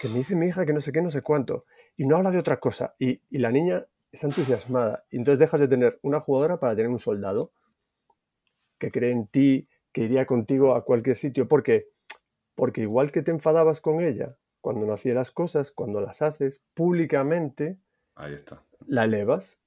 que 0.00 0.08
me 0.08 0.18
dice 0.18 0.34
mi 0.34 0.46
hija 0.46 0.66
que 0.66 0.72
no 0.72 0.80
sé 0.80 0.90
qué, 0.90 1.00
no 1.00 1.10
sé 1.10 1.22
cuánto, 1.22 1.66
y 1.96 2.06
no 2.06 2.16
habla 2.16 2.30
de 2.30 2.38
otra 2.38 2.58
cosa. 2.58 2.94
Y, 2.98 3.20
y 3.30 3.38
la 3.38 3.52
niña 3.52 3.86
está 4.10 4.26
entusiasmada. 4.26 5.04
Y 5.10 5.18
entonces 5.18 5.38
dejas 5.38 5.60
de 5.60 5.68
tener 5.68 6.00
una 6.02 6.18
jugadora 6.18 6.58
para 6.58 6.74
tener 6.74 6.90
un 6.90 6.98
soldado 6.98 7.52
que 8.78 8.90
cree 8.90 9.12
en 9.12 9.28
ti, 9.28 9.68
que 9.92 10.02
iría 10.02 10.26
contigo 10.26 10.74
a 10.74 10.84
cualquier 10.84 11.14
sitio. 11.14 11.46
¿Por 11.46 11.62
qué? 11.62 11.86
Porque 12.56 12.80
igual 12.80 13.12
que 13.12 13.22
te 13.22 13.30
enfadabas 13.30 13.80
con 13.80 14.00
ella 14.00 14.36
cuando 14.64 14.86
no 14.86 14.94
hacía 14.94 15.12
las 15.12 15.30
cosas, 15.30 15.72
cuando 15.72 16.00
las 16.00 16.22
haces 16.22 16.62
públicamente, 16.72 17.76
Ahí 18.14 18.32
está. 18.32 18.62
la 18.86 19.04
elevas 19.04 19.60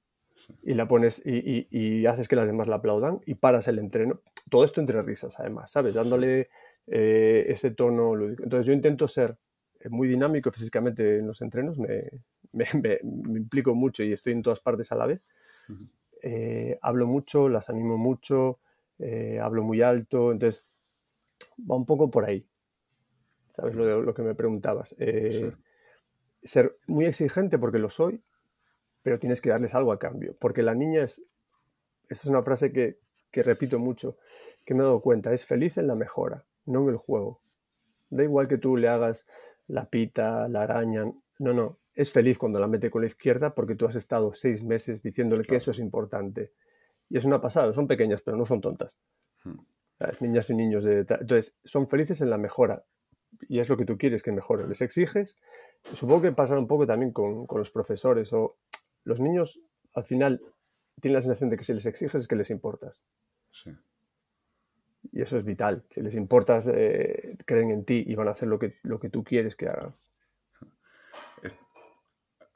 y 0.64 0.74
la 0.74 0.88
pones 0.88 1.22
y, 1.24 2.04
haces 2.04 2.26
que 2.26 2.34
las 2.34 2.48
demás 2.48 2.66
la 2.66 2.76
aplaudan 2.76 3.20
y 3.24 3.36
paras 3.36 3.68
el 3.68 3.78
entreno. 3.78 4.20
todo 4.50 4.64
esto 4.64 4.80
entre 4.80 5.00
risas, 5.02 5.38
además, 5.38 5.70
¿sabes? 5.70 5.94
Dándole 5.94 6.48
eh, 6.88 7.44
ese 7.46 7.70
tono 7.70 8.16
lúdico. 8.16 8.42
Entonces 8.42 8.66
yo 8.66 8.72
intento 8.72 9.06
ser 9.06 9.36
muy 9.88 10.08
dinámico 10.08 10.50
físicamente 10.50 11.18
en 11.18 11.28
los 11.28 11.42
entrenos, 11.42 11.78
me, 11.78 12.10
me, 12.52 12.98
implico 13.38 13.76
mucho 13.76 14.02
y 14.02 14.12
estoy 14.12 14.32
en 14.32 14.42
todas 14.42 14.58
partes 14.58 14.90
a 14.90 14.96
la 14.96 15.06
vez. 15.06 15.20
Eh, 16.22 16.76
hablo 16.82 17.06
mucho, 17.06 17.48
las 17.48 17.70
animo 17.70 17.96
mucho, 17.98 18.58
eh, 18.98 19.38
hablo 19.40 19.62
muy 19.62 19.80
alto, 19.80 20.32
entonces 20.32 20.66
va 21.70 21.76
un 21.76 21.86
poco 21.86 22.10
por 22.10 22.24
ahí. 22.24 22.44
¿Sabes 23.58 23.74
lo, 23.74 24.02
lo 24.02 24.14
que 24.14 24.22
me 24.22 24.36
preguntabas? 24.36 24.94
Eh, 25.00 25.52
ser 26.44 26.76
muy 26.86 27.06
exigente 27.06 27.58
porque 27.58 27.80
lo 27.80 27.88
soy, 27.88 28.22
pero 29.02 29.18
tienes 29.18 29.40
que 29.40 29.50
darles 29.50 29.74
algo 29.74 29.90
a 29.90 29.98
cambio, 29.98 30.36
porque 30.38 30.62
la 30.62 30.76
niña 30.76 31.02
es, 31.02 31.24
esa 32.08 32.22
es 32.22 32.26
una 32.26 32.44
frase 32.44 32.72
que, 32.72 33.00
que 33.32 33.42
repito 33.42 33.80
mucho, 33.80 34.16
que 34.64 34.74
me 34.74 34.80
he 34.80 34.84
dado 34.84 35.00
cuenta, 35.00 35.32
es 35.32 35.44
feliz 35.44 35.76
en 35.76 35.88
la 35.88 35.96
mejora, 35.96 36.44
no 36.66 36.84
en 36.84 36.90
el 36.90 36.96
juego. 36.98 37.40
Da 38.10 38.22
igual 38.22 38.46
que 38.46 38.58
tú 38.58 38.76
le 38.76 38.86
hagas 38.86 39.26
la 39.66 39.86
pita, 39.86 40.46
la 40.46 40.62
araña, 40.62 41.04
no, 41.40 41.52
no, 41.52 41.78
es 41.96 42.12
feliz 42.12 42.38
cuando 42.38 42.60
la 42.60 42.68
mete 42.68 42.92
con 42.92 43.02
la 43.02 43.08
izquierda 43.08 43.56
porque 43.56 43.74
tú 43.74 43.86
has 43.86 43.96
estado 43.96 44.32
seis 44.34 44.62
meses 44.62 45.02
diciéndole 45.02 45.42
que 45.42 45.56
eso 45.56 45.72
es 45.72 45.80
importante. 45.80 46.52
Y 47.10 47.16
es 47.16 47.24
una 47.24 47.40
pasada, 47.40 47.72
son 47.72 47.88
pequeñas, 47.88 48.22
pero 48.22 48.36
no 48.36 48.44
son 48.44 48.60
tontas. 48.60 49.00
Hmm. 49.42 49.58
Niñas 50.20 50.48
y 50.50 50.54
niños 50.54 50.84
de... 50.84 51.00
Entonces, 51.00 51.58
son 51.64 51.88
felices 51.88 52.20
en 52.20 52.30
la 52.30 52.38
mejora. 52.38 52.84
Y 53.48 53.60
es 53.60 53.68
lo 53.68 53.76
que 53.76 53.84
tú 53.84 53.98
quieres 53.98 54.22
que 54.22 54.32
mejoren. 54.32 54.68
Les 54.68 54.80
exiges. 54.80 55.38
Supongo 55.94 56.22
que 56.22 56.32
pasa 56.32 56.58
un 56.58 56.66
poco 56.66 56.86
también 56.86 57.12
con, 57.12 57.46
los 57.48 57.70
profesores 57.70 58.32
o 58.32 58.56
los 59.04 59.20
niños 59.20 59.60
al 59.94 60.04
final 60.04 60.40
tienen 61.00 61.14
la 61.14 61.20
sensación 61.20 61.50
de 61.50 61.56
que 61.56 61.64
si 61.64 61.72
les 61.72 61.86
exiges 61.86 62.22
es 62.22 62.28
que 62.28 62.36
les 62.36 62.50
importas. 62.50 63.02
Sí. 63.52 63.70
Y 65.12 65.22
eso 65.22 65.36
es 65.36 65.44
vital. 65.44 65.84
Si 65.90 66.00
les 66.02 66.14
importas, 66.16 66.68
eh, 66.72 67.36
creen 67.44 67.70
en 67.70 67.84
ti 67.84 68.04
y 68.06 68.14
van 68.14 68.28
a 68.28 68.32
hacer 68.32 68.48
lo 68.48 68.58
que, 68.58 68.74
lo 68.82 68.98
que 68.98 69.08
tú 69.08 69.22
quieres 69.22 69.54
que 69.54 69.68
hagan 69.68 69.94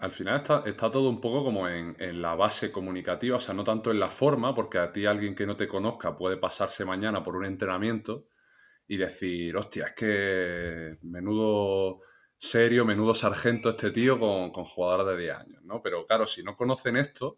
al 0.02 0.10
final 0.10 0.38
está, 0.38 0.64
está, 0.66 0.90
todo 0.90 1.08
un 1.08 1.20
poco 1.20 1.44
como 1.44 1.68
en, 1.68 2.20
la 2.20 2.34
base 2.34 2.72
comunicativa, 2.72 3.36
o 3.36 3.40
sea, 3.40 3.54
no 3.54 3.62
tanto 3.62 3.92
en 3.92 4.00
la 4.00 4.08
forma, 4.08 4.52
porque 4.52 4.78
a 4.78 4.90
ti 4.90 5.06
alguien 5.06 5.36
que 5.36 5.46
no 5.46 5.56
te 5.56 5.68
conozca 5.68 6.16
puede 6.16 6.36
pasarse 6.36 6.84
mañana 6.84 7.22
por 7.22 7.36
un 7.36 7.44
entrenamiento 7.44 8.26
y 8.86 8.96
decir, 8.96 9.56
hostia, 9.56 9.86
es 9.86 9.92
que 9.94 10.98
menudo 11.02 12.00
serio, 12.36 12.84
menudo 12.84 13.14
sargento 13.14 13.70
este 13.70 13.90
tío 13.90 14.18
con, 14.18 14.50
con 14.50 14.64
jugadoras 14.64 15.06
de 15.06 15.22
10 15.22 15.36
años, 15.36 15.62
¿no? 15.64 15.80
Pero 15.82 16.06
claro, 16.06 16.26
si 16.26 16.42
no 16.42 16.56
conocen 16.56 16.96
esto, 16.96 17.36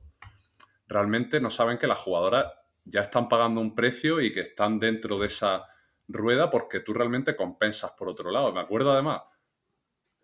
realmente 0.86 1.40
no 1.40 1.51
saben 1.51 1.78
que 1.78 1.86
las 1.86 1.99
jugadoras 1.99 2.47
ya 2.84 3.03
están 3.03 3.28
pagando 3.28 3.61
un 3.61 3.74
precio 3.74 4.20
y 4.20 4.32
que 4.32 4.40
están 4.40 4.78
dentro 4.78 5.18
de 5.18 5.26
esa 5.26 5.66
rueda 6.09 6.51
porque 6.51 6.80
tú 6.80 6.92
realmente 6.92 7.36
compensas 7.36 7.92
por 7.92 8.09
otro 8.09 8.30
lado. 8.30 8.53
Me 8.53 8.61
acuerdo 8.61 8.92
además 8.92 9.22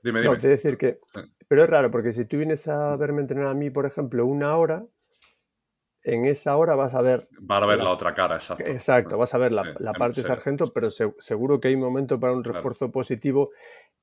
Dime, 0.03 0.21
dime. 0.21 0.35
No, 0.35 0.39
te 0.39 0.49
decir 0.49 0.77
que. 0.77 1.01
Pero 1.49 1.64
es 1.64 1.71
raro, 1.71 1.91
porque 1.91 2.12
si 2.12 2.25
tú 2.25 2.37
vienes 2.37 2.68
a 2.68 2.97
verme 2.97 3.23
entrenar 3.23 3.49
a 3.49 3.55
mí, 3.55 3.71
por 3.71 3.87
ejemplo, 3.87 4.25
una 4.27 4.57
hora, 4.57 4.87
en 6.03 6.27
esa 6.27 6.57
hora 6.57 6.75
vas 6.75 6.95
a 6.95 7.03
ver. 7.03 7.29
Vas 7.41 7.63
a 7.63 7.67
ver 7.67 7.79
la, 7.79 7.91
otra 7.91 8.15
cara, 8.15 8.37
exacto. 8.37 8.71
Exacto, 8.71 9.19
vas 9.19 9.35
a 9.35 9.39
ver 9.39 9.53
la, 9.53 9.93
parte 9.93 10.23
de 10.23 10.27
sargento, 10.27 10.67
pero 10.73 10.91
seguro 10.91 11.61
que 11.61 11.69
hay 11.69 11.77
momento 11.77 12.19
para 12.19 12.33
un 12.33 12.45
refuerzo 12.45 12.91
positivo 12.91 13.51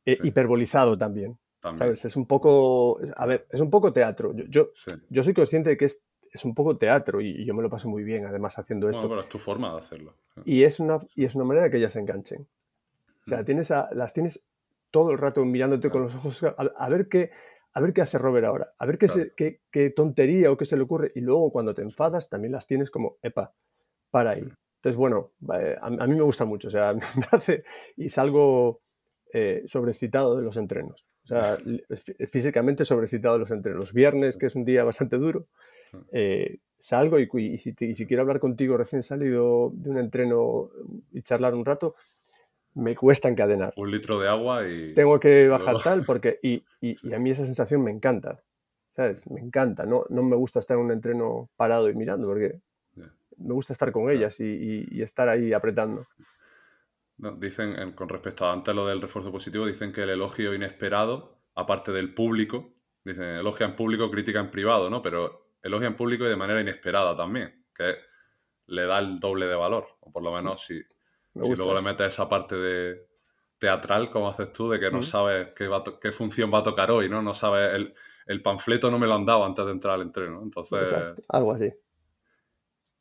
eh, 0.05 0.17
hiperbolizado 0.23 0.97
también, 0.97 1.37
¿Sabes? 1.73 2.05
Es 2.05 2.15
un 2.15 2.25
poco. 2.25 2.99
A 3.17 3.25
ver, 3.25 3.47
es 3.49 3.59
un 3.59 3.69
poco 3.69 3.91
teatro. 3.91 4.33
Yo, 4.47 4.69
yo, 5.09 5.23
soy 5.23 5.33
consciente 5.33 5.71
de 5.71 5.77
que 5.77 5.85
es, 5.85 6.01
es 6.31 6.45
un 6.45 6.53
poco 6.55 6.77
teatro 6.77 7.19
y, 7.19 7.45
yo 7.45 7.53
me 7.53 7.61
lo 7.61 7.69
paso 7.69 7.89
muy 7.89 8.03
bien, 8.03 8.25
además, 8.25 8.57
haciendo 8.57 8.87
esto. 8.87 9.01
Bueno, 9.01 9.15
pero 9.15 9.21
es 9.21 9.29
tu 9.29 9.39
forma 9.39 9.71
de 9.73 9.79
hacerlo. 9.79 10.13
Y 10.45 10.63
es 10.63 10.79
una, 10.79 10.99
y 11.15 11.25
es 11.25 11.35
una 11.35 11.43
manera 11.43 11.65
de 11.65 11.71
que 11.71 11.77
ellas 11.77 11.93
se 11.93 11.99
enganchen. 11.99 12.47
O 13.25 13.29
sea, 13.29 13.41
mm. 13.41 13.45
tienes 13.45 13.69
las 13.69 14.13
tienes 14.13 14.45
todo 14.91 15.11
el 15.11 15.17
rato 15.17 15.43
mirándote 15.43 15.89
con 15.89 16.03
los 16.03 16.15
ojos 16.15 16.43
a, 16.43 16.89
ver 16.89 17.09
qué 17.09 17.31
a 17.77 17.79
ver 17.79 17.93
qué 17.93 18.01
hace 18.01 18.17
Robert 18.17 18.47
ahora, 18.47 18.73
a 18.79 18.87
ver 18.87 18.97
qué, 18.97 19.59
qué, 19.71 19.89
tontería 19.91 20.51
o 20.51 20.57
qué 20.57 20.65
se 20.65 20.75
le 20.75 20.81
ocurre. 20.81 21.11
Y 21.13 21.21
luego 21.21 21.51
cuando 21.51 21.75
te 21.75 21.83
enfadas 21.83 22.27
también 22.27 22.53
las 22.53 22.65
tienes 22.65 22.89
como, 22.89 23.17
epa, 23.21 23.53
para 24.09 24.31
ahí. 24.31 24.49
Entonces, 24.77 24.97
bueno, 24.97 25.33
a, 25.79 26.07
mí 26.07 26.15
me 26.15 26.23
gusta 26.23 26.43
mucho, 26.43 26.69
o 26.69 26.71
sea, 26.71 26.93
me 26.93 27.27
hace 27.31 27.63
y 27.95 28.09
salgo 28.09 28.81
eh, 29.31 29.61
sobrecitado 29.67 30.35
de 30.35 30.41
los 30.41 30.57
entrenos. 30.57 31.05
O 31.23 31.27
sea, 31.27 31.59
físicamente 32.27 32.83
sobrecitado 32.83 33.35
de 33.35 33.41
los 33.41 33.51
entrenos. 33.51 33.79
Los 33.79 33.93
viernes, 33.93 34.37
que 34.37 34.47
es 34.47 34.55
un 34.55 34.65
día 34.65 34.83
bastante 34.83 35.17
duro, 35.17 35.45
eh, 36.11 36.57
salgo 36.79 37.19
y, 37.19 37.29
y, 37.31 37.59
si 37.59 37.75
y, 37.79 37.93
si 37.93 38.07
quiero 38.07 38.23
hablar 38.23 38.39
contigo 38.39 38.75
recién 38.75 39.03
salido 39.03 39.69
de 39.75 39.91
un 39.91 39.99
entreno 39.99 40.71
y 41.11 41.21
charlar 41.21 41.53
un 41.53 41.63
rato, 41.63 41.93
me 42.77 42.95
cuesta 42.95 43.27
encadenar. 43.27 43.73
Un 43.75 43.91
litro 43.91 44.19
de 44.19 44.29
agua 44.29 44.67
y... 44.67 44.93
Tengo 44.93 45.19
que 45.19 45.47
bajar 45.47 45.81
tal 45.83 46.05
porque... 46.05 46.39
Y, 46.43 46.63
y, 46.81 47.13
a 47.13 47.19
mí 47.19 47.31
esa 47.31 47.45
sensación 47.45 47.83
me 47.83 47.91
encanta. 47.91 48.43
¿Sabes? 48.95 49.29
Me 49.29 49.41
encanta. 49.41 49.85
No, 49.85 50.05
no 50.09 50.23
me 50.23 50.35
gusta 50.35 50.59
estar 50.59 50.77
en 50.77 50.85
un 50.85 50.91
entreno 50.91 51.49
parado 51.55 51.89
y 51.89 51.95
mirando 51.95 52.27
porque 52.27 52.59
me 53.37 53.53
gusta 53.53 53.73
estar 53.73 53.91
con 53.91 54.09
ellas 54.09 54.39
y, 54.39 55.01
estar 55.01 55.29
ahí 55.29 55.53
apretando. 55.53 56.07
dicen, 57.17 57.91
con 57.93 58.09
respecto 58.09 58.45
a 58.45 58.53
antes 58.53 58.73
lo 58.73 58.87
del 58.87 59.01
refuerzo 59.01 59.31
positivo, 59.31 59.65
dicen 59.65 59.91
que 59.91 60.03
el 60.03 60.09
elogio 60.09 60.53
inesperado, 60.53 61.39
aparte 61.53 61.91
del 61.91 62.13
público, 62.13 62.73
dicen 63.03 63.23
elogia 63.23 63.67
en 63.67 63.75
público, 63.75 64.09
crítica 64.09 64.39
en 64.39 64.49
privado, 64.49 64.89
¿no? 64.89 65.01
Pero 65.01 65.51
elogia 65.61 65.87
en 65.87 65.95
público 65.95 66.25
y 66.25 66.29
de 66.29 66.35
manera 66.35 66.61
inesperada 66.61 67.15
también, 67.15 67.65
que 67.75 67.95
le 68.65 68.85
da 68.85 68.97
el 68.99 69.19
doble 69.19 69.45
de 69.45 69.55
valor, 69.55 69.87
o 69.99 70.11
por 70.11 70.23
lo 70.23 70.31
menos 70.31 70.65
si 70.65 70.81
si 71.43 71.55
luego 71.55 71.73
le 71.73 71.81
metes 71.81 72.07
esa 72.07 72.27
parte 72.27 72.55
de 72.55 73.07
teatral, 73.57 74.11
como 74.11 74.29
haces 74.29 74.53
tú, 74.53 74.69
de 74.69 74.79
que 74.79 74.91
no 74.91 75.01
sabes 75.01 75.49
qué, 75.55 75.69
qué, 76.01 76.11
función 76.11 76.53
va 76.53 76.59
a 76.59 76.63
tocar 76.63 76.91
hoy, 76.91 77.09
¿no? 77.09 77.21
No 77.21 77.33
sabes, 77.33 77.73
el, 77.73 77.93
el, 78.27 78.41
panfleto 78.41 78.91
no 78.91 78.99
me 78.99 79.07
lo 79.07 79.15
han 79.15 79.25
dado 79.25 79.45
antes 79.45 79.65
de 79.65 79.71
entrar 79.71 79.95
al 79.95 80.01
entreno, 80.01 80.41
Entonces... 80.41 80.93
algo 81.29 81.53
así. 81.53 81.73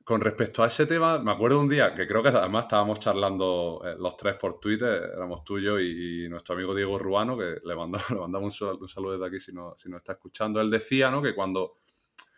Con 0.07 0.21
respecto 0.21 0.63
a 0.63 0.69
ese 0.69 0.87
tema, 0.87 1.19
me 1.19 1.33
acuerdo 1.33 1.59
un 1.59 1.69
día 1.69 1.93
que 1.93 2.07
creo 2.07 2.23
que 2.23 2.29
además 2.29 2.67
estábamos 2.67 3.01
charlando 3.01 3.83
eh, 3.85 3.97
los 3.99 4.17
tres 4.17 4.37
por 4.37 4.61
Twitter, 4.61 5.11
éramos 5.15 5.43
tú, 5.43 5.59
yo 5.59 5.81
y, 5.81 6.29
nuestro 6.29 6.55
amigo 6.55 6.77
Diego 6.77 6.97
Ruano, 6.97 7.37
que 7.37 7.57
le 7.65 7.75
mandamos, 7.75 8.09
le 8.11 8.21
mandamos 8.21 8.61
un, 8.61 8.89
saludo 8.89 9.13
desde 9.13 9.27
aquí 9.27 9.41
si 9.41 9.53
no, 9.53 9.75
si 9.77 9.91
no 9.91 9.97
está 9.97 10.13
escuchando. 10.13 10.61
Él 10.61 10.71
decía, 10.71 11.11
¿no? 11.11 11.21
Que 11.21 11.35
cuando, 11.35 11.79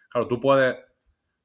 claro, 0.08 0.26
tú 0.26 0.40
puedes 0.40 0.76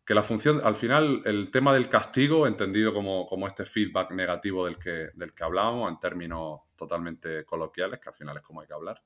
que 0.05 0.13
la 0.13 0.23
función, 0.23 0.61
al 0.63 0.75
final, 0.75 1.21
el 1.25 1.49
tema 1.49 1.73
del 1.73 1.87
castigo, 1.87 2.45
entendido 2.45 2.93
como, 2.93 3.47
este 3.47 3.65
feedback 3.65 4.11
negativo 4.11 4.65
del 4.65 4.77
que, 4.77 5.09
del 5.13 5.33
que 5.33 5.43
hablábamos, 5.43 5.89
en 5.89 5.99
términos 5.99 6.61
totalmente 6.75 7.45
coloquiales, 7.45 7.99
que 7.99 8.09
al 8.09 8.15
final 8.15 8.37
es 8.37 8.43
como 8.43 8.61
hay 8.61 8.67
que 8.67 8.73
hablar, 8.73 9.01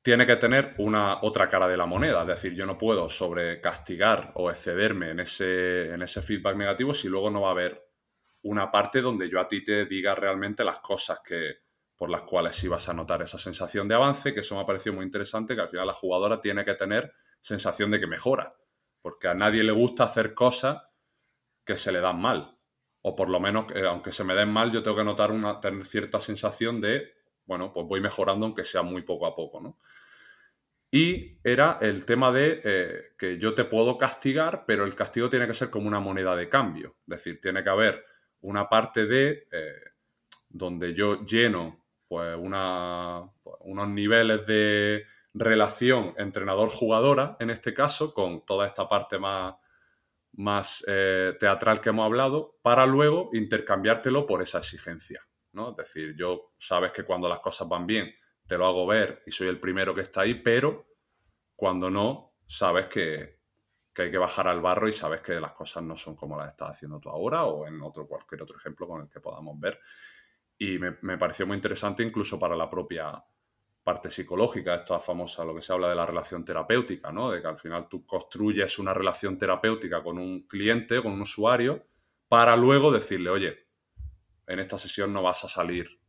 tiene 0.00 0.26
que 0.26 0.36
tener 0.36 0.74
una 0.78 1.20
otra 1.22 1.48
cara 1.48 1.68
de 1.68 1.76
la 1.76 1.84
moneda. 1.84 2.22
Es 2.22 2.28
decir, 2.28 2.54
yo 2.54 2.64
no 2.64 2.78
puedo 2.78 3.10
sobrecastigar 3.10 4.32
o 4.36 4.50
excederme 4.50 5.10
en 5.10 5.20
ese, 5.20 5.92
en 5.92 6.00
ese 6.00 6.22
feedback 6.22 6.56
negativo 6.56 6.94
si 6.94 7.08
luego 7.08 7.30
no 7.30 7.42
va 7.42 7.48
a 7.48 7.52
haber 7.52 7.84
una 8.42 8.70
parte 8.70 9.02
donde 9.02 9.28
yo 9.28 9.40
a 9.40 9.48
ti 9.48 9.62
te 9.62 9.84
diga 9.84 10.14
realmente 10.14 10.64
las 10.64 10.78
cosas 10.78 11.20
que, 11.22 11.56
por 11.96 12.08
las 12.08 12.22
cuales 12.22 12.56
sí 12.56 12.68
vas 12.68 12.88
a 12.88 12.94
notar 12.94 13.20
esa 13.20 13.36
sensación 13.36 13.88
de 13.88 13.96
avance, 13.96 14.32
que 14.32 14.40
eso 14.40 14.54
me 14.54 14.62
ha 14.62 14.66
parecido 14.66 14.94
muy 14.94 15.04
interesante, 15.04 15.54
que 15.54 15.60
al 15.60 15.68
final 15.68 15.86
la 15.86 15.92
jugadora 15.92 16.40
tiene 16.40 16.64
que 16.64 16.74
tener 16.74 17.12
sensación 17.40 17.90
de 17.90 18.00
que 18.00 18.06
mejora 18.06 18.54
porque 19.02 19.28
a 19.28 19.34
nadie 19.34 19.62
le 19.62 19.72
gusta 19.72 20.04
hacer 20.04 20.34
cosas 20.34 20.82
que 21.64 21.76
se 21.76 21.92
le 21.92 22.00
dan 22.00 22.20
mal. 22.20 22.56
O 23.02 23.14
por 23.14 23.28
lo 23.28 23.40
menos, 23.40 23.66
eh, 23.74 23.86
aunque 23.86 24.12
se 24.12 24.24
me 24.24 24.34
den 24.34 24.50
mal, 24.50 24.72
yo 24.72 24.82
tengo 24.82 24.96
que 24.96 25.04
notar 25.04 25.30
una, 25.30 25.60
tener 25.60 25.84
cierta 25.84 26.20
sensación 26.20 26.80
de, 26.80 27.12
bueno, 27.44 27.72
pues 27.72 27.86
voy 27.86 28.00
mejorando 28.00 28.46
aunque 28.46 28.64
sea 28.64 28.82
muy 28.82 29.02
poco 29.02 29.26
a 29.26 29.34
poco, 29.34 29.60
¿no? 29.60 29.78
Y 30.90 31.38
era 31.44 31.78
el 31.82 32.06
tema 32.06 32.32
de 32.32 32.62
eh, 32.64 33.12
que 33.18 33.38
yo 33.38 33.54
te 33.54 33.64
puedo 33.64 33.98
castigar, 33.98 34.64
pero 34.66 34.84
el 34.84 34.94
castigo 34.94 35.28
tiene 35.28 35.46
que 35.46 35.54
ser 35.54 35.68
como 35.68 35.86
una 35.86 36.00
moneda 36.00 36.34
de 36.34 36.48
cambio. 36.48 36.96
Es 37.02 37.18
decir, 37.18 37.40
tiene 37.40 37.62
que 37.62 37.68
haber 37.68 38.04
una 38.40 38.68
parte 38.68 39.04
de 39.04 39.46
eh, 39.52 39.82
donde 40.48 40.94
yo 40.94 41.26
lleno 41.26 41.84
pues, 42.08 42.34
una, 42.38 43.30
pues, 43.42 43.56
unos 43.60 43.88
niveles 43.88 44.46
de, 44.46 45.04
relación 45.34 46.14
entrenador-jugadora, 46.16 47.36
en 47.40 47.50
este 47.50 47.74
caso, 47.74 48.14
con 48.14 48.44
toda 48.44 48.66
esta 48.66 48.88
parte 48.88 49.18
más, 49.18 49.54
más 50.32 50.84
eh, 50.88 51.36
teatral 51.38 51.80
que 51.80 51.90
hemos 51.90 52.06
hablado, 52.06 52.58
para 52.62 52.86
luego 52.86 53.30
intercambiártelo 53.32 54.26
por 54.26 54.42
esa 54.42 54.58
exigencia. 54.58 55.22
¿no? 55.52 55.70
Es 55.70 55.76
decir, 55.76 56.14
yo 56.16 56.54
sabes 56.58 56.92
que 56.92 57.04
cuando 57.04 57.28
las 57.28 57.40
cosas 57.40 57.68
van 57.68 57.86
bien, 57.86 58.12
te 58.46 58.56
lo 58.56 58.66
hago 58.66 58.86
ver 58.86 59.22
y 59.26 59.30
soy 59.30 59.48
el 59.48 59.60
primero 59.60 59.94
que 59.94 60.00
está 60.02 60.22
ahí, 60.22 60.34
pero 60.34 60.86
cuando 61.54 61.90
no, 61.90 62.36
sabes 62.46 62.86
que, 62.86 63.38
hay 63.96 64.12
que 64.12 64.18
bajar 64.18 64.46
al 64.46 64.60
barro 64.60 64.88
y 64.88 64.92
sabes 64.92 65.20
que 65.22 65.40
las 65.40 65.50
cosas 65.52 65.82
no 65.82 65.96
son 65.96 66.14
como 66.14 66.38
las 66.38 66.50
estás 66.50 66.70
haciendo 66.70 67.00
tú 67.00 67.10
ahora 67.10 67.46
o 67.46 67.66
en 67.66 67.82
otro 67.82 68.06
cualquier 68.06 68.42
otro 68.42 68.56
ejemplo 68.56 68.86
con 68.86 69.02
el 69.02 69.08
que 69.08 69.18
podamos 69.18 69.58
ver. 69.58 69.80
Y 70.56 70.78
me, 70.78 70.98
me 71.02 71.18
pareció 71.18 71.48
muy 71.48 71.56
interesante 71.56 72.04
incluso 72.04 72.38
para 72.38 72.54
la 72.54 72.70
propia 72.70 73.20
parte 73.82 74.10
psicológica, 74.10 74.74
esto 74.74 74.96
es 74.96 75.02
famosa, 75.02 75.44
lo 75.44 75.54
que 75.54 75.62
se 75.62 75.72
habla 75.72 75.88
de 75.88 75.94
la 75.94 76.04
relación 76.04 76.44
terapéutica, 76.44 77.10
¿no? 77.10 77.30
De 77.30 77.40
que 77.40 77.48
al 77.48 77.58
final 77.58 77.88
tú 77.88 78.04
construyes 78.04 78.78
una 78.78 78.92
relación 78.92 79.38
terapéutica 79.38 80.02
con 80.02 80.18
un 80.18 80.46
cliente, 80.46 81.02
con 81.02 81.12
un 81.12 81.22
usuario, 81.22 81.86
para 82.28 82.56
luego 82.56 82.92
decirle, 82.92 83.30
oye, 83.30 83.68
en 84.46 84.58
esta 84.58 84.78
sesión 84.78 85.12
no 85.12 85.22
vas 85.22 85.44
a 85.44 85.48
salir 85.48 86.00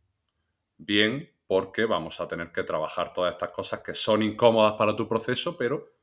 bien 0.77 1.33
porque 1.47 1.85
vamos 1.85 2.19
a 2.21 2.27
tener 2.27 2.51
que 2.51 2.63
trabajar 2.63 3.13
todas 3.13 3.33
estas 3.33 3.49
cosas 3.51 3.81
que 3.81 3.93
son 3.93 4.21
incómodas 4.23 4.73
para 4.73 4.95
tu 4.95 5.07
proceso, 5.07 5.57
pero 5.57 5.93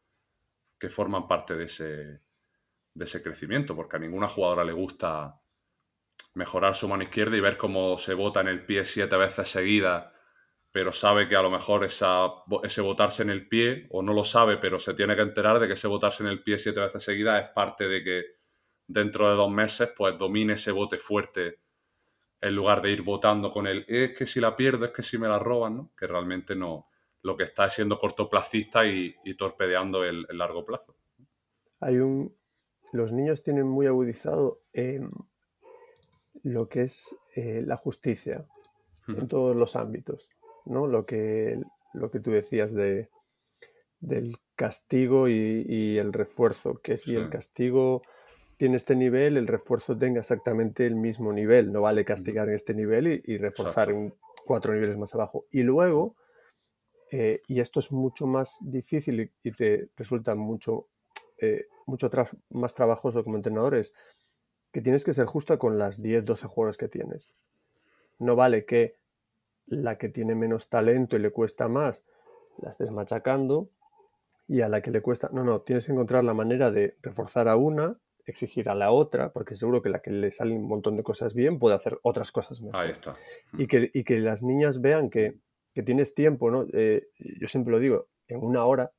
que 0.78 0.88
forman 0.88 1.28
parte 1.28 1.54
de 1.54 1.64
ese, 1.64 1.84
de 2.94 3.04
ese 3.04 3.22
crecimiento, 3.22 3.76
porque 3.76 3.96
a 3.96 4.00
ninguna 4.00 4.28
jugadora 4.28 4.64
le 4.64 4.72
gusta 4.72 5.40
mejorar 6.34 6.74
su 6.74 6.88
mano 6.88 7.02
izquierda 7.02 7.36
y 7.36 7.40
ver 7.40 7.56
cómo 7.56 7.96
se 7.96 8.14
bota 8.14 8.40
en 8.40 8.48
el 8.48 8.64
pie 8.66 8.84
siete 8.84 9.16
veces 9.16 9.48
seguidas, 9.48 10.12
pero 10.76 10.92
sabe 10.92 11.26
que 11.26 11.34
a 11.34 11.40
lo 11.40 11.48
mejor 11.48 11.84
esa, 11.84 12.28
ese 12.62 12.82
botarse 12.82 13.22
en 13.22 13.30
el 13.30 13.48
pie, 13.48 13.86
o 13.88 14.02
no 14.02 14.12
lo 14.12 14.24
sabe, 14.24 14.58
pero 14.58 14.78
se 14.78 14.92
tiene 14.92 15.16
que 15.16 15.22
enterar 15.22 15.58
de 15.58 15.66
que 15.66 15.72
ese 15.72 15.88
botarse 15.88 16.22
en 16.22 16.28
el 16.28 16.42
pie 16.42 16.58
siete 16.58 16.80
veces 16.80 17.02
seguidas 17.02 17.42
es 17.42 17.50
parte 17.52 17.88
de 17.88 18.04
que 18.04 18.24
dentro 18.86 19.30
de 19.30 19.36
dos 19.36 19.50
meses 19.50 19.94
pues 19.96 20.18
domine 20.18 20.52
ese 20.52 20.72
bote 20.72 20.98
fuerte 20.98 21.60
en 22.42 22.54
lugar 22.54 22.82
de 22.82 22.90
ir 22.90 23.00
votando 23.00 23.50
con 23.50 23.66
el 23.66 23.86
es 23.88 24.14
que 24.14 24.26
si 24.26 24.38
la 24.38 24.54
pierdo, 24.54 24.84
es 24.84 24.90
que 24.90 25.02
si 25.02 25.16
me 25.16 25.28
la 25.28 25.38
roban, 25.38 25.76
¿no? 25.78 25.90
que 25.96 26.06
realmente 26.06 26.54
no, 26.54 26.88
lo 27.22 27.38
que 27.38 27.44
está 27.44 27.64
es 27.64 27.72
siendo 27.72 27.98
cortoplacista 27.98 28.84
y, 28.84 29.14
torpedeando 29.38 30.04
el, 30.04 30.26
largo 30.28 30.66
plazo. 30.66 30.94
Hay 31.80 31.96
un, 31.96 32.36
los 32.92 33.14
niños 33.14 33.42
tienen 33.42 33.66
muy 33.66 33.86
agudizado 33.86 34.60
lo 36.42 36.68
que 36.68 36.82
es 36.82 37.16
eh, 37.34 37.62
la 37.64 37.78
justicia 37.78 38.44
en 39.08 39.28
todos 39.28 39.54
los 39.54 39.76
ámbitos, 39.76 40.28
¿no? 40.66 40.86
Lo 40.86 41.06
que, 41.06 41.60
lo 41.94 42.10
que 42.10 42.20
tú 42.20 42.30
decías 42.30 42.72
de, 42.74 43.08
del 44.00 44.36
castigo 44.54 45.28
y, 45.28 45.98
el 45.98 46.12
refuerzo, 46.12 46.80
que 46.82 46.96
si 46.96 47.14
el 47.14 47.30
castigo 47.30 48.02
tiene 48.56 48.76
este 48.76 48.96
nivel, 48.96 49.36
el 49.36 49.46
refuerzo 49.46 49.96
tenga 49.96 50.20
exactamente 50.20 50.86
el 50.86 50.94
mismo 50.94 51.32
nivel. 51.32 51.72
No 51.72 51.82
vale 51.82 52.04
castigar 52.04 52.48
en 52.48 52.54
este 52.54 52.74
nivel 52.74 53.22
y, 53.24 53.38
reforzar 53.38 53.90
en 53.90 54.14
cuatro 54.44 54.72
niveles 54.72 54.96
más 54.96 55.14
abajo. 55.14 55.46
Y 55.50 55.62
luego, 55.62 56.16
eh, 57.10 57.42
y 57.46 57.60
esto 57.60 57.80
es 57.80 57.92
mucho 57.92 58.26
más 58.26 58.58
difícil 58.62 59.30
y, 59.42 59.52
te 59.52 59.88
resulta 59.96 60.34
mucho, 60.34 60.88
eh, 61.38 61.66
mucho 61.86 62.10
más 62.50 62.74
trabajoso 62.74 63.24
como 63.24 63.36
entrenadores, 63.36 63.94
que 64.72 64.80
tienes 64.80 65.04
que 65.04 65.14
ser 65.14 65.26
justa 65.26 65.58
con 65.58 65.78
las 65.78 66.02
10, 66.02 66.24
12 66.24 66.46
jugadores 66.46 66.76
que 66.76 66.88
tienes. 66.88 67.30
No 68.18 68.36
vale 68.36 68.64
que 68.64 68.96
la 69.66 69.98
que 69.98 70.08
tiene 70.08 70.34
menos 70.34 70.68
talento 70.68 71.16
y 71.16 71.20
le 71.20 71.30
cuesta 71.30 71.68
más 71.68 72.06
la 72.58 72.70
estés 72.70 72.90
machacando 72.90 73.70
y 74.48 74.60
a 74.60 74.68
la 74.68 74.80
que 74.80 74.90
le 74.90 75.02
cuesta... 75.02 75.28
No, 75.32 75.44
no, 75.44 75.60
tienes 75.62 75.86
que 75.86 75.92
encontrar 75.92 76.24
la 76.24 76.34
manera 76.34 76.70
de 76.70 76.96
reforzar 77.02 77.48
a 77.48 77.56
una 77.56 77.98
exigir 78.26 78.68
a 78.68 78.74
la 78.74 78.90
otra, 78.90 79.32
porque 79.32 79.54
seguro 79.54 79.80
que 79.82 79.88
la 79.88 80.00
que 80.00 80.10
le 80.10 80.32
sale 80.32 80.54
un 80.54 80.66
montón 80.66 80.96
de 80.96 81.04
cosas 81.04 81.32
bien 81.32 81.58
puede 81.58 81.76
hacer 81.76 81.98
otras 82.02 82.32
cosas 82.32 82.60
mejor. 82.60 82.80
Ahí 82.80 82.90
está. 82.90 83.16
Y 83.52 83.68
que, 83.68 83.90
que 84.04 84.20
las 84.20 84.42
niñas 84.42 84.80
vean 84.80 85.10
que, 85.10 85.38
tienes 85.84 86.14
tiempo, 86.14 86.50
¿no? 86.50 86.66
Eh, 86.72 87.08
yo 87.18 87.46
siempre 87.48 87.70
lo 87.70 87.78
digo, 87.78 88.08
en 88.26 88.42
una 88.42 88.64
hora, 88.64 88.92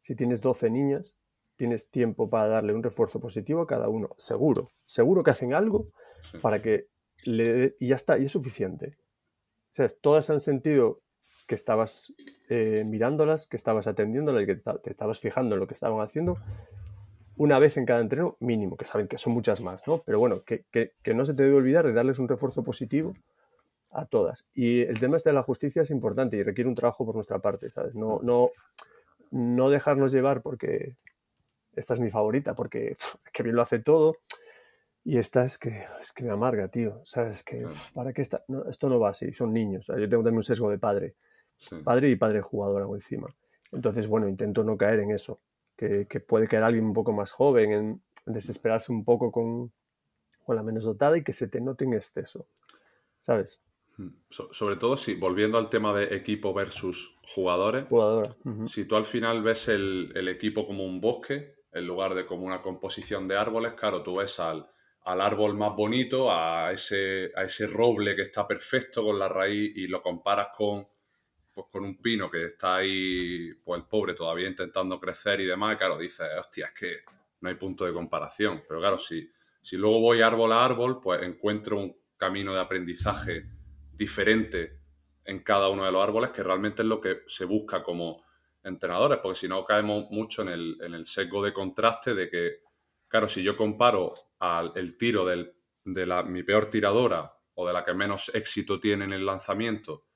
si 0.00 0.14
tienes 0.14 0.40
12 0.42 0.70
niñas, 0.70 1.16
tienes 1.56 1.90
tiempo 1.90 2.30
para 2.30 2.48
darle 2.48 2.72
un 2.72 2.82
refuerzo 2.82 3.18
positivo 3.18 3.62
a 3.62 3.66
cada 3.66 3.88
uno. 3.88 4.10
Seguro, 4.16 4.70
seguro 4.84 5.24
que 5.24 5.32
hacen 5.32 5.52
algo 5.52 5.88
para 6.40 6.62
que 6.62 6.88
le... 7.24 7.76
Y 7.80 7.88
ya 7.88 7.96
está, 7.96 8.16
y 8.18 8.26
es 8.26 8.32
suficiente. 8.32 8.96
O 9.70 9.74
sea, 9.74 9.86
todas 10.00 10.30
han 10.30 10.40
sentido 10.40 11.00
que 11.46 11.54
estabas 11.54 12.14
eh, 12.48 12.84
mirándolas, 12.86 13.46
que 13.46 13.56
estabas 13.56 13.86
atendiéndolas 13.86 14.46
que 14.46 14.56
te 14.56 14.90
estabas 14.90 15.18
fijando 15.18 15.54
en 15.54 15.60
lo 15.60 15.66
que 15.66 15.74
estaban 15.74 16.00
haciendo 16.00 16.38
una 17.40 17.58
vez 17.58 17.78
en 17.78 17.86
cada 17.86 18.02
entreno 18.02 18.36
mínimo, 18.40 18.76
que 18.76 18.84
saben 18.84 19.08
que 19.08 19.16
son 19.16 19.32
muchas 19.32 19.62
más, 19.62 19.88
¿no? 19.88 20.02
Pero 20.04 20.18
bueno, 20.18 20.42
que, 20.44 20.66
no 21.14 21.24
se 21.24 21.32
te 21.32 21.44
debe 21.44 21.56
olvidar 21.56 21.86
de 21.86 21.94
darles 21.94 22.18
un 22.18 22.28
refuerzo 22.28 22.62
positivo 22.62 23.14
a 23.90 24.04
todas. 24.04 24.46
Y 24.52 24.82
el 24.82 25.00
tema 25.00 25.16
este 25.16 25.30
de 25.30 25.36
la 25.36 25.42
justicia 25.42 25.80
es 25.80 25.90
importante 25.90 26.36
y 26.36 26.42
requiere 26.42 26.68
un 26.68 26.74
trabajo 26.74 27.06
por 27.06 27.14
nuestra 27.14 27.38
parte, 27.38 27.70
¿sabes? 27.70 27.94
No, 27.94 28.20
no, 28.22 28.50
no 29.30 29.70
dejarnos 29.70 30.12
llevar 30.12 30.42
porque 30.42 30.96
esta 31.74 31.94
es 31.94 32.00
mi 32.00 32.10
favorita, 32.10 32.54
porque 32.54 32.98
que 33.32 33.42
bien 33.42 33.56
lo 33.56 33.62
hace 33.62 33.78
todo. 33.78 34.18
Y 35.04 35.18
esta 35.18 35.44
es 35.44 35.56
que, 35.58 35.86
es 36.00 36.12
que 36.12 36.24
me 36.24 36.30
amarga, 36.30 36.68
tío. 36.68 37.00
¿Sabes? 37.04 37.42
Que 37.42 37.66
para 37.94 38.12
qué 38.12 38.22
está. 38.22 38.44
esto 38.68 38.88
no 38.88 39.00
va 39.00 39.10
así, 39.10 39.32
son 39.32 39.52
niños. 39.52 39.86
Yo 39.86 40.08
tengo 40.08 40.22
también 40.22 40.36
un 40.36 40.42
sesgo 40.42 40.70
de 40.70 40.78
padre. 40.78 41.14
Padre 41.84 42.10
y 42.10 42.16
padre 42.16 42.40
jugador 42.40 42.82
algo 42.82 42.94
encima. 42.94 43.28
Entonces, 43.72 44.06
bueno, 44.06 44.28
intento 44.28 44.64
no 44.64 44.76
caer 44.76 45.00
en 45.00 45.10
eso 45.10 45.40
que, 46.08 46.20
puede 46.20 46.46
quedar 46.46 46.64
alguien 46.64 46.84
un 46.84 46.92
poco 46.92 47.12
más 47.12 47.32
joven, 47.32 47.72
en, 47.72 48.02
desesperarse 48.26 48.92
un 48.92 49.04
poco 49.04 49.32
con, 49.32 49.72
con, 50.44 50.56
la 50.56 50.62
menos 50.62 50.84
dotada 50.84 51.16
y 51.16 51.24
que 51.24 51.32
se 51.32 51.48
te 51.48 51.60
note 51.60 51.84
en 51.84 51.94
exceso, 51.94 52.46
¿sabes? 53.18 53.62
Hmm. 53.96 54.10
sobre 54.28 54.76
todo 54.76 54.96
si, 54.96 55.14
volviendo 55.14 55.58
al 55.58 55.68
tema 55.68 55.92
de 55.94 56.14
equipo 56.14 56.54
versus 56.54 57.16
jugadores, 57.34 57.86
si 58.66 58.84
tú 58.84 58.96
al 58.96 59.06
final 59.06 59.42
ves 59.42 59.68
el, 59.68 60.12
el, 60.14 60.28
equipo 60.28 60.66
como 60.66 60.84
un 60.84 61.00
bosque, 61.00 61.56
en 61.72 61.86
lugar 61.86 62.14
de 62.14 62.26
como 62.26 62.44
una 62.44 62.62
composición 62.62 63.26
de 63.26 63.36
árboles, 63.36 63.74
claro, 63.74 64.02
tú 64.02 64.16
ves 64.16 64.38
al, 64.38 64.68
al 65.04 65.20
árbol 65.20 65.56
más 65.56 65.74
bonito, 65.74 66.30
a 66.30 66.72
ese, 66.72 67.32
a 67.34 67.44
ese 67.44 67.66
roble 67.66 68.14
que 68.14 68.22
está 68.22 68.46
perfecto 68.46 69.04
con 69.04 69.18
la 69.18 69.28
raíz 69.28 69.76
y 69.76 69.86
lo 69.86 70.02
comparas 70.02 70.48
con 70.56 70.86
pues 71.52 71.66
con 71.70 71.84
un 71.84 72.00
pino 72.00 72.30
que 72.30 72.44
está 72.46 72.76
ahí, 72.76 73.52
pues 73.64 73.80
el 73.80 73.86
pobre 73.88 74.14
todavía 74.14 74.48
intentando 74.48 75.00
crecer 75.00 75.40
y 75.40 75.46
demás, 75.46 75.76
claro, 75.76 75.98
dices, 75.98 76.28
hostia, 76.38 76.66
es 76.66 76.72
que 76.72 76.96
no 77.40 77.48
hay 77.48 77.56
punto 77.56 77.84
de 77.84 77.92
comparación. 77.92 78.62
Pero 78.68 78.80
claro, 78.80 78.98
si, 78.98 79.28
si 79.60 79.76
luego 79.76 80.00
voy 80.00 80.22
árbol 80.22 80.52
a 80.52 80.64
árbol, 80.64 81.00
pues 81.00 81.22
encuentro 81.22 81.78
un 81.78 81.96
camino 82.16 82.54
de 82.54 82.60
aprendizaje 82.60 83.46
diferente 83.92 84.78
en 85.24 85.40
cada 85.40 85.68
uno 85.68 85.84
de 85.84 85.92
los 85.92 86.02
árboles, 86.02 86.30
que 86.30 86.42
realmente 86.42 86.82
es 86.82 86.88
lo 86.88 87.00
que 87.00 87.22
se 87.26 87.44
busca 87.44 87.82
como 87.82 88.24
entrenadores, 88.62 89.18
porque 89.22 89.38
si 89.38 89.48
no 89.48 89.64
caemos 89.64 90.06
mucho 90.10 90.42
en 90.42 90.48
el, 90.48 90.78
en 90.82 90.94
el 90.94 91.06
sesgo 91.06 91.42
de 91.42 91.52
contraste 91.52 92.14
de 92.14 92.28
que, 92.28 92.62
claro, 93.08 93.28
si 93.28 93.42
yo 93.42 93.56
comparo 93.56 94.14
al, 94.40 94.72
el 94.74 94.98
tiro 94.98 95.24
del, 95.24 95.54
de 95.84 96.06
la, 96.06 96.22
mi 96.22 96.42
peor 96.42 96.66
tiradora 96.66 97.32
o 97.54 97.66
de 97.66 97.72
la 97.72 97.84
que 97.84 97.94
menos 97.94 98.34
éxito 98.34 98.80
tiene 98.80 99.04
en 99.04 99.12
el 99.12 99.24
lanzamiento 99.24 100.06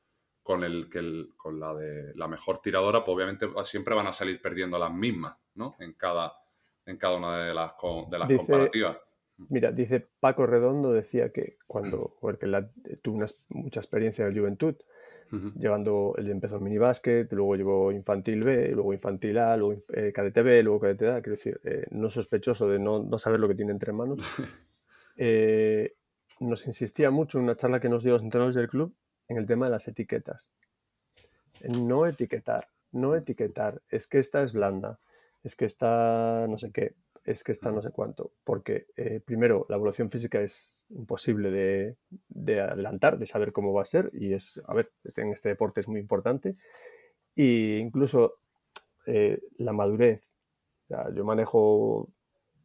con, 0.42 0.62
el, 0.62 0.90
que 0.90 1.26
con 1.36 1.58
la 1.58 1.74
de 1.74 2.14
la 2.14 2.28
mejor 2.28 2.60
tiradora, 2.60 3.04
pues 3.04 3.14
obviamente 3.14 3.48
siempre 3.64 3.94
van 3.94 4.06
a 4.06 4.12
salir 4.12 4.40
perdiendo 4.40 4.78
las 4.78 4.92
mismas, 4.92 5.36
¿no? 5.54 5.74
En 5.78 5.94
cada, 5.94 6.32
en 6.84 6.96
cada 6.98 7.16
una 7.16 7.46
de 7.46 7.54
las, 7.54 7.72
de 8.10 8.18
las 8.18 8.32
comparativas. 8.32 8.98
Mira, 9.36 9.72
dice 9.72 10.06
Paco 10.20 10.46
Redondo, 10.46 10.92
decía 10.92 11.32
que 11.32 11.58
cuando, 11.66 12.16
porque 12.20 12.46
la, 12.46 12.70
tuvo 13.02 13.24
mucha 13.48 13.80
experiencia 13.80 14.24
en 14.24 14.34
la 14.34 14.40
juventud, 14.40 14.76
llevando, 15.58 16.14
él 16.16 16.30
empezó 16.30 16.56
en 16.56 16.64
minibásquet, 16.64 17.32
luego 17.32 17.56
llevó 17.56 17.92
infantil 17.92 18.42
B, 18.42 18.70
luego 18.70 18.92
infantil 18.92 19.38
A, 19.38 19.56
luego 19.56 19.80
eh, 19.92 20.12
cadete 20.12 20.42
B, 20.42 20.62
luego 20.62 20.80
cadete 20.80 21.08
A, 21.08 21.22
quiero 21.22 21.36
decir, 21.36 21.60
eh, 21.64 21.86
no 21.90 22.08
sospechoso 22.08 22.68
de 22.68 22.78
no, 22.78 23.02
no, 23.02 23.18
saber 23.18 23.40
lo 23.40 23.48
que 23.48 23.54
tiene 23.54 23.72
entre 23.72 23.92
manos. 23.92 24.18
Eh, 25.16 25.94
nos 26.40 26.66
insistía 26.66 27.12
mucho 27.12 27.38
en 27.38 27.44
una 27.44 27.56
charla 27.56 27.78
que 27.78 27.88
nos 27.88 28.02
dio 28.02 28.14
los 28.14 28.22
entrenadores 28.24 28.56
del 28.56 28.68
club 28.68 28.92
en 29.28 29.36
el 29.36 29.46
tema 29.46 29.66
de 29.66 29.70
las 29.70 29.86
etiquetas. 29.86 30.50
No 31.62 32.08
etiquetar, 32.08 32.66
no 32.90 33.14
etiquetar, 33.14 33.80
es 33.90 34.08
que 34.08 34.18
esta 34.18 34.42
es 34.42 34.52
blanda, 34.52 34.98
es 35.44 35.54
que 35.54 35.66
esta 35.66 36.46
no 36.48 36.58
sé 36.58 36.72
qué, 36.72 36.96
es 37.24 37.42
que 37.42 37.52
esta 37.52 37.72
no 37.72 37.80
sé 37.80 37.90
cuánto, 37.90 38.32
porque 38.44 38.86
eh, 38.96 39.20
primero 39.24 39.64
la 39.68 39.76
evolución 39.76 40.10
física 40.10 40.42
es 40.42 40.84
imposible 40.90 41.96
de, 42.28 42.60
adelantar, 42.60 43.18
de 43.18 43.26
saber 43.26 43.52
cómo 43.52 43.72
va 43.72 43.82
a 43.82 43.86
ser, 43.86 44.10
y 44.12 44.34
es, 44.34 44.60
a 44.66 44.74
ver, 44.74 44.92
en 45.16 45.32
este 45.32 45.48
deporte 45.48 45.80
es 45.80 45.88
muy 45.88 46.00
importante, 46.00 46.56
e 47.34 47.78
incluso 47.80 48.34
eh, 49.06 49.40
la 49.56 49.72
madurez. 49.72 50.30
yo 51.14 51.24
manejo 51.24 52.08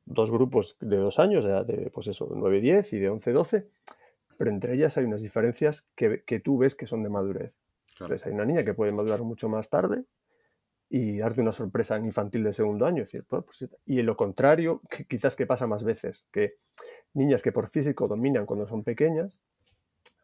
dos 0.05 0.30
grupos 0.30 0.76
de 0.82 0.97
dos 0.97 1.20
años, 1.20 1.45
de 1.45 1.89
pues 1.93 2.07
eso, 2.07 2.30
9-10 2.30 2.93
y 2.93 2.99
de 2.99 3.12
11-12, 3.12 3.66
pero 4.38 4.51
entre 4.51 4.74
ellas 4.74 4.97
hay 4.97 5.05
unas 5.05 5.22
diferencias 5.22 5.88
que, 5.95 6.24
que 6.24 6.39
tú 6.39 6.57
ves 6.57 6.76
que 6.76 6.88
son 6.88 7.03
de 7.03 7.10
madurez. 7.10 7.55
Entonces 7.93 8.26
hay 8.26 8.34
una 8.34 8.45
niña 8.45 8.64
que 8.64 8.74
puede 8.74 8.91
madurar 8.91 9.22
mucho 9.22 9.49
más 9.49 9.70
tarde 9.70 10.03
y 10.89 11.19
darte 11.19 11.41
una 11.41 11.51
sorpresa 11.51 11.95
en 11.95 12.05
infantil 12.05 12.43
de 12.43 12.53
segundo 12.53 12.85
año. 12.85 13.03
Decir, 13.03 13.23
pues, 13.23 13.67
y 13.85 13.99
en 13.99 14.05
lo 14.05 14.17
contrario, 14.17 14.81
que 14.89 15.05
quizás 15.05 15.35
que 15.35 15.45
pasa 15.45 15.67
más 15.67 15.83
veces, 15.83 16.27
que 16.31 16.55
niñas 17.13 17.41
que 17.43 17.51
por 17.51 17.67
físico 17.67 18.07
dominan 18.07 18.45
cuando 18.45 18.65
son 18.65 18.83
pequeñas, 18.83 19.39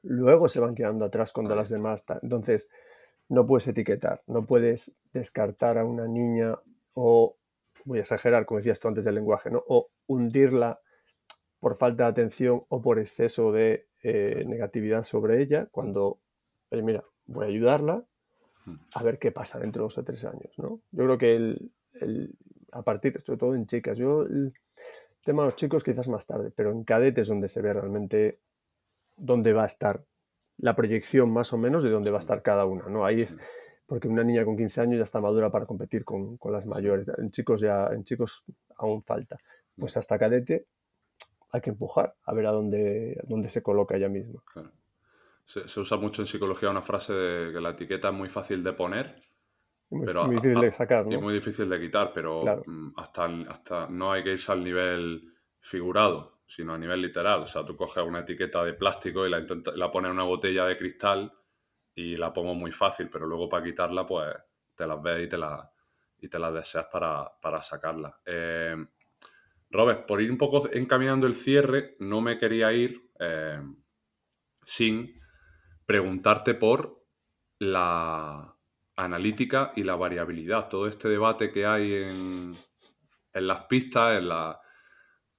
luego 0.02 0.50
se 0.50 0.60
van 0.60 0.76
quedando 0.76 1.06
atrás 1.06 1.32
cuando 1.32 1.56
las 1.56 1.70
demás. 1.70 2.04
Entonces, 2.22 2.70
no 3.30 3.46
puedes 3.46 3.68
etiquetar, 3.68 4.22
no 4.28 4.46
puedes 4.46 4.96
descartar 5.14 5.78
a 5.78 5.86
una 5.86 6.08
niña 6.08 6.60
o, 6.94 7.38
voy 7.86 8.00
a 8.00 8.02
exagerar, 8.02 8.46
como 8.46 8.58
decías 8.60 8.80
tú 8.80 8.88
antes 8.88 9.06
del 9.06 9.16
lenguaje, 9.16 9.50
¿no? 9.50 9.64
o 9.68 9.90
hundirla 10.08 10.80
por 11.60 11.76
falta 11.76 12.04
de 12.04 12.10
atención 12.10 12.64
o 12.70 12.82
por 12.82 13.00
exceso 13.00 13.52
de 13.52 13.88
eh, 14.04 14.44
negatividad 14.46 15.04
sobre 15.04 15.42
ella, 15.42 15.68
cuando, 15.72 16.20
oye, 16.70 16.84
mira, 16.84 17.04
voy 17.26 17.46
a 17.46 17.50
ayudarla 17.50 18.06
a 18.94 19.04
ver 19.04 19.20
qué 19.20 19.32
pasa 19.32 19.60
dentro 19.60 19.82
de 19.82 19.86
dos 19.86 19.98
o 19.98 20.04
tres 20.04 20.26
años, 20.26 20.58
¿no? 20.58 20.82
Yo 20.92 21.04
creo 21.04 21.18
que 21.18 21.36
el, 21.36 22.36
a 22.72 22.82
partir, 22.82 23.20
sobre 23.22 23.40
todo 23.40 23.56
en 23.56 23.66
chicas, 23.66 23.98
yo 23.98 24.26
tema 25.24 25.44
de 25.44 25.48
los 25.48 25.56
chicos 25.56 25.84
quizás 25.84 26.08
más 26.08 26.26
tarde, 26.28 26.52
pero 26.56 26.72
en 26.72 26.84
cadete 26.84 27.22
es 27.22 27.28
donde 27.28 27.50
se 27.50 27.62
ve 27.62 27.74
realmente 27.74 28.40
dónde 29.18 29.54
va 29.54 29.64
a 29.64 29.68
estar 29.68 30.04
la 30.58 30.76
proyección 30.76 31.32
más 31.32 31.52
o 31.52 31.58
menos 31.58 31.84
de 31.84 31.90
dónde 31.90 32.12
va 32.12 32.18
a 32.18 32.20
estar 32.20 32.42
cada 32.42 32.66
una, 32.66 32.88
¿no? 32.88 33.06
Ahí 33.06 33.22
es 33.22 33.38
porque 33.86 34.08
una 34.08 34.24
niña 34.24 34.46
con 34.46 34.58
15 34.58 34.82
años 34.82 34.98
ya 34.98 35.04
está 35.04 35.22
madura 35.22 35.52
para 35.52 35.66
competir 35.66 36.06
con, 36.06 36.38
con 36.38 36.52
las 36.52 36.66
mayores. 36.66 37.08
En 37.18 37.32
chicos 37.32 37.62
ya, 37.62 37.88
en 37.88 38.04
chicos 38.04 38.44
aún 38.78 39.04
falta. 39.04 39.38
Pues 39.78 39.96
hasta 39.98 40.18
cadete 40.18 40.66
hay 41.52 41.62
que 41.62 41.70
empujar 41.72 42.16
a 42.24 42.34
ver 42.34 42.48
a 42.48 42.52
dónde, 42.52 43.22
dónde 43.28 43.50
se 43.50 43.62
coloca 43.62 43.96
ella 43.96 44.10
misma. 44.10 44.42
Claro. 44.52 44.72
Se, 45.46 45.68
se, 45.68 45.80
usa 45.80 45.98
mucho 45.98 46.22
en 46.22 46.26
psicología 46.28 46.70
una 46.70 46.82
frase 46.82 47.14
de 47.14 47.54
que 47.54 47.62
la 47.62 47.70
etiqueta 47.72 48.10
es 48.10 48.14
muy 48.14 48.30
fácil 48.30 48.64
de 48.64 48.74
poner. 48.74 49.22
Muy, 49.90 50.06
pero 50.06 50.26
muy 50.26 50.36
difícil 50.36 50.60
a, 50.60 50.62
de 50.62 50.72
sacar, 50.72 51.06
¿no? 51.06 51.12
Y 51.12 51.18
muy 51.18 51.34
difícil 51.34 51.70
de 51.70 51.80
quitar, 51.80 52.12
pero 52.14 52.42
Claro. 52.42 52.64
mm, 52.66 52.94
hasta, 52.98 53.26
hasta 53.50 53.88
no 53.88 54.12
hay 54.12 54.24
que 54.24 54.32
irse 54.32 54.52
al 54.52 54.64
nivel 54.64 55.34
figurado, 55.60 56.42
sino 56.46 56.74
a 56.74 56.78
nivel 56.78 57.02
literal. 57.02 57.42
O 57.44 57.48
sea, 57.48 57.64
tú 57.66 57.76
coges 57.76 58.04
una 58.04 58.20
etiqueta 58.20 58.64
de 58.64 58.74
plástico 58.74 59.26
y 59.26 59.30
la, 59.30 59.40
intenta- 59.40 59.76
la 59.76 59.92
pones 59.92 60.10
en 60.10 60.16
una 60.16 60.24
botella 60.24 60.66
de 60.66 60.78
cristal 60.78 61.32
y 61.94 62.18
la 62.18 62.34
pongo 62.34 62.54
muy 62.56 62.72
fácil, 62.72 63.10
pero 63.10 63.26
luego 63.28 63.48
para 63.48 63.64
quitarla, 63.64 64.06
pues 64.06 64.36
te 64.76 64.86
las 64.88 65.02
ves 65.02 65.26
y 65.26 65.30
te, 65.30 65.38
la, 65.38 65.72
y 66.20 66.28
te 66.28 66.40
las 66.40 66.54
deseas 66.54 66.88
para, 66.92 67.32
para 67.42 67.62
sacarla. 67.62 68.20
Eh, 68.26 68.76
Robert, 69.70 70.06
por 70.06 70.22
ir 70.22 70.32
un 70.32 70.38
poco 70.38 70.70
encaminando 70.72 71.28
el 71.28 71.36
cierre, 71.36 71.96
no 72.00 72.22
me 72.22 72.38
quería 72.38 72.72
ir 72.74 73.10
eh, 73.20 73.62
sin 74.64 75.20
preguntarte 75.86 76.54
por 76.56 77.04
la 77.60 78.56
analítica 78.96 79.74
y 79.76 79.84
la 79.84 79.96
variabilidad. 79.96 80.68
Todo 80.70 80.88
este 80.88 81.10
debate 81.10 81.52
que 81.52 81.66
hay 81.66 81.94
en, 81.94 82.52
en 83.34 83.48
las 83.48 83.66
pistas, 83.66 84.18
en, 84.20 84.30
la- 84.30 84.60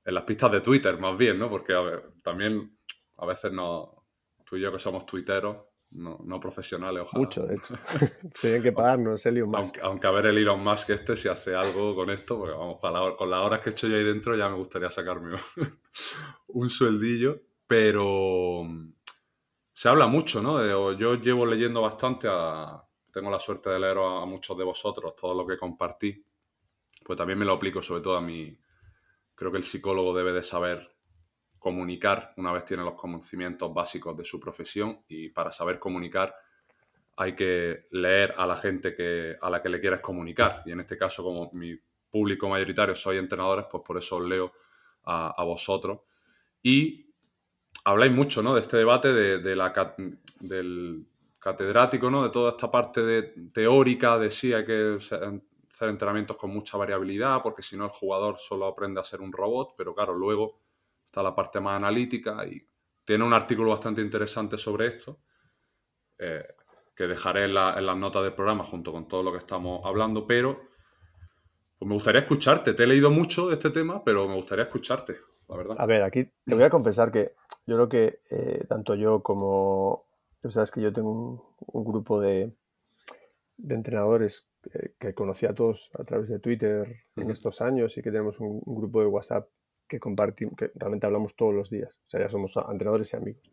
en 0.05 0.14
las 0.14 0.24
pistas 0.24 0.53
de 0.53 0.61
Twitter, 0.61 0.99
más 0.99 1.16
bien, 1.16 1.38
¿no? 1.38 1.49
Porque 1.51 1.72
a 1.72 1.80
ver, 1.80 2.12
también 2.22 2.78
a 3.16 3.26
veces 3.26 3.53
no, 3.53 4.07
tú 4.44 4.57
y 4.57 4.61
yo 4.61 4.70
que 4.72 4.78
somos 4.78 5.05
tuiteros, 5.07 5.57
no, 5.90 6.18
no 6.24 6.38
profesionales, 6.40 7.03
ojalá. 7.05 7.24
Mucho, 7.24 7.47
de 7.47 7.57
hecho. 7.57 7.74
Tienen 8.40 8.62
que 8.62 8.72
pagarnos 8.72 9.24
Elon 9.26 9.49
Musk. 9.51 9.59
Aunque, 9.76 9.80
aunque 9.80 10.07
a 10.07 10.11
ver 10.11 10.26
el 10.26 10.38
Elon 10.38 10.62
Musk 10.62 10.90
este 10.90 11.16
si 11.16 11.28
hace 11.28 11.55
algo 11.55 11.94
con 11.94 12.11
esto, 12.11 12.38
porque 12.38 12.55
vamos, 12.57 12.78
la- 12.82 13.16
con 13.16 13.30
las 13.30 13.40
horas 13.40 13.61
que 13.61 13.70
he 13.70 13.72
hecho 13.72 13.88
yo 13.88 13.97
ahí 13.97 14.05
dentro 14.05 14.36
ya 14.36 14.49
me 14.49 14.57
gustaría 14.57 14.90
sacarme 14.90 15.36
un 16.49 16.70
sueldillo, 16.70 17.40
pero 17.66 18.66
se 19.78 19.88
habla 19.90 20.06
mucho, 20.06 20.40
¿no? 20.42 20.58
De- 20.58 20.96
yo 20.98 21.14
llevo 21.16 21.44
leyendo 21.46 21.82
bastante, 21.82 22.28
a- 22.30 22.82
tengo 23.12 23.30
la 23.30 23.38
suerte 23.38 23.70
de 23.70 23.78
leer 23.78 23.98
a, 23.98 24.24
muchos 24.24 24.56
de 24.56 24.64
vosotros 24.64 25.14
todo 25.16 25.34
lo 25.34 25.46
que 25.46 25.56
compartí, 25.58 26.24
pues 27.04 27.16
también 27.18 27.38
me 27.38 27.44
lo 27.44 27.54
aplico 27.54 27.82
sobre 27.82 28.02
todo 28.02 28.16
a 28.16 28.20
mí. 28.22 28.58
Creo 29.34 29.50
que 29.52 29.58
el 29.58 29.64
psicólogo 29.64 30.14
debe 30.16 30.32
de 30.32 30.42
saber 30.42 30.96
comunicar 31.58 32.34
una 32.38 32.52
vez 32.52 32.64
tiene 32.64 32.84
los 32.84 32.96
conocimientos 32.96 33.72
básicos 33.74 34.16
de 34.16 34.24
su 34.24 34.40
profesión 34.40 35.04
y 35.08 35.30
para 35.30 35.50
saber 35.52 35.78
comunicar 35.80 36.34
hay 37.16 37.34
que 37.34 37.86
leer 37.92 38.34
a 38.36 38.46
la 38.46 38.56
gente 38.56 38.94
que, 38.94 39.36
a 39.40 39.50
la 39.50 39.62
que 39.62 39.68
le 39.70 39.80
quieres 39.80 40.00
comunicar. 40.00 40.62
Y 40.66 40.72
en 40.72 40.80
este 40.80 40.98
caso, 40.98 41.22
como 41.24 41.50
mi 41.54 41.76
público 42.10 42.48
mayoritario 42.48 42.94
soy 42.94 43.18
entrenadores, 43.18 43.66
pues 43.70 43.82
por 43.86 43.98
eso 43.98 44.16
os 44.16 44.24
leo 44.24 44.52
a 45.04 45.44
vosotros. 45.44 46.00
Y 46.62 47.05
habláis 47.84 48.12
mucho 48.12 48.42
¿no? 48.42 48.54
de 48.54 48.60
este 48.60 48.76
debate 48.76 49.12
de, 49.12 49.38
de 49.38 49.56
la, 49.56 49.94
del 50.40 51.06
catedrático, 51.38 52.10
¿no? 52.10 52.24
de 52.24 52.30
toda 52.30 52.50
esta 52.50 52.70
parte 52.70 53.02
de, 53.02 53.22
teórica, 53.52 54.18
de 54.18 54.30
sí 54.30 54.52
hay 54.52 54.64
que 54.64 54.96
hacer 54.98 55.88
entrenamientos 55.88 56.36
con 56.36 56.50
mucha 56.50 56.76
variabilidad, 56.76 57.42
porque 57.42 57.62
si 57.62 57.76
no 57.76 57.84
el 57.84 57.90
jugador 57.90 58.38
solo 58.38 58.66
aprende 58.66 59.00
a 59.00 59.04
ser 59.04 59.20
un 59.20 59.32
robot, 59.32 59.74
pero 59.76 59.94
claro, 59.94 60.14
luego 60.14 60.60
está 61.04 61.22
la 61.22 61.34
parte 61.34 61.60
más 61.60 61.76
analítica 61.76 62.44
y 62.46 62.66
tiene 63.04 63.24
un 63.24 63.32
artículo 63.32 63.70
bastante 63.70 64.00
interesante 64.02 64.58
sobre 64.58 64.86
esto. 64.88 65.20
eh, 66.18 66.44
que 66.96 67.06
dejaré 67.06 67.44
en, 67.44 67.50
en 67.50 67.86
las 67.86 67.96
notas 67.96 68.22
del 68.22 68.32
programa 68.32 68.64
junto 68.64 68.90
con 68.90 69.06
todo 69.06 69.22
lo 69.22 69.30
que 69.30 69.38
estamos 69.38 69.84
hablando, 69.84 70.26
pero 70.26 70.62
pues 71.78 71.86
me 71.86 71.94
gustaría 71.94 72.22
escucharte. 72.22 72.72
Te 72.72 72.84
he 72.84 72.86
leído 72.86 73.10
mucho 73.10 73.48
de 73.48 73.54
este 73.54 73.70
tema, 73.70 74.02
pero 74.02 74.26
me 74.26 74.34
gustaría 74.34 74.64
escucharte, 74.64 75.18
la 75.49 75.57
verdad. 75.57 75.76
A 75.78 75.86
ver, 75.86 76.03
aquí 76.03 76.24
te 76.44 76.55
voy 76.55 76.64
a 76.64 76.70
confesar 76.70 77.11
que 77.12 77.32
yo 77.66 77.76
creo 77.76 77.88
que 77.88 78.20
eh, 78.30 78.64
tanto 78.68 78.94
yo 78.94 79.22
como 79.22 80.05
tú 80.40 80.51
sabes 80.51 80.70
que 80.70 80.80
yo 80.80 80.92
tengo 80.92 81.11
un, 81.11 81.42
un 81.66 81.84
grupo 81.84 82.20
de, 82.20 82.53
de 83.57 83.74
entrenadores 83.74 84.51
eh, 84.72 84.94
que 84.99 85.14
conocí 85.14 85.47
a 85.47 85.55
todos 85.55 85.90
a 85.99 86.05
través 86.05 86.28
de 86.28 86.38
Twitter 86.38 86.97
en 87.16 87.24
Ujú. 87.24 87.32
estos 87.32 87.61
años 87.61 87.97
y 87.97 88.03
que 88.03 88.11
tenemos 88.11 88.38
un, 88.40 88.62
un 88.64 88.74
grupo 88.76 89.01
de 89.01 89.07
WhatsApp 89.07 89.49
que 89.88 90.01
compartimos, 90.01 90.57
que 90.57 90.70
realmente 90.74 91.07
hablamos 91.07 91.36
todos 91.36 91.55
los 91.55 91.70
días. 91.70 92.01
O 92.07 92.11
sea, 92.11 92.20
ya 92.20 92.28
somos 92.28 92.57
entrenadores 92.57 93.12
y 93.12 93.16
amigos. 93.16 93.53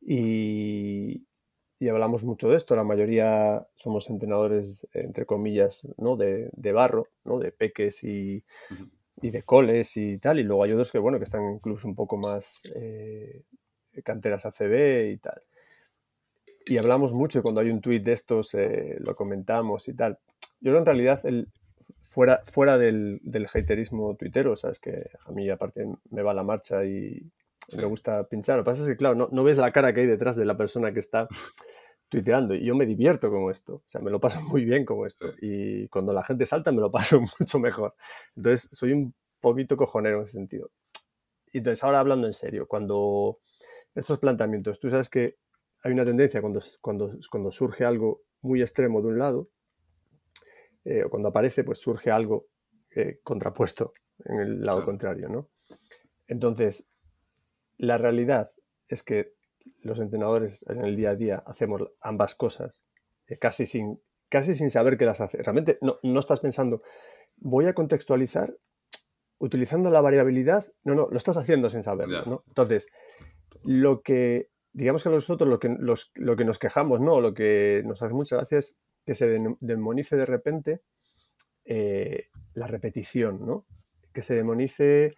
Y, 0.00 1.26
y 1.80 1.88
hablamos 1.88 2.24
mucho 2.24 2.48
de 2.48 2.56
esto. 2.56 2.76
La 2.76 2.84
mayoría 2.84 3.66
somos 3.74 4.08
entrenadores, 4.10 4.86
entre 4.92 5.26
comillas, 5.26 5.88
¿no? 5.96 6.16
de, 6.16 6.50
de 6.52 6.72
barro, 6.72 7.08
¿no? 7.24 7.38
de 7.38 7.50
peques 7.52 8.04
y. 8.04 8.44
y 9.24 9.30
de 9.30 9.42
coles 9.42 9.96
y 9.96 10.18
tal. 10.18 10.38
Y 10.38 10.42
luego 10.42 10.64
hay 10.64 10.72
otros 10.72 10.92
que, 10.92 10.98
bueno, 10.98 11.16
que 11.18 11.24
están 11.24 11.54
incluso 11.54 11.88
un 11.88 11.94
poco 11.94 12.18
más 12.18 12.60
eh, 12.74 13.42
canteras 14.04 14.44
ACB 14.44 15.12
y 15.12 15.16
tal. 15.16 15.40
Y 16.66 16.76
hablamos 16.76 17.14
mucho 17.14 17.38
y 17.38 17.42
cuando 17.42 17.62
hay 17.62 17.70
un 17.70 17.80
tuit 17.80 18.04
de 18.04 18.12
estos 18.12 18.54
eh, 18.54 18.96
lo 18.98 19.14
comentamos 19.14 19.88
y 19.88 19.94
tal. 19.94 20.18
Yo 20.60 20.72
creo 20.72 20.78
en 20.78 20.86
realidad 20.86 21.20
el, 21.24 21.48
fuera, 22.02 22.42
fuera 22.44 22.76
del, 22.76 23.20
del 23.22 23.46
haterismo 23.46 24.14
tuitero, 24.14 24.56
sabes 24.56 24.78
que 24.78 25.10
a 25.24 25.32
mí 25.32 25.48
aparte 25.48 25.86
me 26.10 26.22
va 26.22 26.34
la 26.34 26.42
marcha 26.42 26.84
y 26.84 27.32
Sí. 27.66 27.78
me 27.78 27.86
gusta 27.86 28.24
pinchar. 28.24 28.58
Lo 28.58 28.62
que 28.62 28.66
pasa 28.66 28.82
es 28.82 28.88
que, 28.88 28.96
claro, 28.98 29.14
no, 29.14 29.30
no 29.32 29.42
ves 29.42 29.56
la 29.56 29.72
cara 29.72 29.94
que 29.94 30.02
hay 30.02 30.06
detrás 30.06 30.36
de 30.36 30.44
la 30.44 30.54
persona 30.54 30.92
que 30.92 30.98
está 30.98 31.28
tuiteando. 32.08 32.54
Y 32.54 32.64
yo 32.64 32.74
me 32.74 32.86
divierto 32.86 33.30
con 33.30 33.50
esto. 33.50 33.76
O 33.76 33.84
sea, 33.86 34.00
me 34.00 34.10
lo 34.10 34.20
paso 34.20 34.40
muy 34.42 34.64
bien 34.64 34.84
con 34.84 35.06
esto. 35.06 35.26
Y 35.40 35.88
cuando 35.88 36.12
la 36.12 36.24
gente 36.24 36.46
salta, 36.46 36.72
me 36.72 36.80
lo 36.80 36.90
paso 36.90 37.20
mucho 37.20 37.58
mejor. 37.58 37.94
Entonces, 38.36 38.68
soy 38.72 38.92
un 38.92 39.14
poquito 39.40 39.76
cojonero 39.76 40.18
en 40.18 40.24
ese 40.24 40.32
sentido. 40.34 40.70
Y 41.52 41.58
entonces, 41.58 41.84
ahora 41.84 42.00
hablando 42.00 42.26
en 42.26 42.32
serio, 42.32 42.66
cuando 42.66 43.38
estos 43.94 44.18
planteamientos, 44.18 44.80
tú 44.80 44.90
sabes 44.90 45.08
que 45.08 45.36
hay 45.82 45.92
una 45.92 46.04
tendencia 46.04 46.40
cuando, 46.40 46.60
cuando, 46.80 47.10
cuando 47.30 47.50
surge 47.50 47.84
algo 47.84 48.22
muy 48.40 48.60
extremo 48.62 49.00
de 49.00 49.08
un 49.08 49.18
lado, 49.18 49.48
eh, 50.84 51.04
o 51.04 51.10
cuando 51.10 51.28
aparece, 51.28 51.64
pues 51.64 51.78
surge 51.78 52.10
algo 52.10 52.46
eh, 52.90 53.20
contrapuesto 53.22 53.92
en 54.24 54.40
el 54.40 54.60
lado 54.60 54.78
Claro. 54.78 54.84
contrario, 54.84 55.28
¿no? 55.28 55.48
Entonces, 56.26 56.88
la 57.76 57.98
realidad 57.98 58.50
es 58.88 59.02
que 59.02 59.34
los 59.82 59.98
entrenadores 60.00 60.64
en 60.68 60.84
el 60.84 60.96
día 60.96 61.10
a 61.10 61.16
día 61.16 61.42
hacemos 61.46 61.82
ambas 62.00 62.34
cosas 62.34 62.82
eh, 63.26 63.38
casi, 63.38 63.66
sin, 63.66 64.00
casi 64.28 64.54
sin 64.54 64.70
saber 64.70 64.96
que 64.98 65.06
las 65.06 65.20
hace. 65.20 65.38
Realmente 65.42 65.78
no, 65.80 65.96
no 66.02 66.20
estás 66.20 66.40
pensando, 66.40 66.82
voy 67.36 67.66
a 67.66 67.74
contextualizar 67.74 68.56
utilizando 69.38 69.90
la 69.90 70.00
variabilidad. 70.00 70.66
No, 70.84 70.94
no, 70.94 71.08
lo 71.10 71.16
estás 71.16 71.36
haciendo 71.36 71.68
sin 71.70 71.82
saberlo. 71.82 72.24
¿no? 72.26 72.44
Entonces, 72.48 72.88
lo 73.62 74.02
que, 74.02 74.50
digamos 74.72 75.02
que 75.02 75.10
nosotros 75.10 75.48
lo 75.48 75.58
que, 75.58 75.68
los- 75.78 76.12
lo 76.14 76.36
que 76.36 76.44
nos 76.44 76.58
quejamos, 76.58 77.00
¿no? 77.00 77.20
lo 77.20 77.34
que 77.34 77.82
nos 77.84 78.02
hace 78.02 78.14
mucha 78.14 78.36
gracia 78.36 78.58
es 78.58 78.78
que 79.04 79.14
se 79.14 79.38
demonice 79.60 80.16
de 80.16 80.26
repente 80.26 80.80
eh, 81.64 82.28
la 82.54 82.66
repetición, 82.66 83.44
¿no? 83.46 83.66
que 84.12 84.22
se 84.22 84.34
demonice 84.34 85.14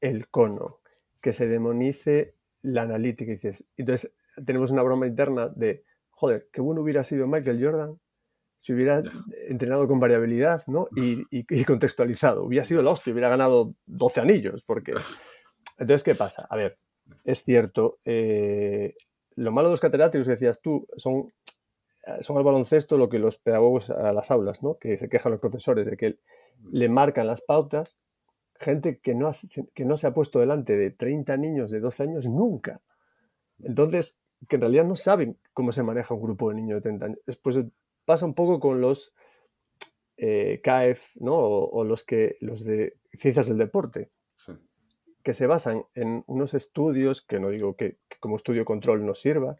el 0.00 0.28
cono, 0.28 0.80
que 1.20 1.32
se 1.32 1.48
demonice 1.48 2.34
la 2.66 2.82
analítica. 2.82 3.32
y 3.32 3.36
dices- 3.36 3.64
Entonces, 3.76 4.14
tenemos 4.44 4.70
una 4.70 4.82
broma 4.82 5.06
interna 5.06 5.48
de, 5.54 5.84
joder, 6.10 6.48
qué 6.52 6.60
bueno 6.60 6.82
hubiera 6.82 7.04
sido 7.04 7.26
Michael 7.26 7.62
Jordan 7.64 7.98
si 8.58 8.72
hubiera 8.72 9.02
entrenado 9.48 9.86
con 9.86 10.00
variabilidad 10.00 10.64
¿no? 10.66 10.88
y, 10.96 11.20
y- 11.30 11.46
y 11.48 11.64
contextualizado. 11.64 12.42
Hubiera 12.44 12.64
sido 12.64 12.82
la 12.82 12.90
hostia, 12.90 13.12
hubiera 13.12 13.28
ganado 13.28 13.74
12 13.86 14.20
anillos. 14.20 14.64
Porque... 14.64 14.94
Entonces, 15.78 16.02
¿qué 16.02 16.14
pasa? 16.14 16.46
A 16.50 16.56
ver, 16.56 16.78
es 17.24 17.44
cierto, 17.44 17.98
eh, 18.04 18.94
lo 19.36 19.52
malo 19.52 19.68
de 19.68 19.72
los 19.74 19.80
catedráticos 19.80 20.26
que 20.26 20.32
decías 20.32 20.60
tú 20.60 20.86
son, 20.96 21.32
eh, 22.06 22.22
son 22.22 22.36
al 22.38 22.44
baloncesto 22.44 22.98
lo 22.98 23.08
que 23.08 23.18
los 23.20 23.36
pedagogos 23.36 23.90
a 23.90 24.12
las 24.12 24.30
aulas, 24.32 24.62
¿no? 24.64 24.78
que 24.78 24.96
se 24.96 25.08
quejan 25.08 25.32
los 25.32 25.40
profesores 25.40 25.86
de 25.86 25.96
que 25.96 26.18
le 26.72 26.88
marcan 26.88 27.26
las 27.28 27.42
pautas 27.42 28.00
gente 28.60 28.98
que 29.00 29.14
no, 29.14 29.28
ha- 29.28 29.32
que 29.74 29.84
no 29.84 29.96
se 29.96 30.06
ha 30.06 30.14
puesto 30.14 30.40
delante 30.40 30.76
de 30.76 30.90
30 30.90 31.36
niños 31.36 31.70
de 31.70 31.80
12 31.80 32.02
años 32.04 32.26
nunca. 32.26 32.80
Entonces, 33.60 34.20
que 34.48 34.56
en 34.56 34.62
realidad 34.62 34.84
no 34.84 34.94
saben 34.96 35.38
cómo 35.52 35.72
se 35.72 35.82
maneja 35.82 36.14
un 36.14 36.22
grupo 36.22 36.50
de 36.50 36.56
niños 36.56 36.76
de 36.78 36.82
30 36.82 37.06
años. 37.06 37.18
Después 37.26 37.58
pasa 38.04 38.26
un 38.26 38.34
poco 38.34 38.60
con 38.60 38.80
los 38.80 39.14
eh, 40.16 40.60
CAEF, 40.62 41.16
¿no? 41.16 41.34
O, 41.34 41.70
o 41.70 41.84
los, 41.84 42.04
que, 42.04 42.36
los 42.40 42.64
de 42.64 42.96
ciencias 43.12 43.48
del 43.48 43.58
deporte, 43.58 44.10
Sí. 44.36 44.52
que 45.22 45.32
se 45.34 45.46
basan 45.46 45.84
en 45.94 46.22
unos 46.26 46.52
estudios, 46.54 47.22
que 47.22 47.40
no 47.40 47.48
digo 47.50 47.74
que, 47.76 47.98
que 48.08 48.18
como 48.20 48.36
estudio 48.36 48.64
control 48.64 49.04
nos 49.06 49.20
sirva, 49.20 49.56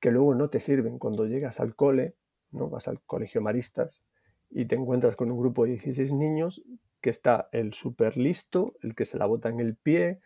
que 0.00 0.10
luego 0.10 0.34
no 0.34 0.50
te 0.50 0.60
sirven 0.60 0.98
cuando 0.98 1.26
llegas 1.26 1.58
al 1.60 1.74
cole, 1.74 2.14
¿no? 2.52 2.68
Vas 2.68 2.86
al 2.88 3.00
colegio 3.02 3.40
Maristas 3.40 4.02
y 4.50 4.66
te 4.66 4.76
encuentras 4.76 5.16
con 5.16 5.30
un 5.32 5.38
grupo 5.38 5.64
de 5.64 5.72
16 5.72 6.12
niños 6.12 6.62
que 7.04 7.10
está 7.10 7.50
el 7.52 7.74
súper 7.74 8.16
listo, 8.16 8.76
el 8.80 8.94
que 8.94 9.04
se 9.04 9.18
la 9.18 9.26
bota 9.26 9.50
en 9.50 9.60
el 9.60 9.76
pie, 9.76 10.20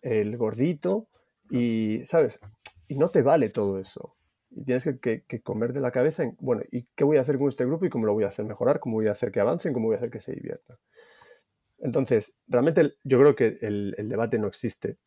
el 0.00 0.36
gordito, 0.36 1.08
y, 1.50 2.04
¿sabes? 2.04 2.38
Y 2.86 2.94
no 2.94 3.08
te 3.08 3.22
vale 3.22 3.48
todo 3.48 3.80
eso. 3.80 4.14
Y 4.48 4.62
tienes 4.62 4.88
que, 5.02 5.24
comer 5.42 5.72
de 5.72 5.80
la 5.80 5.90
cabeza 5.90 6.22
en, 6.22 6.36
bueno, 6.38 6.62
¿y 6.70 6.86
qué 6.94 7.02
voy 7.02 7.16
a 7.16 7.22
hacer 7.22 7.36
con 7.36 7.48
este 7.48 7.66
grupo 7.66 7.84
y 7.84 7.90
cómo 7.90 8.06
lo 8.06 8.12
voy 8.12 8.22
a 8.22 8.28
hacer 8.28 8.44
mejorar? 8.44 8.78
¿Cómo 8.78 8.94
voy 8.94 9.08
a 9.08 9.10
hacer 9.10 9.32
que 9.32 9.40
avancen? 9.40 9.72
¿Cómo 9.72 9.86
voy 9.86 9.94
a 9.94 9.96
hacer 9.96 10.12
que 10.12 10.20
se 10.20 10.32
diviertan? 10.32 10.76
Entonces, 11.80 12.38
realmente 12.46 12.92
yo 13.02 13.18
creo 13.18 13.34
que 13.34 13.58
el, 13.60 14.08
debate 14.08 14.38
no 14.38 14.46
existe, 14.46 14.98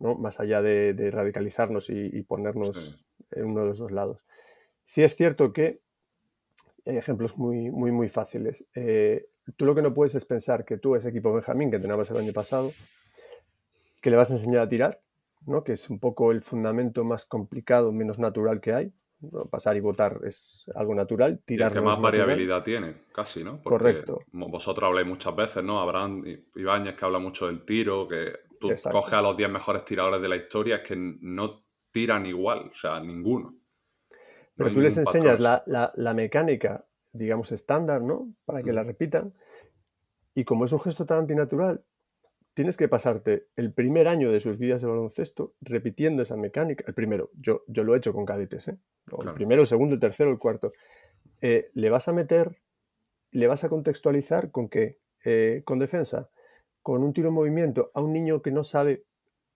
¿no? 0.00 0.14
Más 0.14 0.40
allá 0.40 0.62
de, 0.62 1.10
radicalizarnos 1.12 1.90
y, 1.90 2.22
ponernos 2.22 3.04
en 3.32 3.44
uno 3.44 3.60
de 3.60 3.66
los 3.66 3.78
dos 3.80 3.92
lados. 3.92 4.24
Sí 4.86 5.02
es 5.02 5.14
cierto 5.14 5.52
que 5.52 5.82
hay 6.86 6.96
ejemplos 6.96 7.36
muy, 7.36 7.70
muy, 7.70 7.92
muy 7.92 8.08
fáciles. 8.08 8.66
Eh, 8.74 9.28
tú 9.56 9.64
lo 9.64 9.74
que 9.74 9.82
no 9.82 9.94
puedes 9.94 10.14
es 10.14 10.24
pensar 10.24 10.64
que 10.64 10.78
tú, 10.78 10.94
ese 10.94 11.08
equipo 11.08 11.32
Benjamín 11.32 11.70
que 11.70 11.78
teníamos 11.78 12.10
el 12.10 12.18
año 12.18 12.32
pasado, 12.32 12.72
que 14.00 14.10
le 14.10 14.16
vas 14.16 14.30
a 14.30 14.34
enseñar 14.34 14.62
a 14.62 14.68
tirar, 14.68 15.00
¿no? 15.46 15.64
que 15.64 15.72
es 15.72 15.90
un 15.90 15.98
poco 15.98 16.32
el 16.32 16.42
fundamento 16.42 17.04
más 17.04 17.24
complicado, 17.24 17.92
menos 17.92 18.18
natural 18.18 18.60
que 18.60 18.72
hay. 18.72 18.92
Pasar 19.50 19.76
y 19.76 19.80
votar 19.80 20.20
es 20.24 20.70
algo 20.76 20.94
natural. 20.94 21.40
Tirar 21.44 21.72
y 21.72 21.74
el 21.74 21.80
que 21.80 21.84
más 21.84 22.00
variabilidad 22.00 22.62
tiene, 22.62 22.94
casi, 23.12 23.42
¿no? 23.42 23.60
Correcto. 23.64 24.20
Vosotros 24.30 24.86
habláis 24.86 25.08
muchas 25.08 25.34
veces, 25.34 25.64
¿no? 25.64 25.80
Abraham 25.80 26.22
Ibáñez 26.54 26.94
que 26.94 27.04
habla 27.04 27.18
mucho 27.18 27.48
del 27.48 27.64
tiro, 27.64 28.06
que 28.06 28.32
tú 28.60 28.70
coges 28.88 29.14
a 29.14 29.22
los 29.22 29.36
10 29.36 29.50
mejores 29.50 29.84
tiradores 29.84 30.22
de 30.22 30.28
la 30.28 30.36
historia, 30.36 30.76
es 30.76 30.82
que 30.82 30.94
no 30.94 31.64
tiran 31.90 32.26
igual, 32.26 32.68
o 32.70 32.74
sea, 32.74 33.00
ninguno. 33.00 33.56
Pero 34.58 34.72
tú 34.72 34.80
les 34.80 34.98
enseñas 34.98 35.40
la, 35.40 35.62
la, 35.66 36.14
mecánica, 36.14 36.84
digamos, 37.12 37.52
estándar, 37.52 38.02
¿no? 38.02 38.32
Para 38.44 38.62
que 38.62 38.72
la 38.72 38.82
repitan. 38.82 39.34
Y 40.34 40.44
como 40.44 40.64
es 40.64 40.72
un 40.72 40.80
gesto 40.80 41.06
tan 41.06 41.18
antinatural, 41.18 41.84
tienes 42.54 42.76
que 42.76 42.88
pasarte 42.88 43.48
el 43.56 43.72
primer 43.72 44.08
año 44.08 44.32
de 44.32 44.40
sus 44.40 44.58
vidas 44.58 44.82
de 44.82 44.88
baloncesto 44.88 45.54
repitiendo 45.60 46.22
esa 46.22 46.36
mecánica. 46.36 46.84
El 46.86 46.94
primero, 46.94 47.30
yo, 47.34 47.62
yo 47.66 47.84
lo 47.84 47.94
he 47.94 47.98
hecho 47.98 48.12
con 48.12 48.24
cadetes, 48.24 48.68
¿eh? 48.68 48.78
El 49.22 49.32
primero, 49.34 49.62
el 49.62 49.66
segundo, 49.66 49.94
el 49.94 50.00
tercero, 50.00 50.30
el 50.30 50.38
cuarto. 50.38 50.72
Eh, 51.40 51.70
le 51.74 51.90
vas 51.90 52.08
a 52.08 52.12
meter, 52.12 52.56
le 53.30 53.46
vas 53.46 53.64
a 53.64 53.68
contextualizar 53.68 54.50
con 54.50 54.68
qué? 54.68 54.98
Eh, 55.24 55.62
con 55.64 55.78
defensa, 55.78 56.30
con 56.82 57.02
un 57.02 57.12
tiro 57.12 57.28
en 57.28 57.34
movimiento 57.34 57.90
a 57.94 58.00
un 58.00 58.12
niño 58.12 58.42
que 58.42 58.50
no 58.50 58.64
sabe 58.64 59.04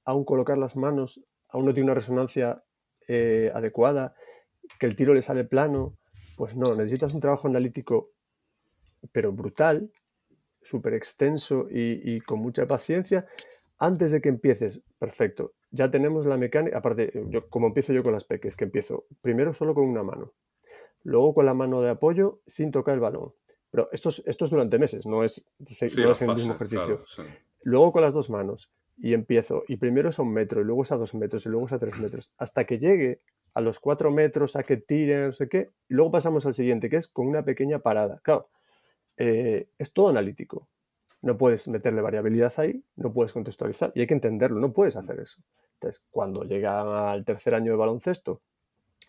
aún 0.05 0.24
colocar 0.24 0.59
las 0.59 0.76
manos, 0.76 1.20
aún 1.48 1.66
no 1.66 1.74
tiene 1.74 1.86
una 1.86 1.94
resonancia 1.94 2.64
eh, 3.09 3.50
adecuada, 3.55 4.14
que 4.78 4.86
el 4.86 4.96
tiro 4.96 5.14
le 5.14 5.22
sale 5.22 5.44
plano. 5.44 5.96
Pues 6.37 6.57
no, 6.57 6.74
necesitas 6.74 7.14
un 7.14 7.20
trabajo 7.20 7.49
analítico, 7.49 8.11
pero 9.12 9.33
brutal, 9.33 9.91
súper 10.62 10.95
extenso 10.95 11.66
y, 11.70 12.20
con 12.20 12.39
mucha 12.39 12.66
paciencia 12.66 13.26
antes 13.78 14.12
de 14.12 14.20
que 14.20 14.28
empieces. 14.28 14.80
Perfecto, 14.99 15.53
ya 15.70 15.91
tenemos 15.91 16.26
la 16.26 16.37
mecánica. 16.37 16.78
Aparte, 16.78 17.12
yo, 17.28 17.49
como 17.49 17.66
empiezo 17.66 17.93
yo 17.93 18.03
con 18.03 18.12
las 18.12 18.24
peques, 18.24 18.57
que 18.57 18.64
empiezo 18.64 19.07
primero 19.20 19.53
solo 19.55 19.74
con 19.74 19.85
una 19.85 20.03
mano, 20.03 20.33
luego 21.03 21.35
con 21.35 21.47
la 21.47 21.55
mano 21.55 21.80
de 21.83 21.91
apoyo 21.91 22.41
sin 22.47 22.70
tocar 22.70 22.95
el 22.95 23.01
balón. 23.01 23.33
Pero 23.70 23.89
esto 23.91 24.11
es, 24.11 24.22
esto 24.26 24.45
es 24.45 24.51
durante 24.51 24.78
meses, 24.78 25.07
no 25.07 25.24
es, 25.24 25.45
el 25.80 26.35
mismo 26.35 26.55
ejercicio. 26.55 27.05
Luego 27.62 27.93
con 27.93 28.03
las 28.03 28.12
dos 28.12 28.28
manos 28.28 28.70
y 28.99 29.14
empiezo, 29.14 29.64
y 29.66 29.76
primero 29.76 30.11
es 30.11 30.18
a 30.18 30.22
un 30.22 30.33
metro, 30.33 30.61
y 30.61 30.64
luego 30.64 30.83
es 30.83 30.93
a 30.93 30.97
dos 30.97 31.14
metros, 31.14 31.47
y 31.47 31.49
luego 31.49 31.66
es 31.66 31.72
a 31.72 31.78
tres 31.78 31.99
metros, 31.99 32.33
hasta 32.37 32.64
que 32.64 32.78
llegue 32.78 33.20
a 33.55 33.61
los 33.61 33.78
cuatro 33.78 34.11
metros, 34.11 34.57
a 34.57 34.62
que 34.62 34.76
tire, 34.76 35.26
no 35.26 35.32
sé 35.32 35.48
qué, 35.48 35.70
luego 35.88 36.11
pasamos 36.12 36.46
al 36.46 36.55
siguiente, 36.55 36.88
que 36.88 36.96
es 36.96 37.09
con 37.09 37.26
una 37.26 37.44
pequeña 37.44 37.80
parada. 37.80 38.20
Claro, 38.22 38.48
eh, 39.16 39.68
es 39.78 39.92
todo 39.92 40.09
analítico. 40.09 40.68
No 41.20 41.36
puedes 41.36 41.68
meterle 41.68 42.00
variabilidad 42.00 42.53
ahí, 42.57 42.82
no 42.96 43.12
puedes 43.12 43.32
contextualizar 43.32 43.92
y 43.94 44.00
hay 44.00 44.07
que 44.07 44.14
entenderlo, 44.14 44.59
no 44.59 44.72
puedes 44.72 44.96
hacer 44.96 45.20
eso. 45.20 45.40
Entonces, 45.74 46.03
cuando 46.11 46.44
llega 46.44 47.11
al 47.11 47.24
tercer 47.24 47.55
año 47.55 47.72
de 47.72 47.78
baloncesto, 47.78 48.40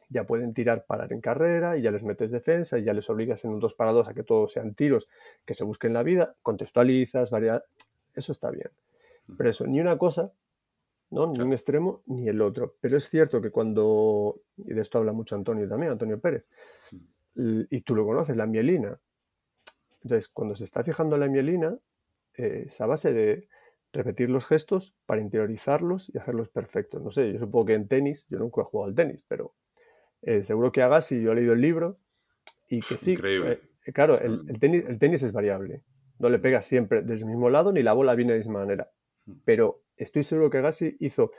ya 0.09 0.25
pueden 0.25 0.53
tirar 0.53 0.85
parar 0.85 1.11
en 1.11 1.21
carrera 1.21 1.77
y 1.77 1.81
ya 1.81 1.91
les 1.91 2.03
metes 2.03 2.31
defensa 2.31 2.77
y 2.77 2.83
ya 2.83 2.93
les 2.93 3.09
obligas 3.09 3.43
en 3.45 3.51
un 3.51 3.59
2 3.59 3.73
para 3.73 3.91
2 3.91 4.09
a 4.09 4.13
que 4.13 4.23
todos 4.23 4.51
sean 4.51 4.75
tiros 4.75 5.07
que 5.45 5.53
se 5.53 5.63
busquen 5.63 5.93
la 5.93 6.03
vida, 6.03 6.35
contextualizas, 6.43 7.31
variedad, 7.31 7.63
eso 8.13 8.31
está 8.31 8.51
bien. 8.51 8.69
Pero 9.37 9.49
eso, 9.49 9.65
ni 9.65 9.79
una 9.79 9.97
cosa, 9.97 10.31
¿no? 11.13 11.31
ni 11.31 11.39
un 11.39 11.53
extremo 11.53 12.03
ni 12.07 12.27
el 12.27 12.41
otro. 12.41 12.75
Pero 12.81 12.97
es 12.97 13.09
cierto 13.09 13.41
que 13.41 13.51
cuando, 13.51 14.41
y 14.57 14.73
de 14.73 14.81
esto 14.81 14.97
habla 14.97 15.13
mucho 15.13 15.35
Antonio 15.35 15.67
también, 15.67 15.91
Antonio 15.91 16.19
Pérez, 16.19 16.45
y 17.35 17.81
tú 17.81 17.95
lo 17.95 18.05
conoces, 18.05 18.35
la 18.37 18.45
mielina, 18.45 18.99
entonces, 20.03 20.27
cuando 20.27 20.55
se 20.55 20.65
está 20.65 20.83
fijando 20.83 21.17
la 21.17 21.27
mielina, 21.27 21.77
eh, 22.35 22.63
es 22.65 22.81
a 22.81 22.85
base 22.85 23.13
de 23.13 23.47
repetir 23.93 24.29
los 24.29 24.45
gestos 24.45 24.95
para 25.05 25.21
interiorizarlos 25.21 26.11
y 26.13 26.17
hacerlos 26.17 26.49
perfectos. 26.49 27.01
No 27.01 27.09
sé, 27.09 27.31
yo 27.31 27.39
supongo 27.39 27.67
que 27.67 27.73
en 27.73 27.87
tenis, 27.87 28.27
yo 28.29 28.37
nunca 28.39 28.61
he 28.61 28.65
jugado 28.65 28.89
al 28.89 28.95
tenis, 28.95 29.23
pero 29.27 29.55
eh, 30.21 30.43
seguro 30.43 30.71
que 30.71 30.81
hagas 30.81 31.05
si 31.05 31.21
yo 31.21 31.31
he 31.31 31.35
leído 31.35 31.53
el 31.53 31.61
libro 31.61 31.99
y 32.67 32.81
que 32.81 32.97
sí. 32.97 33.13
Increíble. 33.13 33.59
Eh, 33.85 33.93
claro, 33.93 34.19
el, 34.19 34.59
tenis, 34.59 34.83
el 34.87 34.99
tenis 34.99 35.23
es 35.23 35.31
variable. 35.31 35.83
No 36.19 36.29
le 36.29 36.39
pega 36.39 36.61
siempre 36.61 37.01
del 37.01 37.25
mismo 37.25 37.49
lado 37.49 37.71
ni 37.71 37.81
la 37.81 37.93
bola 37.93 38.15
viene 38.15 38.33
de 38.33 38.39
la 38.39 38.45
misma 38.45 38.59
manera. 38.59 38.91
Pero 39.45 39.81
estoy 39.97 40.23
seguro 40.23 40.49
que 40.49 40.57
Agassi 40.57 40.97
hizo 40.99 41.31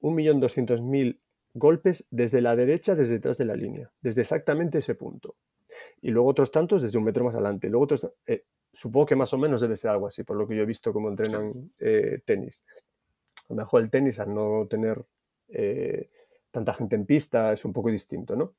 1.200.000 0.00 1.18
golpes 1.54 2.06
desde 2.10 2.40
la 2.40 2.56
derecha, 2.56 2.94
desde 2.94 3.14
detrás 3.14 3.38
de 3.38 3.44
la 3.44 3.56
línea, 3.56 3.90
desde 4.00 4.22
exactamente 4.22 4.78
ese 4.78 4.94
punto 4.94 5.36
y 6.00 6.10
luego 6.10 6.28
otros 6.28 6.50
tantos 6.50 6.82
desde 6.82 6.98
un 6.98 7.04
metro 7.04 7.24
más 7.24 7.34
adelante. 7.34 7.68
Luego 7.68 7.84
otros, 7.84 8.08
eh, 8.26 8.44
supongo 8.72 9.06
que 9.06 9.16
más 9.16 9.32
o 9.32 9.38
menos 9.38 9.60
debe 9.60 9.76
ser 9.76 9.90
algo 9.90 10.06
así, 10.06 10.24
por 10.24 10.36
lo 10.36 10.46
que 10.46 10.56
yo 10.56 10.62
he 10.62 10.66
visto 10.66 10.92
cómo 10.92 11.08
entrenan 11.08 11.70
eh, 11.80 12.20
tenis. 12.24 12.64
A 13.48 13.54
lo 13.54 13.56
mejor 13.56 13.82
el 13.82 13.90
tenis, 13.90 14.20
al 14.20 14.34
no 14.34 14.66
tener 14.68 15.04
eh, 15.48 16.10
tanta 16.50 16.74
gente 16.74 16.96
en 16.96 17.06
pista, 17.06 17.52
es 17.52 17.64
un 17.64 17.72
poco 17.72 17.90
distinto, 17.90 18.36
¿no? 18.36 18.54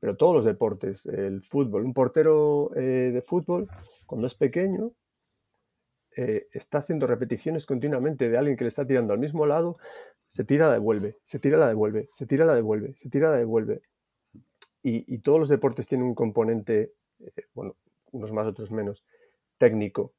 Pero 0.00 0.16
todos 0.16 0.34
los 0.34 0.44
deportes, 0.44 1.06
el 1.06 1.42
fútbol, 1.42 1.84
un 1.84 1.92
portero 1.92 2.70
de 2.74 3.20
fútbol, 3.22 3.68
cuando 4.06 4.26
es 4.26 4.34
pequeño, 4.34 4.92
está 6.14 6.78
haciendo 6.78 7.06
repeticiones 7.06 7.66
continuamente 7.66 8.28
de 8.28 8.36
alguien 8.36 8.56
que 8.56 8.64
le 8.64 8.68
está 8.68 8.86
tirando 8.86 9.12
al 9.12 9.18
mismo 9.18 9.46
lado, 9.46 9.78
se 10.28 10.44
tira, 10.44 10.68
la 10.68 10.74
devuelve, 10.74 11.16
se 11.24 11.38
tira, 11.38 11.58
la 11.58 11.68
devuelve, 11.68 12.08
se 12.12 12.26
tira, 12.26 12.44
la 12.44 12.54
devuelve, 12.54 12.92
se 12.96 13.10
tira, 13.10 13.30
la 13.30 13.36
devuelve 13.36 13.82
y, 14.82 15.18
todos 15.18 15.38
los 15.38 15.48
deportes 15.48 15.86
tienen 15.86 16.06
un 16.06 16.14
componente, 16.14 16.94
eh, 17.20 17.46
bueno, 17.54 17.76
unos 18.10 18.32
más, 18.32 18.46
otros 18.46 18.70
menos, 18.70 19.04
técnico 19.58 20.12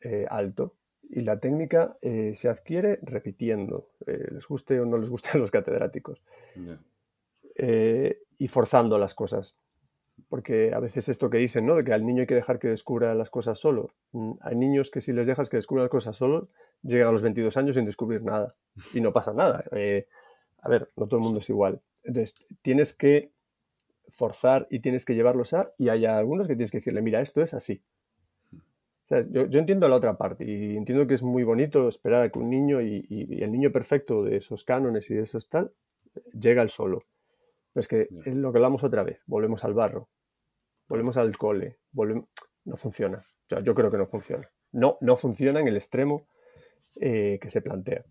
eh, 0.00 0.26
alto. 0.28 0.76
Y 1.02 1.20
la 1.20 1.38
técnica 1.38 1.96
eh, 2.00 2.32
se 2.34 2.48
adquiere 2.48 2.98
repitiendo, 3.02 3.90
les 4.06 4.46
guste 4.46 4.80
o 4.80 4.86
no 4.86 4.96
les 4.96 5.10
guste 5.10 5.30
a 5.34 5.38
los 5.38 5.50
catedráticos, 5.50 6.22
y 8.38 8.48
forzando 8.48 8.96
las 8.96 9.14
cosas. 9.14 9.58
Porque 10.30 10.72
a 10.72 10.80
veces 10.80 11.10
esto 11.10 11.28
que 11.28 11.36
dicen, 11.36 11.66
¿no? 11.66 11.74
De 11.74 11.84
que 11.84 11.92
al 11.92 12.06
niño 12.06 12.22
hay 12.22 12.26
que 12.26 12.36
dejar 12.36 12.58
que 12.58 12.68
descubra 12.68 13.14
las 13.14 13.28
cosas 13.28 13.58
solo. 13.58 13.90
Mm, 14.12 14.32
hay 14.40 14.56
niños 14.56 14.90
que 14.90 15.02
si 15.02 15.12
les 15.12 15.26
dejas 15.26 15.50
que 15.50 15.58
descubran 15.58 15.84
las 15.84 15.90
cosas 15.90 16.16
solo, 16.16 16.48
llegan 16.82 17.08
a 17.08 17.12
los 17.12 17.20
22 17.20 17.54
años 17.58 17.76
sin 17.76 17.84
descubrir 17.84 18.22
nada. 18.22 18.54
Y 18.94 19.02
no 19.02 19.12
pasa 19.12 19.34
nada. 19.34 19.62
a 20.62 20.68
ver, 20.68 20.88
no 20.96 21.06
todo 21.06 21.18
el 21.18 21.24
mundo 21.24 21.40
es 21.40 21.50
igual. 21.50 21.82
Entonces, 22.04 22.46
tienes 22.62 22.94
que 22.94 23.32
forzar 24.10 24.66
y 24.70 24.80
tienes 24.80 25.04
que 25.04 25.14
llevarlos 25.14 25.52
a, 25.52 25.72
y 25.78 25.88
hay 25.88 26.06
algunos 26.06 26.46
que 26.46 26.54
tienes 26.54 26.70
que 26.70 26.78
decirle, 26.78 27.02
mira, 27.02 27.20
esto 27.20 27.42
es 27.42 27.54
así. 27.54 27.82
Yo, 29.30 29.58
entiendo 29.58 29.88
la 29.88 29.96
otra 29.96 30.16
parte 30.16 30.44
y 30.44 30.76
entiendo 30.76 31.04
que 31.08 31.14
es 31.14 31.22
muy 31.24 31.42
bonito 31.42 31.88
esperar 31.88 32.22
a 32.22 32.30
que 32.30 32.38
un 32.38 32.48
niño 32.48 32.80
y, 32.80 33.04
el 33.42 33.50
niño 33.50 33.72
perfecto 33.72 34.22
de 34.22 34.36
esos 34.36 34.62
cánones 34.64 35.10
y 35.10 35.14
de 35.14 35.22
esos 35.22 35.48
tal 35.48 35.72
llega 36.32 36.62
al 36.62 36.68
solo. 36.68 37.02
Pero 37.72 37.80
es 37.80 37.88
que 37.88 38.08
es 38.24 38.36
lo 38.36 38.52
que 38.52 38.58
hablamos 38.58 38.84
otra 38.84 39.02
vez, 39.02 39.20
volvemos 39.26 39.64
al 39.64 39.74
barro, 39.74 40.08
volvemos 40.90 41.16
al 41.16 41.38
cole, 41.38 41.78
volvemos... 41.92 42.26
no 42.66 42.76
funciona. 42.76 43.24
Yo, 43.48 43.74
creo 43.74 43.90
que 43.90 43.96
no 43.96 44.06
funciona. 44.06 44.46
No, 44.72 44.98
no 45.00 45.16
funciona 45.16 45.60
en 45.60 45.68
el 45.68 45.76
extremo 45.76 46.28
eh, 46.96 47.38
que 47.40 47.48
se 47.48 47.62
plantea. 47.62 48.04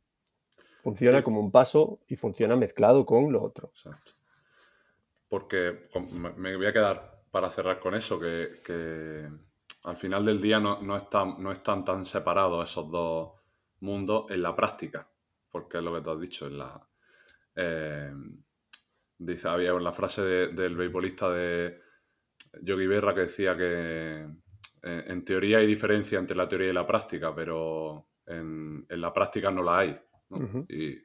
Funciona 0.82 1.22
como 1.22 1.40
un 1.40 1.52
paso 1.52 2.00
y 2.08 2.16
funciona 2.16 2.56
mezclado 2.56 3.06
con 3.06 3.32
lo 3.32 3.44
otro. 3.44 3.70
Exacto 3.76 4.14
porque 5.30 5.88
me 6.38 6.58
voy 6.58 6.66
a 6.66 6.74
quedar 6.74 7.22
para 7.32 7.52
cerrar 7.52 7.80
con 7.80 7.94
eso, 7.94 8.20
que, 8.20 9.30
al 9.84 9.96
final 9.96 10.26
del 10.26 10.42
día 10.42 10.60
no, 10.60 10.98
están, 10.98 11.42
no 11.42 11.52
están 11.52 11.86
tan 11.86 12.04
separados 12.04 12.70
esos 12.70 12.92
dos 12.92 13.32
mundos 13.80 14.26
en 14.30 14.42
la 14.42 14.56
práctica, 14.56 15.08
porque 15.50 15.78
es 15.78 15.84
lo 15.84 15.94
que 15.94 16.02
tú 16.02 16.12
has 16.12 16.20
dicho, 16.20 16.48
en 16.48 16.58
la... 16.58 16.88
Eh, 17.56 18.12
dice, 19.18 19.48
había 19.48 19.74
la 19.74 19.94
frase 19.94 20.22
del 20.24 20.76
beisbolista 20.76 21.30
de 21.30 21.80
Yogi 22.62 22.88
Berra 22.88 23.14
que 23.14 23.22
decía 23.22 23.56
que 23.56 24.26
eh, 24.84 25.04
en, 25.08 25.26
teoría 25.26 25.60
hay 25.60 25.68
diferencia 25.68 26.20
entre 26.20 26.36
la 26.36 26.47
teoría 26.47 26.70
y 26.70 26.74
la 26.74 26.88
práctica, 26.88 27.34
pero 27.34 28.08
en, 28.26 28.86
la 28.89 29.14
práctica 29.14 29.52
no 29.52 29.64
la 29.64 29.80
hay. 29.80 30.00
Y 30.68 30.95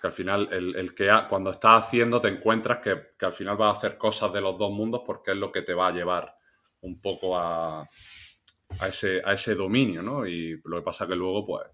que 0.00 0.06
al 0.06 0.12
final 0.12 0.48
el, 0.50 0.94
que 0.94 1.10
cuando 1.28 1.50
estás 1.50 1.84
haciendo 1.84 2.20
te 2.20 2.28
encuentras 2.28 2.78
que, 2.78 3.24
al 3.24 3.32
final 3.32 3.56
vas 3.56 3.74
a 3.74 3.78
hacer 3.78 3.98
cosas 3.98 4.32
de 4.32 4.40
los 4.40 4.56
dos 4.56 4.72
mundos 4.72 5.02
porque 5.04 5.32
es 5.32 5.36
lo 5.36 5.52
que 5.52 5.62
te 5.62 5.74
va 5.74 5.88
a 5.88 5.92
llevar 5.92 6.34
un 6.80 7.00
poco 7.00 7.36
a, 7.36 7.82
a 7.82 8.88
ese, 8.88 9.20
a 9.24 9.34
ese 9.34 9.54
dominio, 9.54 10.02
¿no? 10.02 10.26
Y 10.26 10.58
lo 10.64 10.78
que 10.78 10.82
pasa 10.82 11.06
que 11.06 11.14
luego, 11.14 11.44
pues, 11.44 11.66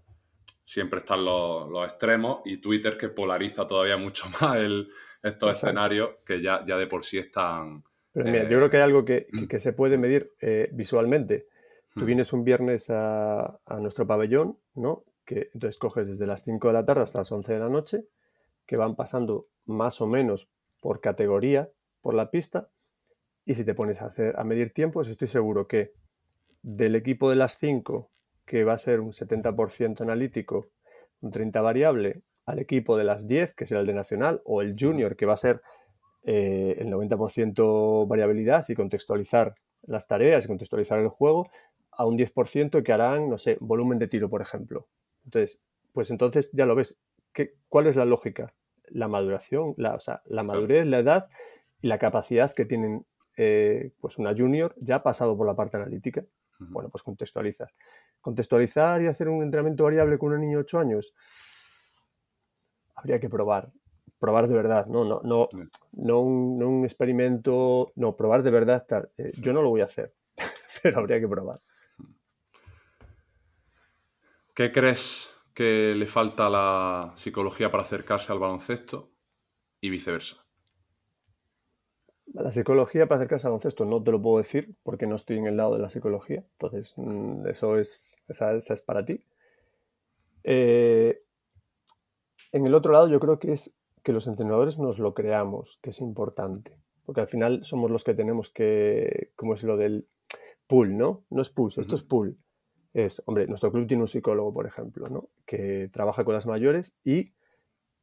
siempre 0.65 0.99
están 0.99 1.23
los, 1.23 1.69
los 1.69 1.87
extremos 1.87 2.41
y 2.43 2.57
Twitter 2.57 2.97
que 2.97 3.07
polariza 3.07 3.65
todavía 3.65 3.95
mucho 3.95 4.25
más 4.41 4.57
el, 4.57 4.89
estos 5.23 5.49
Exacto. 5.49 5.49
escenarios 5.51 6.09
que 6.25 6.41
ya, 6.41 6.65
ya 6.65 6.77
de 6.77 6.87
por 6.87 7.03
sí 7.03 7.17
están... 7.17 7.83
Pero 8.13 8.29
mira, 8.31 8.43
Eh, 8.43 8.49
yo 8.49 8.57
creo 8.57 8.69
que 8.69 8.77
hay 8.77 8.83
algo 8.83 9.05
que, 9.05 9.27
que- 9.27 9.47
que 9.47 9.59
se 9.59 9.73
puede 9.73 9.97
medir 9.97 10.31
eh, 10.41 10.69
visualmente. 10.73 11.47
Tú 11.93 12.01
Hmm. 12.01 12.05
vienes 12.05 12.33
un 12.33 12.43
viernes 12.43 12.89
a, 12.89 13.59
a 13.65 13.79
nuestro 13.79 14.05
pabellón, 14.07 14.57
¿no? 14.75 15.03
Que 15.25 15.49
entonces 15.53 15.77
coges 15.77 16.07
desde 16.07 16.25
las 16.27 16.43
5 16.43 16.67
de 16.67 16.73
la 16.73 16.85
tarde 16.85 17.01
hasta 17.03 17.19
las 17.19 17.31
11 17.31 17.53
de 17.53 17.59
la 17.59 17.69
noche, 17.69 18.05
que 18.65 18.77
van 18.77 18.95
pasando 18.95 19.47
más 19.65 19.99
o 20.01 20.07
menos 20.07 20.49
por 20.81 21.01
categoría 21.01 21.69
por 22.01 22.13
la 22.13 22.29
pista. 22.31 22.69
Y 23.45 23.53
si 23.55 23.63
te 23.65 23.73
pones 23.73 24.01
a, 24.01 24.05
hacer, 24.07 24.35
a 24.37 24.43
medir 24.43 24.73
tiempos, 24.73 25.07
estoy 25.07 25.27
seguro 25.27 25.67
que 25.67 25.93
del 26.61 26.95
equipo 26.95 27.29
de 27.29 27.35
las 27.37 27.57
5, 27.57 28.09
que 28.45 28.63
va 28.63 28.73
a 28.73 28.77
ser 28.77 28.99
un 28.99 29.11
70% 29.13 30.01
analítico, 30.01 30.69
un 31.21 31.31
30% 31.31 31.63
variable, 31.63 32.21
al 32.45 32.59
equipo 32.59 32.97
de 32.97 33.03
las 33.03 33.27
10, 33.27 33.53
que 33.53 33.65
será 33.65 33.81
el 33.81 33.87
de 33.87 33.93
Nacional, 33.93 34.41
o 34.45 34.61
el 34.61 34.75
Junior, 34.79 35.15
que 35.15 35.25
va 35.25 35.33
a 35.33 35.37
ser 35.37 35.61
eh, 36.23 36.75
el 36.79 36.87
90% 36.87 38.07
variabilidad 38.07 38.65
y 38.67 38.75
contextualizar 38.75 39.55
las 39.83 40.07
tareas 40.07 40.45
y 40.45 40.47
contextualizar 40.47 40.99
el 40.99 41.07
juego, 41.07 41.49
a 41.91 42.05
un 42.05 42.17
10% 42.17 42.83
que 42.83 42.93
harán, 42.93 43.29
no 43.29 43.37
sé, 43.37 43.57
volumen 43.59 43.99
de 43.99 44.07
tiro, 44.07 44.29
por 44.29 44.41
ejemplo. 44.41 44.87
Entonces, 45.25 45.61
pues 45.93 46.11
entonces 46.11 46.51
ya 46.53 46.65
lo 46.65 46.75
ves. 46.75 46.99
¿Qué, 47.33 47.55
¿Cuál 47.69 47.87
es 47.87 47.95
la 47.95 48.05
lógica? 48.05 48.53
La 48.89 49.07
maduración, 49.07 49.73
la, 49.77 49.95
o 49.95 49.99
sea, 49.99 50.21
la 50.25 50.43
madurez, 50.43 50.85
la 50.85 50.99
edad 50.99 51.29
y 51.81 51.87
la 51.87 51.97
capacidad 51.97 52.51
que 52.53 52.65
tienen 52.65 53.05
eh, 53.35 53.91
pues 53.99 54.17
una 54.17 54.33
junior 54.35 54.73
ya 54.79 54.95
ha 54.95 55.03
pasado 55.03 55.37
por 55.37 55.45
la 55.45 55.55
parte 55.55 55.77
analítica. 55.77 56.23
Bueno, 56.59 56.89
pues 56.89 57.03
contextualizas. 57.03 57.75
Contextualizar 58.19 59.01
y 59.03 59.07
hacer 59.07 59.29
un 59.29 59.43
entrenamiento 59.43 59.83
variable 59.83 60.17
con 60.17 60.33
un 60.33 60.41
niño 60.41 60.57
de 60.57 60.63
8 60.63 60.79
años, 60.79 61.13
habría 62.95 63.19
que 63.19 63.29
probar. 63.29 63.71
Probar 64.19 64.47
de 64.47 64.55
verdad, 64.55 64.87
no, 64.87 65.05
no, 65.05 65.21
no. 65.23 65.49
No, 65.93 66.21
un, 66.21 66.57
no 66.59 66.69
un 66.69 66.83
experimento, 66.85 67.91
no, 67.95 68.15
probar 68.15 68.43
de 68.43 68.51
verdad. 68.51 68.85
tal. 68.87 69.09
Eh, 69.17 69.31
Yo 69.41 69.53
no 69.53 69.61
lo 69.61 69.69
voy 69.69 69.81
a 69.81 69.85
hacer, 69.85 70.13
pero 70.83 70.99
habría 70.99 71.19
que 71.19 71.27
probar. 71.27 71.59
¿Qué 74.55 74.71
crees 74.71 75.33
que 75.53 75.93
le 75.95 76.07
falta 76.07 76.47
a 76.47 76.49
la 76.49 77.13
psicología 77.15 77.71
para 77.71 77.83
acercarse 77.83 78.31
al 78.31 78.39
baloncesto 78.39 79.11
y 79.81 79.89
viceversa? 79.89 80.45
La 82.33 82.51
psicología 82.51 83.07
para 83.07 83.19
acercarse 83.19 83.47
al 83.47 83.51
baloncesto 83.51 83.85
no 83.85 84.03
te 84.03 84.11
lo 84.11 84.21
puedo 84.21 84.37
decir 84.37 84.75
porque 84.83 85.07
no 85.07 85.15
estoy 85.15 85.37
en 85.37 85.47
el 85.47 85.57
lado 85.57 85.73
de 85.75 85.79
la 85.79 85.89
psicología, 85.89 86.43
entonces 86.53 86.93
mm, 86.97 87.47
eso 87.47 87.77
es, 87.77 88.23
esa, 88.27 88.53
esa 88.55 88.73
es 88.73 88.81
para 88.81 89.05
ti. 89.05 89.23
Eh, 90.43 91.21
en 92.51 92.65
el 92.65 92.73
otro 92.73 92.93
lado 92.93 93.07
yo 93.07 93.19
creo 93.19 93.39
que 93.39 93.53
es 93.53 93.76
que 94.07 94.13
los 94.13 94.27
entrenadores 94.27 94.79
nos 94.79 94.99
lo 94.99 95.13
creamos, 95.13 95.79
que 95.81 95.89
es 95.89 95.99
importante, 95.99 96.79
porque 97.03 97.19
al 97.19 97.27
final 97.27 97.65
somos 97.65 97.91
los 97.91 98.05
que 98.05 98.13
tenemos 98.13 98.49
que, 98.49 99.33
¿cómo 99.35 99.53
es 99.53 99.63
lo 99.65 99.75
del 99.75 100.07
pool, 100.65 100.97
no? 100.97 101.25
No 101.29 101.41
es 101.41 101.49
push, 101.49 101.77
esto 101.77 101.95
es 101.95 102.03
pool. 102.03 102.37
Es, 102.93 103.21
hombre, 103.25 103.47
nuestro 103.47 103.69
club 103.69 103.85
tiene 103.85 104.03
un 104.03 104.07
psicólogo, 104.07 104.53
por 104.53 104.65
ejemplo, 104.65 105.07
¿no? 105.09 105.27
Que 105.45 105.89
trabaja 105.91 106.23
con 106.23 106.33
las 106.33 106.47
mayores 106.47 106.95
y 107.03 107.33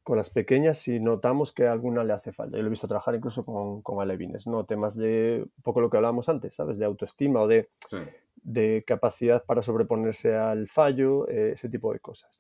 con 0.03 0.19
las 0.19 0.29
pequeñas 0.29 0.77
si 0.77 1.01
notamos 1.01 1.55
que 1.55 1.67
a 1.67 1.73
alguna 1.73 2.05
le 2.05 2.13
hace 2.13 2.33
falta. 2.33 2.59
Yo 2.59 2.63
lo 2.63 2.67
he 2.67 2.77
visto 2.77 2.87
trabajar 2.87 3.15
incluso 3.15 3.47
con, 3.47 3.81
con 3.81 4.03
alevines, 4.03 4.47
¿no? 4.47 4.67
Temas 4.67 4.95
de 4.99 5.43
un 5.57 5.63
poco 5.63 5.81
lo 5.81 5.89
que 5.89 5.97
hablábamos 5.97 6.29
antes, 6.29 6.55
¿sabes? 6.55 6.77
De 6.77 6.85
autoestima 6.85 7.41
o 7.41 7.49
de, 7.49 7.71
Sí. 7.89 7.97
de 8.43 8.85
capacidad 8.87 9.43
para 9.47 9.63
sobreponerse 9.63 10.37
al 10.37 10.69
fallo, 10.69 11.27
eh, 11.31 11.53
ese 11.53 11.71
tipo 11.71 11.95
de 11.95 12.01
cosas. 12.01 12.39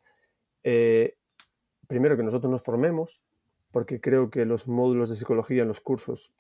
Eh, 0.63 1.17
primero 1.89 2.15
que 2.15 2.23
nosotros 2.25 2.51
nos 2.51 2.61
formemos, 2.63 3.25
porque 3.75 4.01
creo 4.01 4.31
que 4.31 4.45
los 4.45 4.69
módulos 4.69 5.11
de 5.11 5.17
psicología 5.17 5.63
en 5.63 5.69
los 5.69 5.81
cursos 5.81 6.33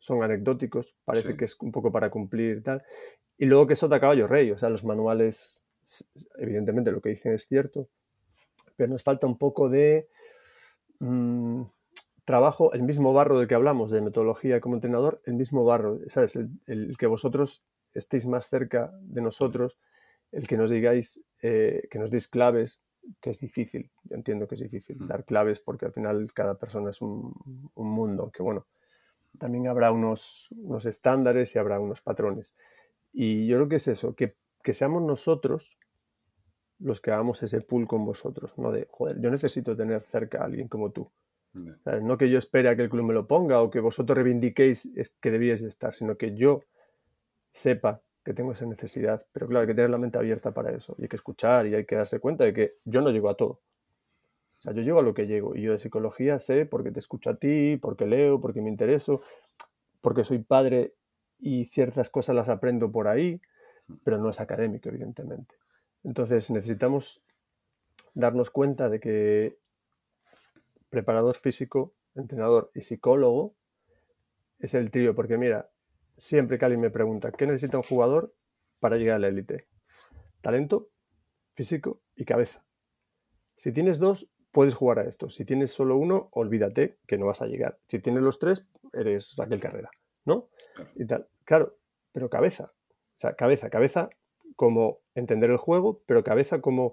son 0.00 0.24
anecdóticos, 0.24 0.96
parece 1.04 1.28
Sí. 1.32 1.36
que 1.36 1.44
es 1.44 1.56
un 1.60 1.70
poco 1.70 1.92
para 1.92 2.10
cumplir 2.10 2.56
y 2.58 2.62
tal. 2.62 2.82
Y 3.38 3.44
luego 3.46 3.68
que 3.68 3.74
eso 3.74 3.86
de 3.86 4.00
caballo 4.00 4.26
rey, 4.26 4.50
o 4.50 4.58
sea, 4.58 4.68
los 4.70 4.82
manuales, 4.82 5.64
evidentemente 6.36 6.90
lo 6.90 7.00
que 7.00 7.10
dicen 7.10 7.32
es 7.32 7.46
cierto, 7.46 7.88
pero 8.76 8.90
nos 8.92 9.04
falta 9.04 9.28
un 9.28 9.38
poco 9.38 9.68
de 9.68 10.08
mm, 10.98 11.62
trabajo, 12.24 12.72
el 12.72 12.82
mismo 12.82 13.12
barro 13.12 13.38
del 13.38 13.46
que 13.46 13.54
hablamos 13.54 13.92
de 13.92 14.00
metodología 14.00 14.60
como 14.60 14.74
entrenador, 14.74 15.22
el 15.26 15.34
mismo 15.34 15.64
barro, 15.64 16.00
¿sabes? 16.08 16.34
El, 16.34 16.50
el 16.66 16.96
que 16.98 17.06
vosotros 17.06 17.62
estéis 17.94 18.26
más 18.26 18.48
cerca 18.48 18.90
de 19.00 19.20
nosotros, 19.20 19.78
el 20.32 20.48
que 20.48 20.56
nos 20.56 20.70
digáis, 20.70 21.22
eh, 21.40 21.86
que 21.88 22.00
nos 22.00 22.10
deis 22.10 22.26
claves, 22.26 22.82
que 23.20 23.30
es 23.30 23.40
difícil, 23.40 23.90
yo 24.04 24.16
entiendo 24.16 24.46
que 24.46 24.54
es 24.54 24.60
difícil 24.60 24.98
Mm. 24.98 25.06
dar 25.06 25.24
claves 25.24 25.60
porque 25.60 25.86
al 25.86 25.92
final 25.92 26.32
cada 26.32 26.58
persona 26.58 26.90
es 26.90 27.00
un, 27.00 27.32
un 27.74 27.90
mundo, 27.90 28.30
que 28.30 28.42
bueno, 28.42 28.66
también 29.38 29.68
habrá 29.68 29.92
unos, 29.92 30.48
unos 30.52 30.86
estándares 30.86 31.54
y 31.54 31.58
habrá 31.58 31.80
unos 31.80 32.00
patrones. 32.02 32.54
Y 33.12 33.46
yo 33.46 33.56
creo 33.56 33.68
que 33.68 33.76
es 33.76 33.88
eso, 33.88 34.14
que, 34.14 34.36
que 34.62 34.72
seamos 34.72 35.02
nosotros 35.02 35.78
los 36.78 37.00
que 37.00 37.10
hagamos 37.10 37.42
ese 37.42 37.60
pool 37.60 37.86
con 37.86 38.04
vosotros, 38.04 38.56
no 38.56 38.72
de, 38.72 38.88
joder, 38.90 39.20
yo 39.20 39.30
necesito 39.30 39.76
tener 39.76 40.02
cerca 40.02 40.40
a 40.40 40.44
alguien 40.44 40.68
como 40.68 40.90
tú. 40.90 41.10
No 41.52 42.16
que 42.16 42.30
yo 42.30 42.38
espere 42.38 42.68
a 42.68 42.76
que 42.76 42.82
el 42.82 42.90
club 42.90 43.04
me 43.04 43.12
lo 43.14 43.26
ponga 43.26 43.60
o 43.60 43.70
que 43.70 43.80
vosotros 43.80 44.16
reivindiquéis 44.16 44.92
que 45.20 45.30
debíais 45.30 45.62
de 45.62 45.68
estar, 45.68 45.92
sino 45.92 46.16
que 46.16 46.34
yo 46.34 46.62
sepa 47.52 48.02
que 48.24 48.34
tengo 48.34 48.52
esa 48.52 48.66
necesidad. 48.66 49.24
Pero 49.32 49.46
claro, 49.46 49.62
hay 49.62 49.66
que 49.68 49.74
tener 49.74 49.90
la 49.90 49.98
mente 49.98 50.18
abierta 50.18 50.52
para 50.52 50.72
eso 50.72 50.94
y 50.98 51.02
hay 51.02 51.08
que 51.08 51.16
escuchar 51.16 51.66
y 51.66 51.74
hay 51.74 51.84
que 51.84 51.96
darse 51.96 52.20
cuenta 52.20 52.44
de 52.44 52.52
que 52.52 52.74
yo 52.84 53.00
no 53.00 53.10
llego 53.10 53.28
a 53.28 53.36
todo. 53.36 53.60
O 54.60 54.62
sea, 54.62 54.72
yo 54.72 54.82
llego 54.82 54.98
a 54.98 55.02
lo 55.02 55.14
que 55.14 55.26
llego 55.26 55.56
y 55.56 55.62
yo 55.62 55.72
de 55.72 55.78
psicología 55.78 56.38
sé 56.38 56.66
porque 56.66 56.90
te 56.90 56.98
escucho 56.98 57.30
a 57.30 57.36
ti, 57.36 57.78
porque 57.80 58.06
leo, 58.06 58.40
porque 58.40 58.60
me 58.60 58.68
intereso, 58.68 59.22
porque 60.02 60.22
soy 60.22 60.40
padre 60.40 60.94
y 61.38 61.64
ciertas 61.66 62.10
cosas 62.10 62.36
las 62.36 62.50
aprendo 62.50 62.92
por 62.92 63.08
ahí, 63.08 63.40
pero 64.04 64.18
no 64.18 64.28
es 64.28 64.40
académico, 64.40 64.90
evidentemente. 64.90 65.54
Entonces 66.04 66.50
necesitamos 66.50 67.22
darnos 68.14 68.50
cuenta 68.50 68.88
de 68.88 69.00
que 69.00 69.56
preparador 70.90 71.36
físico, 71.36 71.94
entrenador 72.14 72.70
y 72.74 72.82
psicólogo 72.82 73.54
es 74.58 74.74
el 74.74 74.90
trío, 74.90 75.14
porque 75.14 75.38
mira, 75.38 75.70
siempre 76.20 76.58
que 76.58 76.64
alguien 76.66 76.82
me 76.82 76.90
pregunta, 76.90 77.32
¿qué 77.32 77.46
necesita 77.46 77.78
un 77.78 77.82
jugador 77.82 78.34
para 78.78 78.96
llegar 78.96 79.16
a 79.16 79.18
la 79.18 79.28
élite? 79.28 79.66
Talento, 80.42 80.90
físico 81.52 82.02
y 82.14 82.24
cabeza. 82.24 82.64
Si 83.56 83.72
tienes 83.72 83.98
dos, 83.98 84.30
puedes 84.52 84.74
jugar 84.74 84.98
a 84.98 85.08
esto. 85.08 85.28
Si 85.28 85.44
tienes 85.44 85.72
solo 85.72 85.96
uno, 85.96 86.28
olvídate 86.32 86.98
que 87.06 87.16
no 87.16 87.26
vas 87.26 87.40
a 87.42 87.46
llegar. 87.46 87.78
Si 87.88 88.00
tienes 88.00 88.22
los 88.22 88.38
tres, 88.38 88.66
eres 88.92 89.34
Raquel 89.36 89.60
Carrera, 89.60 89.90
¿no? 90.24 90.48
Claro. 90.74 90.90
Y 90.94 91.06
tal. 91.06 91.28
Claro, 91.44 91.78
pero 92.12 92.28
cabeza. 92.28 92.72
O 92.74 93.18
sea, 93.18 93.34
cabeza, 93.34 93.70
cabeza 93.70 94.10
como 94.56 95.00
entender 95.14 95.50
el 95.50 95.56
juego, 95.56 96.02
pero 96.06 96.22
cabeza 96.22 96.60
como 96.60 96.92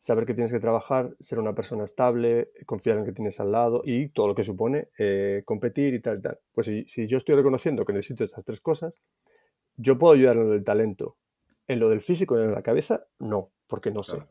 saber 0.00 0.24
que 0.24 0.32
tienes 0.34 0.50
que 0.50 0.58
trabajar, 0.60 1.14
ser 1.20 1.38
una 1.38 1.54
persona 1.54 1.84
estable, 1.84 2.50
confiar 2.66 2.96
en 2.98 3.04
que 3.04 3.12
tienes 3.12 3.38
al 3.38 3.52
lado 3.52 3.82
y 3.84 4.08
todo 4.08 4.28
lo 4.28 4.34
que 4.34 4.42
supone 4.42 4.88
eh, 4.98 5.42
competir 5.44 5.92
y 5.94 6.00
tal 6.00 6.18
y 6.18 6.22
tal. 6.22 6.38
Pues 6.52 6.66
si, 6.66 6.84
si 6.88 7.06
yo 7.06 7.18
estoy 7.18 7.34
reconociendo 7.36 7.84
que 7.84 7.92
necesito 7.92 8.24
estas 8.24 8.42
tres 8.44 8.60
cosas, 8.62 8.94
yo 9.76 9.98
puedo 9.98 10.14
ayudar 10.14 10.36
en 10.36 10.44
lo 10.44 10.50
del 10.50 10.64
talento. 10.64 11.16
En 11.68 11.78
lo 11.78 11.90
del 11.90 12.00
físico 12.00 12.36
y 12.40 12.42
en 12.42 12.52
la 12.52 12.62
cabeza, 12.62 13.04
no, 13.18 13.50
porque 13.68 13.90
no 13.90 14.00
Claro. 14.00 14.22
sé. 14.22 14.26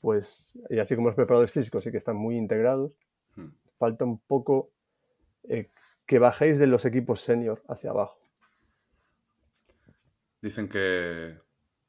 Pues, 0.00 0.58
y 0.70 0.78
así 0.78 0.96
como 0.96 1.08
los 1.08 1.16
preparadores 1.16 1.52
físicos 1.52 1.84
sí 1.84 1.90
que 1.90 1.98
están 1.98 2.16
muy 2.16 2.36
integrados, 2.36 2.92
Hmm. 3.36 3.48
falta 3.78 4.04
un 4.04 4.18
poco 4.20 4.70
eh, 5.48 5.70
que 6.06 6.18
bajéis 6.18 6.58
de 6.58 6.66
los 6.66 6.84
equipos 6.86 7.20
senior 7.20 7.62
hacia 7.68 7.90
abajo. 7.90 8.16
Dicen 10.40 10.68
que 10.68 11.38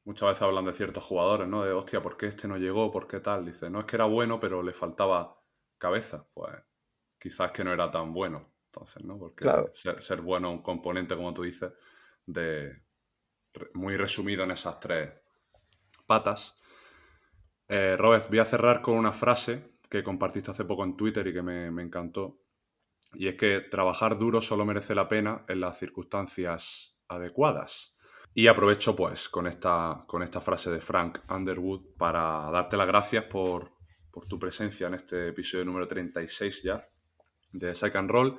muchas 0.05 0.29
veces 0.29 0.41
hablan 0.43 0.65
de 0.65 0.73
ciertos 0.73 1.03
jugadores, 1.03 1.47
¿no? 1.47 1.63
De, 1.63 1.71
hostia, 1.73 2.01
¿por 2.01 2.17
qué 2.17 2.27
este 2.27 2.47
no 2.47 2.57
llegó? 2.57 2.91
¿Por 2.91 3.07
qué 3.07 3.19
tal? 3.19 3.45
Dice, 3.45 3.69
no 3.69 3.79
es 3.81 3.85
que 3.85 3.95
era 3.97 4.05
bueno, 4.05 4.39
pero 4.39 4.63
le 4.63 4.73
faltaba 4.73 5.41
cabeza. 5.77 6.27
Pues 6.33 6.55
quizás 7.19 7.51
que 7.51 7.63
no 7.63 7.73
era 7.73 7.91
tan 7.91 8.13
bueno. 8.13 8.53
Entonces, 8.67 9.03
¿no? 9.03 9.17
Porque 9.17 9.43
Claro. 9.43 9.71
ser, 9.73 10.01
ser 10.01 10.21
bueno 10.21 10.49
es 10.49 10.57
un 10.57 10.63
componente, 10.63 11.15
como 11.15 11.33
tú 11.33 11.43
dices, 11.43 11.71
de 12.25 12.83
muy 13.73 13.95
resumido 13.97 14.43
en 14.43 14.51
esas 14.51 14.79
tres 14.79 15.11
patas. 16.07 16.55
Eh, 17.67 17.95
Robert, 17.97 18.29
voy 18.29 18.39
a 18.39 18.45
cerrar 18.45 18.81
con 18.81 18.95
una 18.95 19.13
frase 19.13 19.77
que 19.89 20.03
compartiste 20.03 20.51
hace 20.51 20.65
poco 20.65 20.83
en 20.83 20.97
Twitter 20.97 21.25
y 21.27 21.33
que 21.33 21.41
me, 21.41 21.71
me 21.71 21.83
encantó. 21.83 22.41
Y 23.13 23.27
es 23.27 23.35
que 23.35 23.61
trabajar 23.61 24.17
duro 24.17 24.41
solo 24.41 24.65
merece 24.65 24.95
la 24.95 25.07
pena 25.09 25.45
en 25.47 25.61
las 25.61 25.77
circunstancias 25.79 26.99
adecuadas. 27.07 27.94
Y 28.37 28.47
aprovecho 28.47 28.93
pues 28.97 29.29
con 29.29 29.47
esta, 29.47 30.03
con 30.05 30.21
esta 30.21 30.41
frase 30.41 30.69
de 30.69 30.81
Frank 30.81 31.19
Underwood 31.31 31.95
para 31.97 32.51
darte 32.51 32.75
las 32.75 32.85
gracias 32.85 33.23
por, 33.23 33.71
por 34.11 34.27
tu 34.27 34.37
presencia 34.37 34.87
en 34.87 34.95
este 34.95 35.29
episodio 35.29 35.63
número 35.63 35.87
36 35.87 36.63
ya 36.63 36.85
de 37.53 37.73
Psych 37.73 37.95
and 37.95 38.11
Roll. 38.11 38.37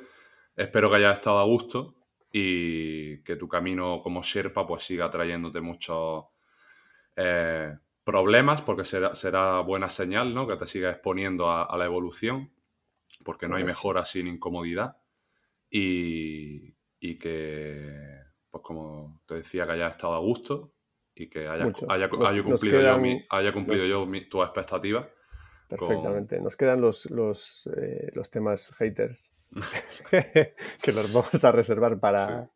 Espero 0.54 0.90
que 0.90 0.96
hayas 0.96 1.14
estado 1.14 1.38
a 1.38 1.44
gusto 1.44 1.96
y 2.30 3.22
que 3.22 3.36
tu 3.36 3.48
camino 3.48 3.96
como 3.96 4.22
Sherpa 4.22 4.66
pues 4.66 4.82
siga 4.82 5.08
trayéndote 5.08 5.62
muchos 5.62 6.26
eh, 7.16 7.74
problemas, 8.04 8.60
porque 8.60 8.84
será, 8.84 9.14
será, 9.14 9.60
buena 9.60 9.88
señal, 9.88 10.34
¿no? 10.34 10.46
Que 10.46 10.56
te 10.56 10.66
sigas 10.66 10.94
exponiendo 10.94 11.50
a, 11.50 11.74
la 11.78 11.86
evolución, 11.86 12.52
porque 13.24 13.48
no 13.48 13.56
hay 13.56 13.64
mejora 13.64 14.04
sin 14.04 14.26
incomodidad. 14.26 14.98
Y, 15.70 16.76
y, 17.00 17.18
que, 17.18 18.20
pues 18.56 18.66
como 18.66 19.20
te 19.26 19.36
decía, 19.36 19.66
que 19.66 19.72
hayas 19.72 19.92
estado 19.92 20.14
a 20.14 20.18
gusto 20.18 20.72
y 21.14 21.28
que 21.28 21.48
haya, 21.48 21.72
haya, 21.88 22.08
cumplido, 22.08 22.80
yo, 22.80 23.18
haya 23.30 23.52
cumplido 23.52 23.86
yo 23.86 24.06
tu 24.28 24.42
expectativa. 24.42 25.08
Perfectamente. 25.68 26.40
Nos 26.40 26.56
quedan 26.56 26.80
los, 26.80 27.10
los, 27.10 27.68
eh, 27.76 28.10
los 28.14 28.30
temas 28.30 28.74
haters 28.76 29.36
que 30.82 30.92
los 30.92 31.12
vamos 31.12 31.44
a 31.44 31.52
reservar 31.52 31.98
para, 31.98 32.50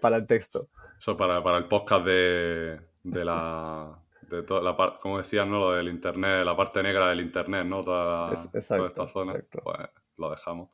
para 0.00 0.16
el 0.16 0.26
texto. 0.26 0.68
Eso 0.98 1.16
para, 1.16 1.42
para 1.42 1.58
el 1.58 1.66
podcast 1.66 2.04
de, 2.04 2.80
de 3.02 3.24
la, 3.24 3.98
de 4.22 4.42
toda 4.42 4.62
la 4.62 4.76
parte, 4.76 4.98
como 5.00 5.18
decías, 5.18 5.46
¿no? 5.46 5.58
Lo 5.58 5.72
del 5.72 5.88
internet, 5.88 6.44
la 6.44 6.56
parte 6.56 6.82
negra 6.82 7.08
del 7.08 7.20
internet, 7.20 7.66
¿no? 7.66 7.84
Toda, 7.84 8.32
esta 8.32 9.06
zona. 9.06 9.34
Pues 9.50 9.78
lo 10.16 10.30
dejamos. 10.30 10.70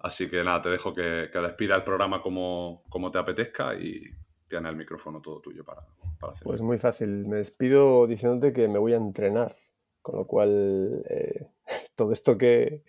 Así 0.00 0.28
que 0.28 0.42
nada, 0.42 0.62
te 0.62 0.70
dejo 0.70 0.94
que, 0.94 1.28
que 1.32 1.38
despida 1.38 1.76
el 1.76 1.84
programa 1.84 2.20
como, 2.20 2.82
como 2.88 3.10
te 3.10 3.18
apetezca 3.18 3.74
y 3.74 4.02
tienes 4.48 4.70
el 4.70 4.76
micrófono 4.76 5.20
todo 5.20 5.40
tuyo 5.40 5.64
para, 5.64 5.86
para 6.18 6.32
hacerlo. 6.32 6.50
Pues 6.50 6.62
muy 6.62 6.78
fácil. 6.78 7.26
Me 7.26 7.36
despido 7.36 8.06
diciéndote 8.06 8.52
que 8.52 8.66
me 8.68 8.78
voy 8.78 8.94
a 8.94 8.96
entrenar. 8.96 9.56
Con 10.02 10.16
lo 10.16 10.26
cual, 10.26 11.04
eh, 11.10 11.46
todo 11.94 12.12
esto 12.12 12.38
que 12.38 12.82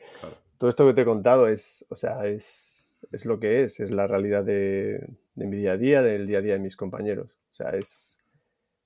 todo 0.62 0.70
esto 0.70 0.86
que 0.86 0.93
te 0.93 1.01
he 1.01 1.05
contado 1.05 1.47
es, 1.47 1.88
o 1.89 1.95
sea, 1.95 2.28
es, 2.28 2.95
es 3.12 3.26
lo 3.26 3.39
que 3.39 3.64
es, 3.64 3.80
es 3.80 3.89
la 3.89 4.05
realidad 4.05 4.43
de, 4.43 5.09
de, 5.34 5.47
mi 5.47 5.57
día 5.57 5.72
a 5.72 5.78
día, 5.78 6.03
del 6.03 6.28
día 6.28 6.38
a 6.38 6.41
día 6.41 6.53
de 6.53 6.59
mis 6.59 6.78
compañeros. 6.78 7.32
O 7.51 7.53
sea, 7.55 7.72
es, 7.72 8.20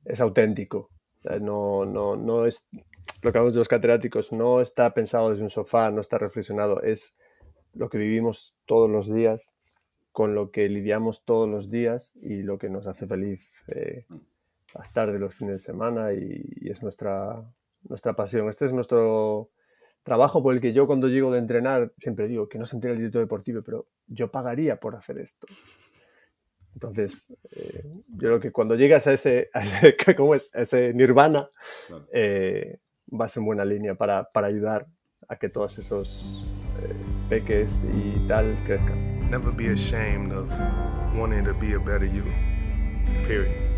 es 0.06 0.22
auténtico. 0.22 0.90
no, 1.42 1.84
no, 1.84 2.16
no 2.16 2.46
es 2.46 2.70
lo 3.22 3.32
que 3.32 3.38
hablamos 3.38 3.56
de 3.56 3.60
los 3.60 3.68
catedráticos, 3.68 4.32
no 4.32 4.62
está 4.62 4.94
pensado 4.94 5.32
desde 5.32 5.44
un 5.44 5.50
sofá, 5.50 5.92
no 5.92 6.00
está 6.00 6.18
reflexionado, 6.18 6.82
es 6.82 7.18
lo 7.76 7.90
que 7.90 7.98
vivimos 7.98 8.56
todos 8.66 8.90
los 8.90 9.14
días, 9.14 9.50
con 10.12 10.34
lo 10.34 10.52
que 10.52 10.70
lidiamos 10.70 11.26
todos 11.26 11.48
los 11.48 11.70
días 11.70 12.14
y 12.22 12.42
lo 12.42 12.58
que 12.58 12.70
nos 12.70 12.88
hace 12.88 13.06
feliz 13.06 13.52
eh, 13.68 14.06
las 14.74 14.92
tardes, 14.92 15.20
los 15.20 15.36
fines 15.36 15.54
de 15.54 15.60
semana 15.60 16.14
y, 16.14 16.70
es 16.70 16.82
nuestra, 16.82 17.44
nuestra 17.84 18.16
pasión. 18.16 18.50
Este 18.50 18.66
es 18.66 18.74
nuestro 18.74 19.50
trabajo 20.04 20.42
por 20.42 20.54
el 20.54 20.62
que 20.62 20.74
yo 20.74 20.88
cuando 20.88 21.08
llego 21.08 21.32
de 21.32 21.40
entrenar 21.40 21.92
siempre 21.98 22.28
digo 22.28 22.48
que 22.48 22.58
no 22.58 22.66
se 22.66 22.78
entera 22.78 22.94
el 22.94 23.00
director 23.00 23.22
deportivo, 23.22 23.62
pero 23.62 23.88
yo 24.08 24.32
pagaría 24.32 24.80
por 24.80 24.96
hacer 24.96 25.18
esto. 25.18 25.48
Entonces, 26.74 27.34
eh, 27.56 27.84
yo 28.10 28.28
creo 28.28 28.40
que 28.40 28.52
cuando 28.52 28.76
llegas 28.76 29.08
a 29.08 29.14
ese, 29.14 29.50
¿cómo 30.18 30.36
es? 30.36 30.52
ese 30.54 30.94
nirvana, 30.94 31.50
eh, 32.12 32.80
vas 33.08 33.38
en 33.38 33.46
buena 33.46 33.64
línea 33.64 33.96
para, 33.96 34.30
para, 34.32 34.48
ayudar 34.48 34.88
a 35.30 35.38
que 35.38 35.48
todos 35.48 35.78
esos 35.78 36.46
eh, 36.82 37.05
peques 37.30 37.84
y 37.84 38.28
tal 38.28 38.56
crezcan. 38.66 39.30
Never 39.30 39.52
be 39.52 39.70
ashamed 39.70 40.32
of 40.32 40.50
wanting 41.16 41.44
to 41.46 41.54
be 41.54 41.74
a 41.74 41.80
better 41.80 42.06
you. 42.06 42.24
Period. 43.26 43.75